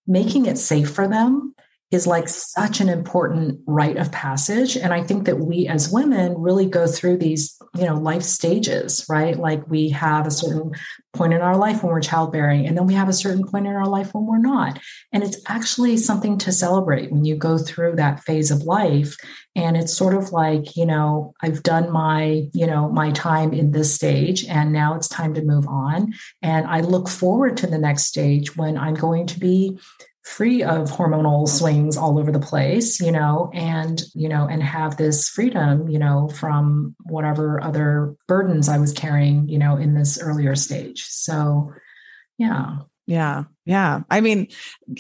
making 0.06 0.46
it 0.46 0.58
safe 0.58 0.90
for 0.90 1.06
them 1.06 1.54
is 1.92 2.06
like 2.06 2.26
such 2.26 2.80
an 2.80 2.88
important 2.88 3.60
rite 3.66 3.98
of 3.98 4.10
passage. 4.10 4.76
And 4.76 4.92
i 4.92 5.02
think 5.02 5.26
that 5.26 5.38
we 5.38 5.68
as 5.68 5.92
women 5.92 6.34
really 6.38 6.66
go 6.66 6.86
through 6.86 7.18
these 7.18 7.56
you 7.74 7.84
know 7.84 7.96
life 7.96 8.22
stages 8.22 9.06
right? 9.08 9.36
Like 9.36 9.68
we 9.68 9.90
have 9.90 10.26
a 10.26 10.30
certain 10.30 10.72
point 11.12 11.34
in 11.34 11.42
our 11.42 11.56
life 11.56 11.82
when 11.82 11.92
we're 11.92 12.00
childbearing 12.00 12.66
and 12.66 12.76
then 12.76 12.86
we 12.86 12.94
have 12.94 13.08
a 13.08 13.12
certain 13.12 13.46
point 13.46 13.66
in 13.66 13.74
our 13.74 13.86
life 13.86 14.14
when 14.14 14.26
we're 14.26 14.38
not. 14.38 14.80
And 15.12 15.22
it's 15.22 15.38
actually 15.46 15.98
something 15.98 16.38
to 16.38 16.52
celebrate 16.52 17.12
when 17.12 17.24
you 17.24 17.36
go 17.36 17.58
through 17.58 17.96
that 17.96 18.24
phase 18.24 18.50
of 18.50 18.62
life. 18.62 19.14
And 19.54 19.76
it's 19.76 19.92
sort 19.92 20.14
of 20.14 20.32
like 20.32 20.76
you 20.76 20.86
know 20.86 21.34
i've 21.42 21.62
done 21.62 21.92
my 21.92 22.48
you 22.54 22.66
know 22.66 22.88
my 22.88 23.10
time 23.10 23.52
in 23.52 23.72
this 23.72 23.94
stage 23.94 24.46
and 24.46 24.72
now 24.72 24.94
it's 24.94 25.08
time 25.08 25.34
to 25.34 25.42
move 25.42 25.66
on. 25.68 26.14
And 26.40 26.66
i 26.66 26.80
look 26.80 27.08
forward 27.08 27.58
to 27.58 27.66
the 27.66 27.78
next 27.78 28.04
stage 28.04 28.56
when 28.56 28.78
i'm 28.78 28.94
going 28.94 29.26
to 29.26 29.38
be 29.38 29.78
free 30.24 30.62
of 30.62 30.88
hormonal 30.90 31.48
swings 31.48 31.96
all 31.96 32.18
over 32.18 32.30
the 32.30 32.38
place 32.38 33.00
you 33.00 33.10
know 33.10 33.50
and 33.52 34.02
you 34.14 34.28
know 34.28 34.46
and 34.46 34.62
have 34.62 34.96
this 34.96 35.28
freedom 35.28 35.88
you 35.88 35.98
know 35.98 36.28
from 36.28 36.94
whatever 37.04 37.60
other 37.60 38.14
burdens 38.28 38.68
i 38.68 38.78
was 38.78 38.92
carrying 38.92 39.48
you 39.48 39.58
know 39.58 39.76
in 39.76 39.94
this 39.94 40.20
earlier 40.20 40.54
stage. 40.54 41.02
So 41.02 41.72
yeah. 42.38 42.78
Yeah. 43.06 43.44
Yeah. 43.64 44.00
I 44.10 44.20
mean 44.20 44.48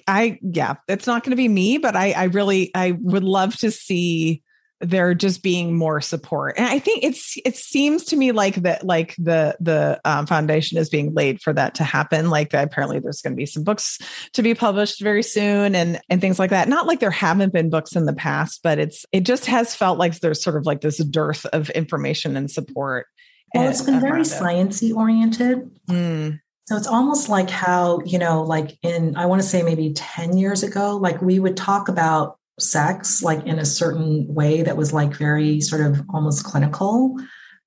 i 0.06 0.38
yeah 0.42 0.74
it's 0.88 1.06
not 1.06 1.22
going 1.22 1.30
to 1.30 1.36
be 1.36 1.48
me 1.48 1.78
but 1.78 1.96
i 1.96 2.12
i 2.12 2.24
really 2.24 2.70
i 2.74 2.92
would 2.92 3.24
love 3.24 3.56
to 3.58 3.70
see 3.70 4.42
there 4.82 5.14
just 5.14 5.42
being 5.42 5.76
more 5.76 6.00
support. 6.00 6.54
And 6.58 6.66
i 6.66 6.78
think 6.78 7.04
it's 7.04 7.36
it 7.44 7.56
seems 7.56 8.04
to 8.06 8.16
me 8.16 8.32
like 8.32 8.56
that 8.56 8.84
like 8.84 9.14
the 9.16 9.56
the 9.60 10.00
um, 10.04 10.26
foundation 10.26 10.78
is 10.78 10.88
being 10.88 11.14
laid 11.14 11.40
for 11.40 11.52
that 11.52 11.76
to 11.76 11.84
happen. 11.84 12.30
Like 12.30 12.52
apparently 12.52 12.98
there's 12.98 13.22
going 13.22 13.32
to 13.32 13.36
be 13.36 13.46
some 13.46 13.64
books 13.64 13.98
to 14.32 14.42
be 14.42 14.54
published 14.54 15.02
very 15.02 15.22
soon 15.22 15.74
and 15.74 16.00
and 16.08 16.20
things 16.20 16.38
like 16.38 16.50
that. 16.50 16.68
Not 16.68 16.86
like 16.86 17.00
there 17.00 17.10
haven't 17.10 17.52
been 17.52 17.70
books 17.70 17.96
in 17.96 18.06
the 18.06 18.12
past 18.12 18.60
but 18.62 18.78
it's 18.78 19.04
it 19.12 19.24
just 19.24 19.46
has 19.46 19.74
felt 19.74 19.98
like 19.98 20.18
there's 20.20 20.42
sort 20.42 20.56
of 20.56 20.66
like 20.66 20.80
this 20.80 20.98
dearth 21.04 21.46
of 21.46 21.70
information 21.70 22.36
and 22.36 22.50
support 22.50 23.06
well 23.54 23.68
it's 23.68 23.82
been 23.82 24.00
very 24.00 24.22
sciencey 24.22 24.94
oriented 24.94 25.70
mm. 25.88 26.38
So 26.68 26.76
it's 26.76 26.86
almost 26.86 27.28
like 27.28 27.50
how, 27.50 28.00
you 28.04 28.20
know, 28.20 28.44
like 28.44 28.78
in, 28.82 29.16
I 29.16 29.26
want 29.26 29.42
to 29.42 29.48
say 29.48 29.64
maybe 29.64 29.92
10 29.94 30.36
years 30.36 30.62
ago, 30.62 30.96
like 30.96 31.20
we 31.20 31.40
would 31.40 31.56
talk 31.56 31.88
about 31.88 32.38
sex 32.62 33.22
like 33.22 33.44
in 33.46 33.58
a 33.58 33.64
certain 33.64 34.26
way 34.32 34.62
that 34.62 34.76
was 34.76 34.92
like 34.92 35.14
very 35.14 35.60
sort 35.60 35.80
of 35.80 36.02
almost 36.10 36.44
clinical 36.44 37.16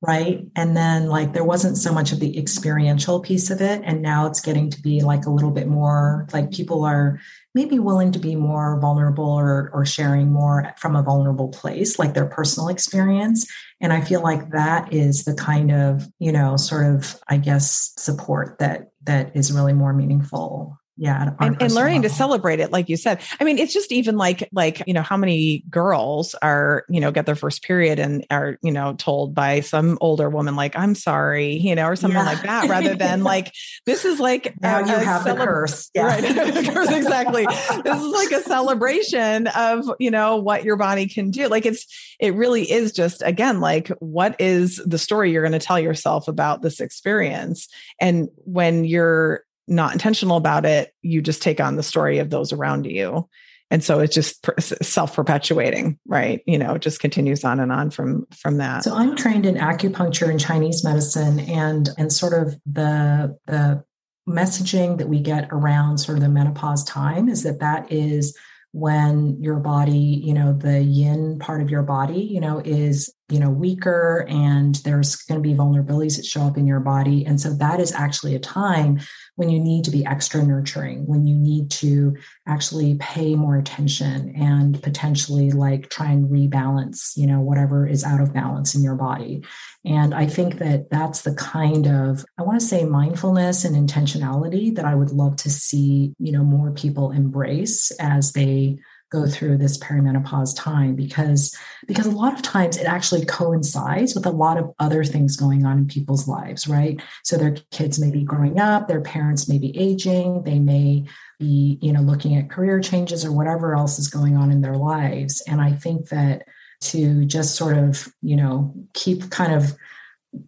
right? 0.02 0.46
And 0.56 0.76
then 0.76 1.08
like 1.08 1.34
there 1.34 1.44
wasn't 1.44 1.78
so 1.78 1.92
much 1.92 2.12
of 2.12 2.20
the 2.20 2.38
experiential 2.38 3.20
piece 3.22 3.50
of 3.50 3.62
it 3.62 3.82
and 3.84 4.02
now 4.02 4.28
it's 4.28 4.42
getting 4.42 4.70
to 4.70 4.82
be 4.82 5.02
like 5.02 5.26
a 5.26 5.32
little 5.32 5.52
bit 5.52 5.68
more 5.68 6.28
like 6.34 6.52
people 6.52 6.84
are 6.84 7.20
maybe 7.54 7.80
willing 7.80 8.12
to 8.12 8.20
be 8.20 8.36
more 8.36 8.80
vulnerable 8.80 9.30
or 9.30 9.70
or 9.74 9.86
sharing 9.86 10.32
more 10.32 10.74
from 10.78 10.96
a 10.96 11.04
vulnerable 11.04 11.48
place 11.50 11.98
like 11.98 12.14
their 12.14 12.28
personal 12.28 12.70
experience. 12.70 13.48
And 13.82 13.92
i 13.94 14.02
feel 14.02 14.22
like 14.22 14.52
that 14.52 14.94
is 14.94 15.26
the 15.26 15.36
kind 15.36 15.72
of 15.72 16.08
you 16.20 16.32
know 16.32 16.58
sort 16.58 16.86
of 16.86 17.20
i 17.28 17.38
guess 17.38 17.94
support 17.98 18.60
that 18.60 18.92
that 19.04 19.36
is 19.36 19.52
really 19.52 19.74
more 19.74 19.94
meaningful 19.94 20.78
yeah 20.98 21.32
and, 21.40 21.62
and 21.62 21.74
learning 21.74 22.02
level. 22.02 22.10
to 22.10 22.16
celebrate 22.16 22.60
it 22.60 22.72
like 22.72 22.88
you 22.88 22.96
said 22.96 23.20
i 23.40 23.44
mean 23.44 23.58
it's 23.58 23.74
just 23.74 23.92
even 23.92 24.16
like 24.16 24.48
like 24.54 24.82
you 24.88 24.94
know 24.94 25.02
how 25.02 25.18
many 25.18 25.64
girls 25.70 26.36
are 26.42 26.86
you 26.90 27.02
know 27.02 27.12
get 27.12 27.26
their 27.26 27.36
first 27.36 27.64
period 27.64 28.00
and 28.00 28.26
are 28.32 28.58
you 28.62 28.72
know 28.72 28.94
told 28.94 29.36
by 29.36 29.60
some 29.60 29.98
older 30.00 30.30
woman 30.30 30.56
like 30.56 30.78
i'm 30.78 30.96
sorry 30.96 31.56
you 31.58 31.76
know 31.76 31.86
or 31.86 31.96
something 31.96 32.18
yeah. 32.18 32.26
like 32.26 32.42
that 32.44 32.70
rather 32.70 32.96
than 32.96 33.24
like 33.24 33.54
this 33.86 34.06
is 34.06 34.20
like 34.20 34.56
now 34.62 34.80
a, 34.80 34.88
you 34.88 34.96
have 34.96 35.24
celebra- 35.24 35.38
the 35.38 35.46
curse 35.46 35.92
yeah. 35.94 36.04
right 36.04 36.24
curse, 36.74 36.92
exactly 36.92 37.46
this 37.84 38.02
is 38.02 38.14
like 38.14 38.32
a 38.32 38.44
celebration 38.44 39.48
of 39.48 39.90
you 40.00 40.12
know 40.12 40.38
what 40.38 40.64
your 40.64 40.78
body 40.78 41.08
can 41.08 41.30
do 41.30 41.48
like 41.48 41.66
it's 41.66 41.86
it 42.20 42.34
really 42.36 42.70
is 42.72 42.94
just 42.94 43.22
again 43.22 43.60
like 43.60 43.90
what 44.00 44.36
is 44.40 44.82
the 44.86 44.98
story 44.98 45.32
you're 45.32 45.44
going 45.44 45.52
to 45.52 45.60
tell 45.60 45.80
yourself 45.80 46.28
about 46.30 46.62
this 46.62 46.80
experience 46.80 47.68
and 48.00 48.30
when 48.46 48.86
you're 48.86 49.45
not 49.68 49.94
intentional 49.94 50.38
about 50.38 50.66
it, 50.66 50.94
you 51.02 51.22
just 51.22 51.42
take 51.42 51.60
on 51.60 51.76
the 51.76 51.84
story 51.84 52.20
of 52.20 52.30
those 52.30 52.54
around 52.54 52.86
you. 52.86 53.28
And 53.72 53.84
so 53.84 54.00
it's 54.00 54.14
just 54.14 54.46
self 54.84 55.16
perpetuating, 55.16 55.98
right? 56.08 56.42
You 56.46 56.58
know, 56.58 56.76
it 56.76 56.82
just 56.82 57.00
continues 57.00 57.44
on 57.44 57.60
and 57.60 57.72
on 57.72 57.90
from 57.90 58.28
from 58.38 58.58
that. 58.58 58.84
So 58.84 58.96
I'm 58.96 59.16
trained 59.16 59.46
in 59.46 59.56
acupuncture 59.56 60.30
and 60.30 60.40
Chinese 60.40 60.84
medicine, 60.84 61.40
and 61.40 61.90
and 61.98 62.14
sort 62.14 62.34
of 62.34 62.56
the 62.66 63.38
the 63.48 63.84
messaging 64.30 64.98
that 65.00 65.10
we 65.10 65.20
get 65.20 65.48
around 65.52 65.98
sort 65.98 66.18
of 66.18 66.24
the 66.24 66.30
menopause 66.30 66.84
time 66.84 67.28
is 67.28 67.44
that 67.44 67.60
that 67.60 67.92
is 67.92 68.38
when 68.72 69.42
your 69.42 69.56
body, 69.56 70.22
you 70.24 70.34
know, 70.34 70.54
the 70.54 70.82
yin 70.82 71.40
part 71.40 71.62
of 71.62 71.70
your 71.70 71.84
body, 71.84 72.20
you 72.20 72.42
know, 72.42 72.62
is 72.64 73.12
you 73.30 73.40
know 73.40 73.50
weaker 73.50 74.26
and 74.30 74.76
there's 74.84 75.16
going 75.16 75.42
to 75.42 75.48
be 75.48 75.56
vulnerabilities 75.56 76.18
that 76.18 76.26
show 76.26 76.42
up 76.42 76.58
in 76.58 76.68
your 76.68 76.80
body 76.80 77.26
and 77.26 77.42
so 77.42 77.54
that 77.56 77.80
is 77.80 77.92
actually 77.92 78.36
a 78.36 78.40
time 78.40 79.00
when 79.36 79.50
you 79.50 79.60
need 79.60 79.84
to 79.84 79.92
be 79.92 80.06
extra 80.06 80.44
nurturing 80.44 81.06
when 81.06 81.26
you 81.26 81.36
need 81.36 81.70
to 81.70 82.16
actually 82.48 82.96
pay 82.96 83.36
more 83.36 83.58
attention 83.58 84.34
and 84.36 84.82
potentially 84.82 85.52
like 85.52 85.90
try 85.90 86.12
and 86.12 86.30
rebalance 86.30 87.16
you 87.18 87.28
know 87.28 87.40
whatever 87.40 87.88
is 87.88 88.04
out 88.04 88.22
of 88.22 88.34
balance 88.34 88.76
in 88.76 88.84
your 88.84 88.96
body. 88.96 89.44
And 89.84 90.16
i 90.16 90.26
think 90.26 90.58
that 90.60 90.90
that's 90.90 91.22
the 91.22 91.36
kind 91.36 91.88
of 91.88 92.26
i 92.38 92.42
want 92.42 92.60
to 92.60 92.66
say 92.66 92.86
mindfulness 92.86 93.66
and 93.66 93.76
intentionality 93.76 94.76
that 94.76 94.86
i 94.86 94.96
would 94.96 95.12
love 95.12 95.36
to 95.38 95.50
see 95.50 96.14
you 96.20 96.32
know 96.32 96.44
more 96.44 96.72
people 96.72 97.12
embrace 97.12 97.92
as 98.00 98.32
they 98.32 98.78
go 99.16 99.28
through 99.28 99.58
this 99.58 99.78
perimenopause 99.78 100.56
time 100.56 100.96
because 100.96 101.56
because 101.88 102.06
a 102.06 102.12
lot 102.12 102.34
of 102.34 102.42
times 102.42 102.78
it 102.78 102.86
actually 102.86 103.26
coincides 103.26 104.14
with 104.16 104.26
a 104.26 104.32
lot 104.32 104.58
of 104.58 104.74
other 104.80 105.04
things 105.04 105.38
going 105.38 105.66
on 105.66 105.78
in 105.78 105.88
people's 105.88 106.28
lives 106.28 106.68
right? 106.68 107.02
So 107.24 107.38
their 107.38 107.56
kids 107.72 108.00
may 108.00 108.12
be 108.12 108.24
growing 108.24 108.60
up 108.60 108.88
their 108.88 109.02
parents 109.02 109.48
may 109.48 109.58
be 109.58 109.76
aging 109.78 110.44
they 110.44 110.60
may 110.60 111.06
be 111.40 111.80
you 111.82 111.94
know 111.94 112.02
looking 112.02 112.36
at 112.36 112.50
career 112.50 112.80
changes 112.80 113.26
or 113.26 113.32
whatever 113.32 113.76
else 113.76 114.00
is 114.00 114.08
going 114.08 114.36
on 114.36 114.52
in 114.52 114.62
their 114.62 114.78
lives. 114.78 115.42
And 115.48 115.62
i 115.62 115.72
think 115.72 116.10
that 116.10 116.44
to 116.82 117.26
just 117.26 117.56
sort 117.56 117.78
of 117.78 118.08
you 118.22 118.36
know 118.36 118.74
keep 118.94 119.30
kind 119.30 119.54
of 119.54 119.76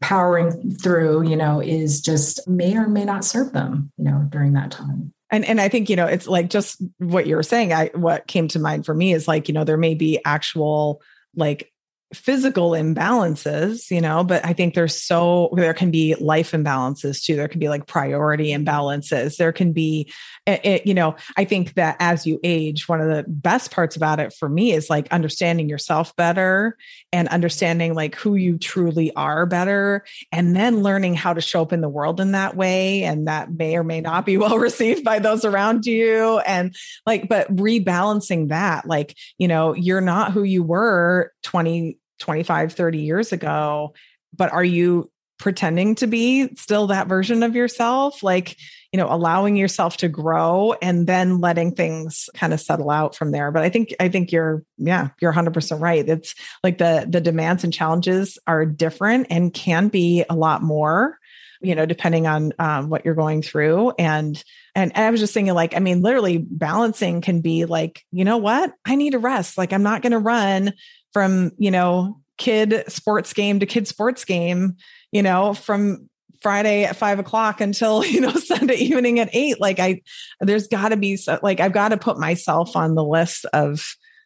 powering 0.01 0.71
through 0.71 1.27
you 1.27 1.35
know 1.35 1.61
is 1.61 2.01
just 2.01 2.47
may 2.47 2.75
or 2.75 2.87
may 2.87 3.05
not 3.05 3.23
serve 3.23 3.53
them 3.53 3.91
you 3.97 4.03
know 4.03 4.27
during 4.29 4.53
that 4.53 4.71
time 4.71 5.13
and 5.31 5.45
and 5.45 5.59
I 5.59 5.69
think 5.69 5.89
you 5.89 5.95
know 5.95 6.05
it's 6.05 6.27
like 6.27 6.49
just 6.49 6.81
what 6.99 7.27
you're 7.27 7.43
saying. 7.43 7.73
I 7.73 7.91
what 7.93 8.27
came 8.27 8.47
to 8.49 8.59
mind 8.59 8.85
for 8.85 8.93
me 8.93 9.13
is 9.13 9.27
like 9.27 9.47
you 9.47 9.53
know 9.53 9.63
there 9.63 9.77
may 9.77 9.93
be 9.93 10.19
actual 10.25 11.01
like 11.35 11.71
physical 12.13 12.71
imbalances, 12.71 13.91
you 13.91 13.99
know, 13.99 14.23
but 14.23 14.45
I 14.45 14.53
think 14.53 14.73
there's 14.73 15.01
so 15.01 15.49
there 15.53 15.73
can 15.73 15.91
be 15.91 16.15
life 16.15 16.51
imbalances 16.51 17.21
too. 17.21 17.35
There 17.35 17.49
can 17.49 17.59
be 17.59 17.67
like 17.67 17.85
priority 17.85 18.47
imbalances. 18.47 19.35
There 19.35 19.51
can 19.51 19.73
be, 19.73 20.11
it, 20.45 20.65
it, 20.65 20.87
you 20.87 20.93
know, 20.93 21.15
I 21.35 21.43
think 21.43 21.73
that 21.73 21.97
as 21.99 22.25
you 22.25 22.39
age, 22.43 22.87
one 22.87 23.01
of 23.01 23.09
the 23.09 23.25
best 23.27 23.71
parts 23.71 23.97
about 23.97 24.21
it 24.21 24.33
for 24.33 24.47
me 24.47 24.71
is 24.71 24.89
like 24.89 25.11
understanding 25.11 25.67
yourself 25.67 26.15
better 26.15 26.77
and 27.11 27.27
understanding 27.27 27.93
like 27.93 28.15
who 28.15 28.35
you 28.35 28.57
truly 28.57 29.13
are 29.15 29.45
better, 29.45 30.05
and 30.31 30.55
then 30.55 30.83
learning 30.83 31.13
how 31.13 31.33
to 31.33 31.41
show 31.41 31.61
up 31.61 31.73
in 31.73 31.81
the 31.81 31.89
world 31.89 32.21
in 32.21 32.31
that 32.31 32.55
way. 32.55 33.03
And 33.03 33.27
that 33.27 33.51
may 33.51 33.75
or 33.75 33.83
may 33.83 33.99
not 33.99 34.25
be 34.25 34.37
well 34.37 34.57
received 34.57 35.03
by 35.03 35.19
those 35.19 35.43
around 35.43 35.85
you. 35.85 36.39
And 36.39 36.73
like, 37.05 37.27
but 37.27 37.53
rebalancing 37.53 38.47
that, 38.49 38.85
like, 38.85 39.17
you 39.37 39.47
know, 39.49 39.73
you're 39.73 39.99
not 39.99 40.31
who 40.31 40.43
you 40.43 40.63
were 40.63 41.33
20 41.47 41.97
25, 42.19 42.73
30 42.73 42.97
years 42.99 43.31
ago, 43.31 43.93
but 44.35 44.51
are 44.51 44.63
you 44.63 45.09
pretending 45.39 45.95
to 45.95 46.07
be 46.07 46.53
still 46.55 46.87
that 46.87 47.07
version 47.07 47.43
of 47.43 47.55
yourself? 47.55 48.23
Like, 48.23 48.57
you 48.91 48.97
know, 48.97 49.07
allowing 49.07 49.55
yourself 49.55 49.97
to 49.97 50.07
grow 50.07 50.73
and 50.81 51.05
then 51.05 51.39
letting 51.39 51.75
things 51.75 52.27
kind 52.33 52.53
of 52.53 52.59
settle 52.59 52.89
out 52.89 53.15
from 53.15 53.31
there. 53.31 53.51
But 53.51 53.63
I 53.63 53.69
think, 53.69 53.93
I 53.99 54.09
think 54.09 54.31
you're, 54.31 54.63
yeah, 54.77 55.09
you're 55.21 55.33
100% 55.33 55.79
right. 55.79 56.07
It's 56.09 56.33
like 56.63 56.79
the, 56.79 57.05
the 57.07 57.21
demands 57.21 57.63
and 57.63 57.73
challenges 57.73 58.39
are 58.47 58.65
different 58.65 59.27
and 59.29 59.53
can 59.53 59.89
be 59.89 60.25
a 60.29 60.35
lot 60.35 60.63
more 60.63 61.19
you 61.61 61.75
know 61.75 61.85
depending 61.85 62.27
on 62.27 62.53
um, 62.59 62.89
what 62.89 63.05
you're 63.05 63.15
going 63.15 63.41
through 63.41 63.91
and 63.97 64.43
and 64.75 64.91
i 64.95 65.09
was 65.09 65.19
just 65.19 65.33
thinking 65.33 65.53
like 65.53 65.75
i 65.75 65.79
mean 65.79 66.01
literally 66.01 66.37
balancing 66.37 67.21
can 67.21 67.41
be 67.41 67.65
like 67.65 68.03
you 68.11 68.23
know 68.23 68.37
what 68.37 68.73
i 68.85 68.95
need 68.95 69.13
a 69.13 69.19
rest 69.19 69.57
like 69.57 69.73
i'm 69.73 69.83
not 69.83 70.01
going 70.01 70.11
to 70.11 70.19
run 70.19 70.73
from, 71.17 71.51
you 71.57 71.71
know, 71.71 72.21
kid 72.37 72.83
sports 72.89 73.33
game 73.33 73.59
to 73.59 73.65
kid 73.65 73.87
sports 73.87 74.23
game, 74.23 74.77
you 75.11 75.23
know, 75.23 75.55
from 75.55 76.07
Friday 76.41 76.83
at 76.83 76.95
five 76.95 77.17
o'clock 77.17 77.59
until, 77.59 78.05
you 78.05 78.21
know, 78.21 78.33
Sunday 78.33 78.75
evening 78.75 79.17
at 79.19 79.29
eight. 79.33 79.59
Like 79.59 79.79
I, 79.79 80.03
there's 80.39 80.67
gotta 80.67 80.95
be 80.95 81.17
like, 81.41 81.59
I've 81.59 81.73
got 81.73 81.89
to 81.89 81.97
put 81.97 82.19
myself 82.19 82.75
on 82.75 82.93
the 82.93 83.03
list 83.03 83.47
of 83.51 83.83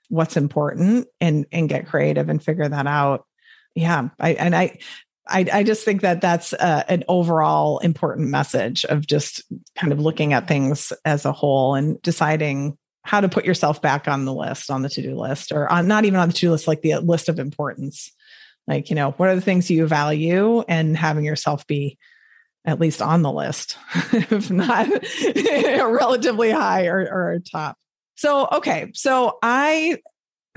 what's 0.09 0.35
important 0.35 1.07
and, 1.21 1.45
and 1.53 1.69
get 1.69 1.87
creative 1.87 2.27
and 2.27 2.43
figure 2.43 2.67
that 2.67 2.87
out. 2.87 3.25
Yeah. 3.73 4.09
I, 4.19 4.33
and 4.33 4.53
I, 4.53 4.79
I, 5.29 5.45
I 5.53 5.63
just 5.63 5.85
think 5.85 6.01
that 6.01 6.19
that's 6.19 6.51
uh, 6.51 6.83
an 6.89 7.05
overall 7.07 7.79
important 7.79 8.27
message 8.27 8.83
of 8.83 9.07
just 9.07 9.43
kind 9.77 9.93
of 9.93 10.01
looking 10.01 10.33
at 10.33 10.49
things 10.49 10.91
as 11.05 11.23
a 11.23 11.31
whole 11.31 11.75
and 11.75 12.01
deciding 12.01 12.77
how 13.03 13.21
to 13.21 13.29
put 13.29 13.45
yourself 13.45 13.81
back 13.81 14.07
on 14.07 14.25
the 14.25 14.33
list, 14.33 14.69
on 14.69 14.81
the 14.81 14.89
to 14.89 15.01
do 15.01 15.15
list, 15.15 15.51
or 15.51 15.71
on 15.71 15.87
not 15.87 16.05
even 16.05 16.19
on 16.19 16.29
the 16.29 16.33
to 16.33 16.41
do 16.41 16.51
list, 16.51 16.67
like 16.67 16.81
the 16.81 16.97
list 16.99 17.29
of 17.29 17.39
importance. 17.39 18.11
Like, 18.67 18.89
you 18.89 18.95
know, 18.95 19.11
what 19.11 19.29
are 19.29 19.35
the 19.35 19.41
things 19.41 19.71
you 19.71 19.87
value 19.87 20.61
and 20.61 20.95
having 20.95 21.25
yourself 21.25 21.65
be 21.65 21.97
at 22.63 22.79
least 22.79 23.01
on 23.01 23.23
the 23.23 23.31
list, 23.31 23.77
if 24.13 24.51
not 24.51 24.87
relatively 25.65 26.51
high 26.51 26.85
or, 26.85 26.99
or 26.99 27.39
top. 27.51 27.75
So, 28.15 28.47
okay. 28.51 28.91
So 28.93 29.39
I 29.41 29.97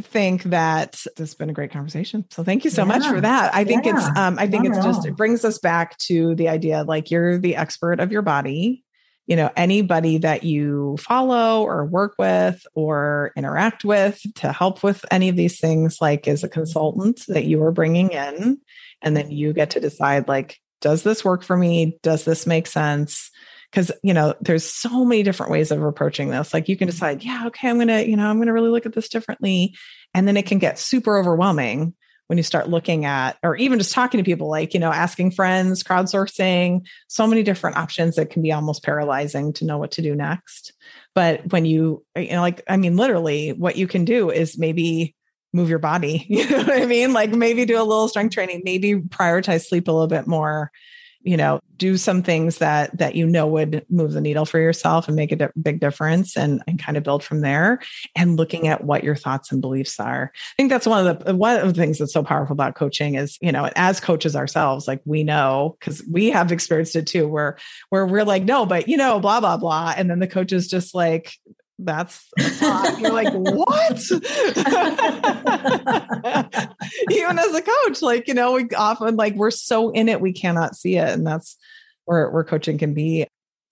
think 0.02 0.42
that 0.44 0.92
this 1.16 1.30
has 1.30 1.34
been 1.34 1.50
a 1.50 1.54
great 1.54 1.70
conversation. 1.70 2.26
So 2.30 2.44
thank 2.44 2.64
you 2.64 2.70
so 2.70 2.82
yeah. 2.82 2.88
much 2.88 3.06
for 3.06 3.20
that. 3.20 3.54
I 3.54 3.64
think 3.64 3.86
yeah. 3.86 3.96
it's 3.96 4.18
um 4.18 4.38
I 4.38 4.48
think 4.48 4.64
Not 4.64 4.76
it's 4.76 4.84
just 4.84 5.06
it 5.06 5.16
brings 5.16 5.44
us 5.44 5.58
back 5.58 5.96
to 5.98 6.34
the 6.34 6.48
idea 6.48 6.82
like 6.82 7.10
you're 7.10 7.38
the 7.38 7.56
expert 7.56 8.00
of 8.00 8.10
your 8.10 8.22
body 8.22 8.83
you 9.26 9.36
know 9.36 9.50
anybody 9.56 10.18
that 10.18 10.44
you 10.44 10.96
follow 11.00 11.62
or 11.62 11.84
work 11.84 12.14
with 12.18 12.66
or 12.74 13.32
interact 13.36 13.84
with 13.84 14.20
to 14.36 14.52
help 14.52 14.82
with 14.82 15.04
any 15.10 15.28
of 15.28 15.36
these 15.36 15.58
things 15.58 15.98
like 16.00 16.28
as 16.28 16.44
a 16.44 16.48
consultant 16.48 17.22
that 17.28 17.44
you 17.44 17.62
are 17.62 17.72
bringing 17.72 18.10
in. 18.10 18.58
And 19.02 19.16
then 19.16 19.30
you 19.30 19.52
get 19.52 19.70
to 19.70 19.80
decide 19.80 20.28
like 20.28 20.58
does 20.80 21.02
this 21.02 21.24
work 21.24 21.42
for 21.42 21.56
me? 21.56 21.98
Does 22.02 22.24
this 22.24 22.46
make 22.46 22.66
sense? 22.66 23.30
Because 23.70 23.90
you 24.02 24.12
know 24.12 24.34
there's 24.40 24.64
so 24.64 25.04
many 25.04 25.22
different 25.22 25.52
ways 25.52 25.70
of 25.70 25.82
approaching 25.82 26.28
this. 26.28 26.52
Like 26.52 26.68
you 26.68 26.76
can 26.76 26.86
decide 26.86 27.24
yeah 27.24 27.44
okay 27.46 27.68
i'm 27.68 27.78
gonna 27.78 28.02
you 28.02 28.16
know 28.16 28.28
i'm 28.28 28.38
gonna 28.38 28.52
really 28.52 28.70
look 28.70 28.86
at 28.86 28.94
this 28.94 29.08
differently. 29.08 29.74
And 30.12 30.28
then 30.28 30.36
it 30.36 30.46
can 30.46 30.58
get 30.58 30.78
super 30.78 31.18
overwhelming 31.18 31.94
when 32.26 32.38
you 32.38 32.42
start 32.42 32.68
looking 32.68 33.04
at 33.04 33.36
or 33.42 33.56
even 33.56 33.78
just 33.78 33.92
talking 33.92 34.18
to 34.18 34.24
people 34.24 34.48
like 34.48 34.74
you 34.74 34.80
know 34.80 34.90
asking 34.90 35.30
friends 35.30 35.82
crowdsourcing 35.82 36.86
so 37.08 37.26
many 37.26 37.42
different 37.42 37.76
options 37.76 38.16
that 38.16 38.30
can 38.30 38.42
be 38.42 38.52
almost 38.52 38.82
paralyzing 38.82 39.52
to 39.52 39.64
know 39.64 39.78
what 39.78 39.92
to 39.92 40.02
do 40.02 40.14
next. 40.14 40.72
But 41.14 41.52
when 41.52 41.64
you 41.64 42.04
uh, 42.16 42.20
you 42.20 42.32
know 42.32 42.40
like 42.40 42.62
i 42.68 42.76
mean 42.76 42.96
literally 42.96 43.52
what 43.52 43.76
you 43.76 43.86
can 43.86 44.04
do 44.04 44.30
is 44.30 44.58
maybe 44.58 45.14
move 45.52 45.70
your 45.70 45.78
body 45.78 46.26
you 46.28 46.48
know 46.48 46.58
what 46.58 46.82
i 46.82 46.86
mean? 46.86 47.12
Like 47.12 47.30
maybe 47.30 47.64
do 47.64 47.80
a 47.80 47.82
little 47.82 48.08
strength 48.08 48.34
training 48.34 48.62
maybe 48.64 48.94
prioritize 48.94 49.66
sleep 49.66 49.88
a 49.88 49.92
little 49.92 50.08
bit 50.08 50.26
more 50.26 50.70
you 51.24 51.36
know 51.36 51.58
do 51.76 51.96
some 51.96 52.22
things 52.22 52.58
that 52.58 52.96
that 52.96 53.16
you 53.16 53.26
know 53.26 53.46
would 53.46 53.84
move 53.88 54.12
the 54.12 54.20
needle 54.20 54.44
for 54.44 54.58
yourself 54.58 55.08
and 55.08 55.16
make 55.16 55.32
a 55.32 55.50
big 55.60 55.80
difference 55.80 56.36
and, 56.36 56.62
and 56.66 56.78
kind 56.78 56.96
of 56.96 57.02
build 57.02 57.24
from 57.24 57.40
there 57.40 57.80
and 58.14 58.36
looking 58.36 58.68
at 58.68 58.84
what 58.84 59.02
your 59.02 59.16
thoughts 59.16 59.50
and 59.50 59.60
beliefs 59.60 59.98
are. 59.98 60.30
I 60.34 60.54
think 60.56 60.70
that's 60.70 60.86
one 60.86 61.06
of 61.06 61.24
the 61.24 61.34
one 61.34 61.58
of 61.58 61.66
the 61.66 61.80
things 61.80 61.98
that's 61.98 62.12
so 62.12 62.22
powerful 62.22 62.52
about 62.52 62.74
coaching 62.74 63.16
is 63.16 63.38
you 63.40 63.50
know 63.50 63.70
as 63.74 64.00
coaches 64.00 64.36
ourselves 64.36 64.86
like 64.86 65.00
we 65.04 65.24
know 65.24 65.76
because 65.80 66.02
we 66.10 66.30
have 66.30 66.52
experienced 66.52 66.94
it 66.94 67.06
too 67.06 67.26
where 67.26 67.56
where 67.88 68.06
we're 68.06 68.24
like 68.24 68.44
no 68.44 68.66
but 68.66 68.86
you 68.86 68.96
know 68.96 69.18
blah 69.18 69.40
blah 69.40 69.56
blah. 69.56 69.94
And 69.96 70.10
then 70.10 70.18
the 70.18 70.28
coach 70.28 70.52
is 70.52 70.68
just 70.68 70.94
like 70.94 71.32
that's 71.84 72.28
you're 72.98 73.12
like 73.12 73.32
what? 73.32 74.00
Even 77.10 77.38
as 77.38 77.54
a 77.54 77.62
coach 77.62 78.02
like 78.02 78.28
you 78.28 78.34
know 78.34 78.52
we 78.52 78.68
often 78.76 79.16
like 79.16 79.34
we're 79.34 79.50
so 79.50 79.90
in 79.90 80.08
it 80.08 80.20
we 80.20 80.32
cannot 80.32 80.76
see 80.76 80.96
it 80.96 81.08
and 81.08 81.26
that's 81.26 81.56
where 82.04 82.30
where 82.30 82.44
coaching 82.44 82.78
can 82.78 82.94
be 82.94 83.26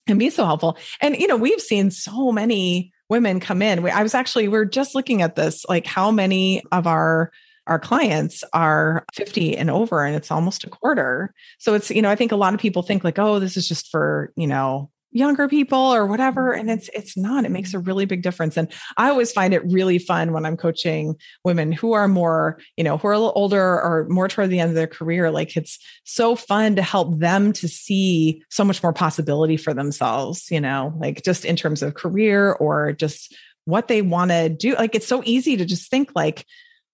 can 0.07 0.17
be 0.17 0.29
so 0.29 0.45
helpful. 0.45 0.77
And 1.01 1.15
you 1.17 1.27
know 1.27 1.37
we've 1.37 1.61
seen 1.61 1.91
so 1.91 2.31
many 2.31 2.91
women 3.09 3.39
come 3.39 3.61
in. 3.61 3.83
We, 3.83 3.91
i 3.91 4.03
was 4.03 4.15
actually 4.15 4.47
we 4.47 4.57
are 4.57 4.65
just 4.65 4.95
looking 4.95 5.21
at 5.21 5.35
this 5.35 5.65
like 5.67 5.85
how 5.85 6.11
many 6.11 6.63
of 6.71 6.87
our 6.87 7.31
our 7.65 7.79
clients 7.79 8.43
are 8.51 9.05
50 9.13 9.55
and 9.55 9.69
over 9.69 10.03
and 10.03 10.15
it's 10.15 10.31
almost 10.31 10.65
a 10.65 10.69
quarter. 10.69 11.33
So 11.59 11.73
it's 11.73 11.89
you 11.89 12.01
know 12.01 12.09
i 12.09 12.15
think 12.15 12.31
a 12.31 12.37
lot 12.37 12.53
of 12.53 12.59
people 12.59 12.81
think 12.81 13.03
like 13.03 13.19
oh 13.19 13.39
this 13.39 13.57
is 13.57 13.67
just 13.67 13.89
for 13.89 14.31
you 14.35 14.47
know 14.47 14.89
younger 15.13 15.47
people 15.47 15.77
or 15.77 16.05
whatever 16.05 16.51
and 16.51 16.67
mm-hmm. 16.67 16.77
it's 16.77 16.89
it's 16.93 17.15
not 17.15 17.45
it 17.45 17.51
makes 17.51 17.73
a 17.73 17.79
really 17.79 18.05
big 18.05 18.23
difference 18.23 18.57
and 18.57 18.71
i 18.97 19.09
always 19.09 19.31
find 19.31 19.53
it 19.53 19.63
really 19.71 19.99
fun 19.99 20.33
when 20.33 20.45
i'm 20.45 20.57
coaching 20.57 21.15
women 21.43 21.71
who 21.71 21.93
are 21.93 22.07
more 22.07 22.59
you 22.77 22.83
know 22.83 22.97
who 22.97 23.07
are 23.07 23.13
a 23.13 23.19
little 23.19 23.33
older 23.35 23.61
or 23.61 24.07
more 24.09 24.27
toward 24.27 24.49
the 24.49 24.59
end 24.59 24.69
of 24.69 24.75
their 24.75 24.87
career 24.87 25.31
like 25.31 25.55
it's 25.55 25.77
so 26.03 26.35
fun 26.35 26.75
to 26.75 26.81
help 26.81 27.19
them 27.19 27.53
to 27.53 27.67
see 27.67 28.43
so 28.49 28.65
much 28.65 28.81
more 28.81 28.93
possibility 28.93 29.55
for 29.55 29.73
themselves 29.73 30.49
you 30.49 30.59
know 30.59 30.93
like 30.97 31.23
just 31.23 31.45
in 31.45 31.55
terms 31.55 31.83
of 31.83 31.93
career 31.93 32.51
or 32.53 32.91
just 32.91 33.35
what 33.65 33.87
they 33.87 34.01
want 34.01 34.31
to 34.31 34.49
do 34.49 34.75
like 34.75 34.95
it's 34.95 35.07
so 35.07 35.21
easy 35.25 35.55
to 35.55 35.65
just 35.65 35.89
think 35.89 36.09
like 36.15 36.45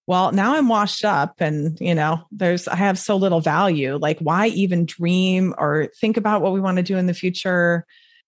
well 0.08 0.32
now 0.32 0.56
i'm 0.56 0.68
washed 0.68 1.06
up 1.06 1.36
and 1.40 1.78
you 1.80 1.96
know 1.96 2.20
there's 2.32 2.68
i 2.68 2.76
have 2.76 3.00
so 3.00 3.16
little 3.16 3.42
value 3.42 3.96
like 3.98 4.20
why 4.20 4.48
even 4.48 4.86
dream 4.86 5.54
or 5.58 5.88
think 6.00 6.18
about 6.18 6.42
what 6.42 6.52
we 6.52 6.60
want 6.60 6.78
to 6.78 6.84
do 6.84 6.98
in 6.98 7.06
the 7.06 7.14
future 7.14 7.86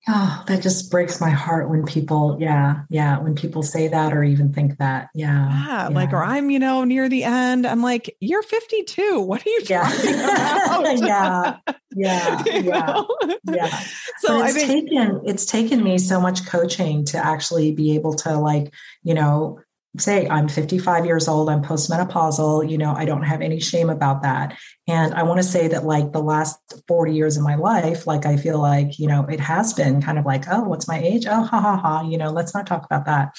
Oh, 0.08 0.44
that 0.48 0.64
just 0.64 0.90
breaks 0.90 1.22
my 1.22 1.30
heart 1.30 1.70
when 1.70 1.86
people, 1.86 2.36
yeah, 2.40 2.84
yeah, 2.90 3.20
when 3.20 3.36
people 3.36 3.62
say 3.62 3.88
that 3.88 4.14
or 4.14 4.24
even 4.24 4.52
think 4.52 4.80
that. 4.80 5.10
Yeah. 5.14 5.48
Yeah. 5.48 5.68
yeah. 5.68 5.88
Like, 5.90 6.12
or 6.12 6.24
I'm, 6.24 6.50
you 6.50 6.58
know, 6.58 6.84
near 6.84 7.08
the 7.08 7.24
end. 7.24 7.68
I'm 7.68 7.84
like, 7.84 8.16
you're 8.20 8.42
52. 8.42 9.20
What 9.20 9.46
are 9.46 9.50
you 9.50 9.62
yeah. 9.70 9.84
talking 9.84 10.14
about? 10.24 11.00
yeah. 11.00 11.58
Yeah. 11.96 12.44
Yeah. 12.52 13.04
yeah. 13.44 13.80
So 14.20 14.40
but 14.40 14.50
it's 14.50 14.56
I 14.56 14.68
think 14.68 14.90
taken, 14.90 15.22
it's 15.26 15.46
taken 15.46 15.84
me 15.84 15.98
so 15.98 16.20
much 16.20 16.46
coaching 16.46 17.06
to 17.06 17.18
actually 17.18 17.72
be 17.74 17.96
able 17.96 18.14
to 18.16 18.38
like, 18.38 18.74
you 19.04 19.14
know, 19.14 19.60
say 19.98 20.28
I'm 20.30 20.48
55 20.48 21.06
years 21.06 21.28
old, 21.28 21.50
I'm 21.50 21.62
postmenopausal, 21.62 22.70
you 22.70 22.78
know, 22.78 22.94
I 22.94 23.04
don't 23.04 23.24
have 23.24 23.42
any 23.42 23.60
shame 23.60 23.90
about 23.90 24.22
that. 24.24 24.58
And 24.88 25.14
I 25.14 25.24
want 25.24 25.40
to 25.40 25.44
say 25.44 25.68
that 25.68 25.84
like 25.84 26.14
the 26.14 26.22
last 26.22 26.58
40 26.88 27.14
years 27.14 27.36
of 27.36 27.44
my 27.44 27.56
life, 27.56 28.08
like 28.08 28.26
I 28.26 28.38
feel 28.38 28.60
like, 28.60 28.98
you 29.00 29.08
know, 29.08 29.26
it 29.26 29.40
has 29.40 29.74
been 29.74 30.02
kind 30.02 30.18
of 30.18 30.26
like, 30.26 30.46
oh, 30.50 30.64
what's 30.64 30.88
my 30.88 31.00
age? 31.00 31.26
Oh, 31.28 31.44
ha 31.44 31.60
ha 31.60 31.78
ha, 31.78 32.02
you 32.08 32.18
know, 32.18 32.30
let's 32.32 32.54
not 32.54 32.66
talk 32.66 32.86
about 32.86 33.06
that. 33.06 33.32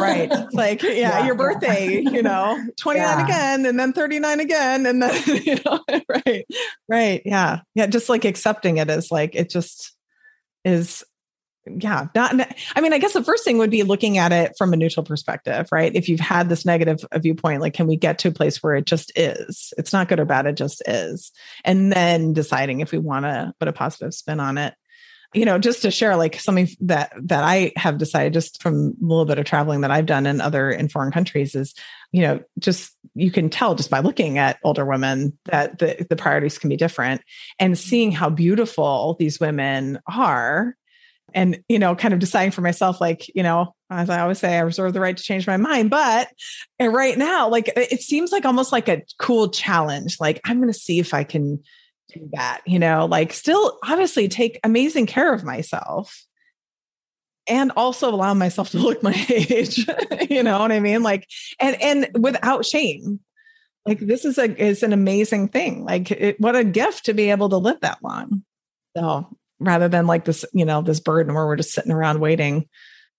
right. 0.00 0.32
Like, 0.54 0.82
yeah, 0.82 0.92
yeah 0.92 1.26
your 1.26 1.34
birthday, 1.34 2.00
yeah. 2.00 2.10
you 2.10 2.22
know, 2.22 2.62
29 2.78 3.18
yeah. 3.18 3.24
again 3.24 3.66
and 3.66 3.78
then 3.78 3.92
39 3.92 4.40
again. 4.40 4.86
And 4.86 5.02
then, 5.02 5.22
you 5.44 5.56
know, 5.64 5.80
right. 6.08 6.46
Right. 6.88 7.22
Yeah. 7.24 7.60
Yeah. 7.74 7.86
Just 7.86 8.08
like 8.08 8.24
accepting 8.24 8.76
it 8.76 8.88
as 8.88 9.10
like, 9.10 9.34
it 9.34 9.50
just 9.50 9.94
is 10.64 11.04
yeah 11.66 12.06
not 12.14 12.34
i 12.76 12.80
mean 12.80 12.92
i 12.92 12.98
guess 12.98 13.12
the 13.12 13.24
first 13.24 13.44
thing 13.44 13.58
would 13.58 13.70
be 13.70 13.82
looking 13.82 14.18
at 14.18 14.32
it 14.32 14.52
from 14.58 14.72
a 14.72 14.76
neutral 14.76 15.04
perspective 15.04 15.68
right? 15.72 15.94
If 15.94 16.08
you've 16.08 16.20
had 16.20 16.48
this 16.48 16.64
negative 16.64 17.04
uh, 17.10 17.18
viewpoint 17.18 17.60
like 17.60 17.74
can 17.74 17.86
we 17.86 17.96
get 17.96 18.18
to 18.20 18.28
a 18.28 18.32
place 18.32 18.62
where 18.62 18.74
it 18.74 18.86
just 18.86 19.12
is? 19.16 19.72
It's 19.76 19.92
not 19.92 20.08
good 20.08 20.20
or 20.20 20.24
bad 20.24 20.46
it 20.46 20.56
just 20.56 20.82
is. 20.86 21.32
And 21.64 21.92
then 21.92 22.32
deciding 22.32 22.80
if 22.80 22.92
we 22.92 22.98
want 22.98 23.24
to 23.24 23.52
put 23.58 23.68
a 23.68 23.72
positive 23.72 24.14
spin 24.14 24.40
on 24.40 24.58
it. 24.58 24.74
You 25.34 25.44
know 25.44 25.58
just 25.58 25.82
to 25.82 25.90
share 25.90 26.16
like 26.16 26.38
something 26.38 26.68
that 26.82 27.12
that 27.24 27.42
i 27.42 27.72
have 27.74 27.98
decided 27.98 28.34
just 28.34 28.62
from 28.62 28.94
a 29.02 29.04
little 29.04 29.24
bit 29.24 29.40
of 29.40 29.44
traveling 29.44 29.80
that 29.80 29.90
i've 29.90 30.06
done 30.06 30.26
in 30.26 30.40
other 30.40 30.70
in 30.70 30.88
foreign 30.88 31.10
countries 31.10 31.56
is 31.56 31.74
you 32.12 32.22
know 32.22 32.40
just 32.60 32.96
you 33.16 33.32
can 33.32 33.50
tell 33.50 33.74
just 33.74 33.90
by 33.90 33.98
looking 33.98 34.38
at 34.38 34.58
older 34.62 34.84
women 34.84 35.36
that 35.46 35.80
the, 35.80 36.06
the 36.08 36.14
priorities 36.14 36.58
can 36.58 36.68
be 36.68 36.76
different. 36.76 37.20
And 37.58 37.78
seeing 37.78 38.12
how 38.12 38.30
beautiful 38.30 39.16
these 39.18 39.40
women 39.40 39.98
are 40.12 40.76
and 41.34 41.62
you 41.68 41.78
know 41.78 41.94
kind 41.94 42.14
of 42.14 42.20
deciding 42.20 42.50
for 42.50 42.60
myself 42.60 43.00
like 43.00 43.30
you 43.34 43.42
know 43.42 43.74
as 43.90 44.08
i 44.08 44.20
always 44.20 44.38
say 44.38 44.56
i 44.56 44.60
reserve 44.60 44.92
the 44.92 45.00
right 45.00 45.16
to 45.16 45.22
change 45.22 45.46
my 45.46 45.56
mind 45.56 45.90
but 45.90 46.28
eh, 46.78 46.86
right 46.86 47.18
now 47.18 47.48
like 47.48 47.70
it 47.76 48.00
seems 48.00 48.32
like 48.32 48.44
almost 48.44 48.72
like 48.72 48.88
a 48.88 49.02
cool 49.18 49.48
challenge 49.48 50.16
like 50.20 50.40
i'm 50.44 50.58
going 50.58 50.72
to 50.72 50.78
see 50.78 50.98
if 50.98 51.12
i 51.12 51.24
can 51.24 51.62
do 52.12 52.28
that 52.32 52.60
you 52.66 52.78
know 52.78 53.06
like 53.06 53.32
still 53.32 53.78
obviously 53.84 54.28
take 54.28 54.58
amazing 54.64 55.06
care 55.06 55.32
of 55.32 55.44
myself 55.44 56.24
and 57.46 57.72
also 57.76 58.10
allow 58.10 58.34
myself 58.34 58.70
to 58.70 58.78
look 58.78 59.02
my 59.02 59.14
age 59.28 59.86
you 60.30 60.42
know 60.42 60.58
what 60.58 60.72
i 60.72 60.80
mean? 60.80 61.02
Like 61.02 61.28
and 61.60 61.80
and 61.80 62.08
without 62.18 62.64
shame. 62.64 63.20
Like 63.86 63.98
this 63.98 64.24
is 64.24 64.38
a 64.38 64.62
is 64.62 64.82
an 64.82 64.94
amazing 64.94 65.48
thing. 65.48 65.84
Like 65.84 66.10
it, 66.10 66.40
what 66.40 66.56
a 66.56 66.64
gift 66.64 67.04
to 67.06 67.12
be 67.12 67.30
able 67.30 67.50
to 67.50 67.58
live 67.58 67.80
that 67.80 67.98
long. 68.02 68.42
So 68.96 69.28
rather 69.60 69.88
than 69.88 70.06
like 70.06 70.24
this, 70.24 70.44
you 70.52 70.64
know, 70.64 70.82
this 70.82 71.00
burden 71.00 71.34
where 71.34 71.46
we're 71.46 71.56
just 71.56 71.72
sitting 71.72 71.92
around 71.92 72.20
waiting, 72.20 72.68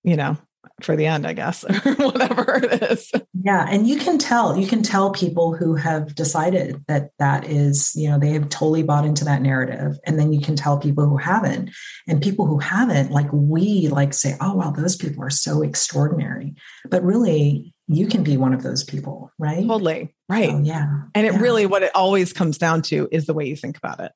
you 0.04 0.16
know, 0.16 0.38
for 0.82 0.96
the 0.96 1.06
end, 1.06 1.26
I 1.26 1.34
guess, 1.34 1.64
or 1.86 1.94
whatever 1.96 2.58
it 2.64 2.84
is. 2.92 3.12
Yeah. 3.44 3.66
And 3.70 3.88
you 3.88 3.98
can 3.98 4.18
tell, 4.18 4.58
you 4.58 4.68
can 4.68 4.84
tell 4.84 5.12
people 5.12 5.56
who 5.56 5.76
have 5.76 6.16
decided 6.16 6.84
that 6.88 7.12
that 7.20 7.46
is, 7.46 7.94
you 7.96 8.10
know, 8.10 8.20
they 8.20 8.32
have 8.32 8.50
totally 8.50 8.84
bought 8.84 9.06
into 9.06 9.26
that 9.26 9.42
narrative. 9.42 9.98
And 10.06 10.20
then 10.20 10.34
you 10.34 10.42
can 10.42 10.56
tell 10.56 10.78
people 10.78 11.08
who 11.08 11.18
haven't. 11.18 11.72
And 12.08 12.22
people 12.22 12.46
who 12.46 12.60
haven't, 12.60 13.12
like 13.12 13.32
we 13.32 13.88
like 13.88 14.14
say, 14.14 14.36
oh, 14.42 14.56
wow, 14.56 14.72
those 14.72 14.96
people 14.96 15.24
are 15.24 15.30
so 15.30 15.62
extraordinary. 15.62 16.56
But 16.90 17.04
really, 17.04 17.74
you 17.88 18.08
can 18.08 18.24
be 18.24 18.36
one 18.36 18.54
of 18.54 18.64
those 18.64 18.84
people, 18.84 19.32
right? 19.38 19.66
Totally. 19.66 20.14
Right. 20.28 20.50
So, 20.50 20.60
yeah. 20.60 20.88
And 21.14 21.28
it 21.28 21.34
yeah. 21.34 21.40
really, 21.40 21.66
what 21.68 21.84
it 21.84 21.92
always 21.96 22.34
comes 22.34 22.58
down 22.58 22.82
to 22.84 23.08
is 23.12 23.28
the 23.28 23.34
way 23.34 23.46
you 23.46 23.56
think 23.56 23.78
about 23.78 24.00
it 24.00 24.12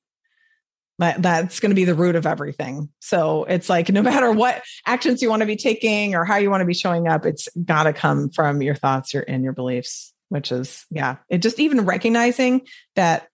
that, 1.00 1.22
that's 1.22 1.60
going 1.60 1.72
to 1.72 1.76
be 1.76 1.86
the 1.86 1.96
root 1.96 2.16
of 2.16 2.26
everything. 2.26 2.90
So 3.00 3.46
it's 3.46 3.70
like 3.70 3.90
no 3.90 4.02
matter 4.04 4.32
what 4.32 4.62
actions 4.86 5.22
you 5.22 5.30
want 5.30 5.42
to 5.42 5.46
be 5.46 5.56
taking 5.56 6.14
or 6.14 6.26
how 6.26 6.36
you 6.36 6.52
want 6.52 6.62
to 6.62 6.66
be 6.66 6.74
showing 6.74 7.08
up, 7.08 7.26
it's 7.26 7.48
got 7.66 7.84
to 7.84 7.94
come 7.94 8.30
from 8.30 8.62
your 8.62 8.76
thoughts 8.76 9.14
your 9.14 9.24
and 9.28 9.44
your 9.44 9.54
beliefs, 9.54 10.14
which 10.28 10.52
is 10.52 10.86
yeah, 10.92 11.18
it 11.30 11.40
just 11.40 11.60
even 11.60 11.86
recognizing 11.86 12.62
that 12.96 13.28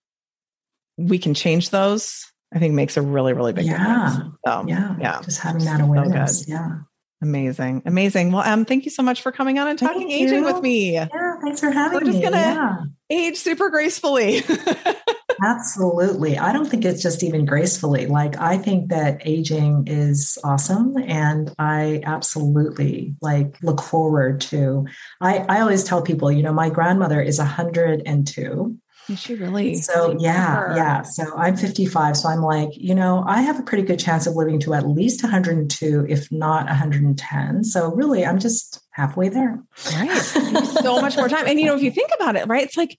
we 0.96 1.18
can 1.18 1.34
change 1.34 1.70
those, 1.70 2.24
I 2.54 2.58
think 2.58 2.74
makes 2.74 2.96
a 2.96 3.02
really 3.02 3.34
really 3.34 3.52
big 3.52 3.66
yeah. 3.66 4.08
difference. 4.08 4.34
So, 4.46 4.64
yeah, 4.66 4.96
yeah, 4.98 5.20
just 5.22 5.40
having 5.40 5.64
that 5.64 5.80
awareness. 5.80 6.44
So 6.44 6.52
yeah. 6.52 6.78
Amazing. 7.22 7.82
Amazing. 7.86 8.30
Well, 8.30 8.46
um, 8.46 8.66
thank 8.66 8.84
you 8.84 8.90
so 8.90 9.02
much 9.02 9.22
for 9.22 9.32
coming 9.32 9.58
on 9.58 9.68
and 9.68 9.78
talking 9.78 10.10
aging 10.10 10.44
with 10.44 10.60
me. 10.60 10.92
Yeah, 10.92 11.08
thanks 11.42 11.60
for 11.60 11.70
having 11.70 11.98
We're 11.98 12.04
just 12.04 12.18
me. 12.18 12.24
gonna 12.24 12.36
yeah. 12.36 12.76
age 13.10 13.36
super 13.38 13.70
gracefully. 13.70 14.42
Absolutely. 15.42 16.38
I 16.38 16.52
don't 16.52 16.66
think 16.66 16.84
it's 16.84 17.02
just 17.02 17.22
even 17.22 17.44
gracefully. 17.44 18.06
Like 18.06 18.38
I 18.38 18.58
think 18.58 18.90
that 18.90 19.22
aging 19.24 19.84
is 19.86 20.38
awesome 20.44 20.96
and 20.96 21.54
I 21.58 22.02
absolutely 22.04 23.14
like 23.20 23.56
look 23.62 23.82
forward 23.82 24.40
to 24.42 24.86
I 25.20 25.38
I 25.48 25.60
always 25.60 25.84
tell 25.84 26.02
people, 26.02 26.30
you 26.32 26.42
know, 26.42 26.52
my 26.52 26.70
grandmother 26.70 27.20
is 27.20 27.38
102 27.38 28.78
is 29.08 29.20
she 29.20 29.34
really? 29.34 29.76
So 29.76 30.16
yeah, 30.18 30.74
yeah. 30.74 31.02
So 31.02 31.36
I'm 31.36 31.56
55. 31.56 32.16
So 32.16 32.28
I'm 32.28 32.42
like, 32.42 32.70
you 32.72 32.94
know, 32.94 33.22
I 33.26 33.42
have 33.42 33.58
a 33.60 33.62
pretty 33.62 33.84
good 33.84 34.00
chance 34.00 34.26
of 34.26 34.34
living 34.34 34.58
to 34.60 34.74
at 34.74 34.88
least 34.88 35.22
102, 35.22 36.06
if 36.08 36.32
not 36.32 36.66
110. 36.66 37.64
So 37.64 37.92
really, 37.92 38.26
I'm 38.26 38.40
just 38.40 38.80
halfway 38.90 39.28
there. 39.28 39.62
Right. 39.94 40.10
so 40.82 41.00
much 41.00 41.16
more 41.16 41.28
time. 41.28 41.46
And 41.46 41.60
you 41.60 41.66
know, 41.66 41.76
if 41.76 41.82
you 41.82 41.92
think 41.92 42.10
about 42.16 42.34
it, 42.34 42.48
right, 42.48 42.64
it's 42.64 42.76
like 42.76 42.98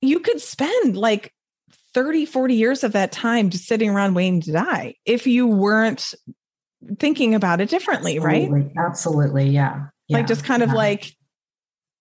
you 0.00 0.20
could 0.20 0.40
spend 0.40 0.96
like 0.96 1.32
30, 1.94 2.26
40 2.26 2.54
years 2.54 2.84
of 2.84 2.92
that 2.92 3.12
time 3.12 3.50
just 3.50 3.66
sitting 3.66 3.90
around 3.90 4.14
waiting 4.14 4.40
to 4.42 4.52
die 4.52 4.94
if 5.04 5.26
you 5.26 5.46
weren't 5.46 6.14
thinking 6.98 7.34
about 7.34 7.60
it 7.60 7.68
differently, 7.68 8.16
Absolutely. 8.16 8.60
right? 8.60 8.72
Absolutely. 8.78 9.48
Yeah. 9.50 9.86
yeah. 10.08 10.18
Like 10.18 10.26
just 10.26 10.44
kind 10.44 10.60
yeah. 10.60 10.68
of 10.68 10.74
like 10.74 11.14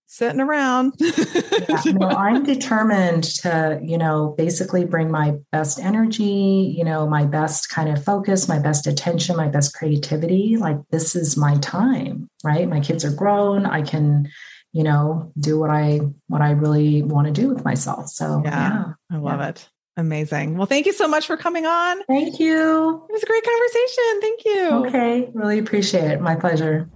sitting 0.07 0.39
around. 0.39 0.93
yeah, 0.99 1.81
no, 1.85 2.07
I'm 2.07 2.43
determined 2.43 3.23
to, 3.41 3.79
you 3.83 3.97
know, 3.97 4.33
basically 4.37 4.83
bring 4.85 5.11
my 5.11 5.35
best 5.51 5.79
energy, 5.79 6.73
you 6.75 6.83
know, 6.83 7.07
my 7.07 7.25
best 7.25 7.69
kind 7.69 7.89
of 7.89 8.03
focus, 8.03 8.49
my 8.49 8.59
best 8.59 8.87
attention, 8.87 9.37
my 9.37 9.47
best 9.47 9.73
creativity. 9.75 10.57
Like 10.57 10.77
this 10.91 11.15
is 11.15 11.37
my 11.37 11.57
time, 11.57 12.27
right? 12.43 12.67
My 12.67 12.79
kids 12.79 13.05
are 13.05 13.13
grown. 13.13 13.65
I 13.65 13.83
can, 13.83 14.29
you 14.73 14.83
know, 14.83 15.31
do 15.39 15.59
what 15.59 15.69
I 15.69 16.01
what 16.27 16.41
I 16.41 16.51
really 16.51 17.03
want 17.03 17.27
to 17.27 17.33
do 17.33 17.47
with 17.47 17.63
myself. 17.63 18.09
So 18.09 18.41
yeah, 18.43 18.69
yeah 18.69 18.93
I 19.11 19.17
love 19.17 19.41
it. 19.41 19.69
Amazing. 19.99 20.55
Well, 20.55 20.65
thank 20.65 20.85
you 20.85 20.93
so 20.93 21.09
much 21.09 21.27
for 21.27 21.35
coming 21.35 21.65
on. 21.65 22.01
Thank 22.05 22.39
you. 22.39 23.03
It 23.09 23.11
was 23.11 23.21
a 23.21 23.25
great 23.25 23.43
conversation. 23.43 24.21
Thank 24.21 24.45
you. 24.45 24.69
Okay. 24.87 25.29
Really 25.33 25.59
appreciate 25.59 26.05
it. 26.05 26.21
My 26.21 26.35
pleasure. 26.35 26.89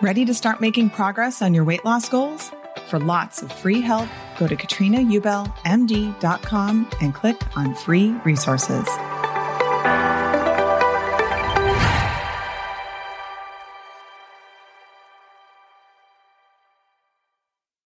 Ready 0.00 0.24
to 0.24 0.32
start 0.32 0.62
making 0.62 0.88
progress 0.90 1.42
on 1.42 1.52
your 1.52 1.64
weight 1.64 1.84
loss 1.84 2.08
goals? 2.08 2.50
For 2.88 2.98
lots 2.98 3.42
of 3.42 3.52
free 3.52 3.82
help, 3.82 4.08
go 4.38 4.48
to 4.48 4.56
katrinaubellmd.com 4.56 6.88
and 7.02 7.14
click 7.14 7.56
on 7.56 7.74
free 7.74 8.12
resources. 8.24 8.88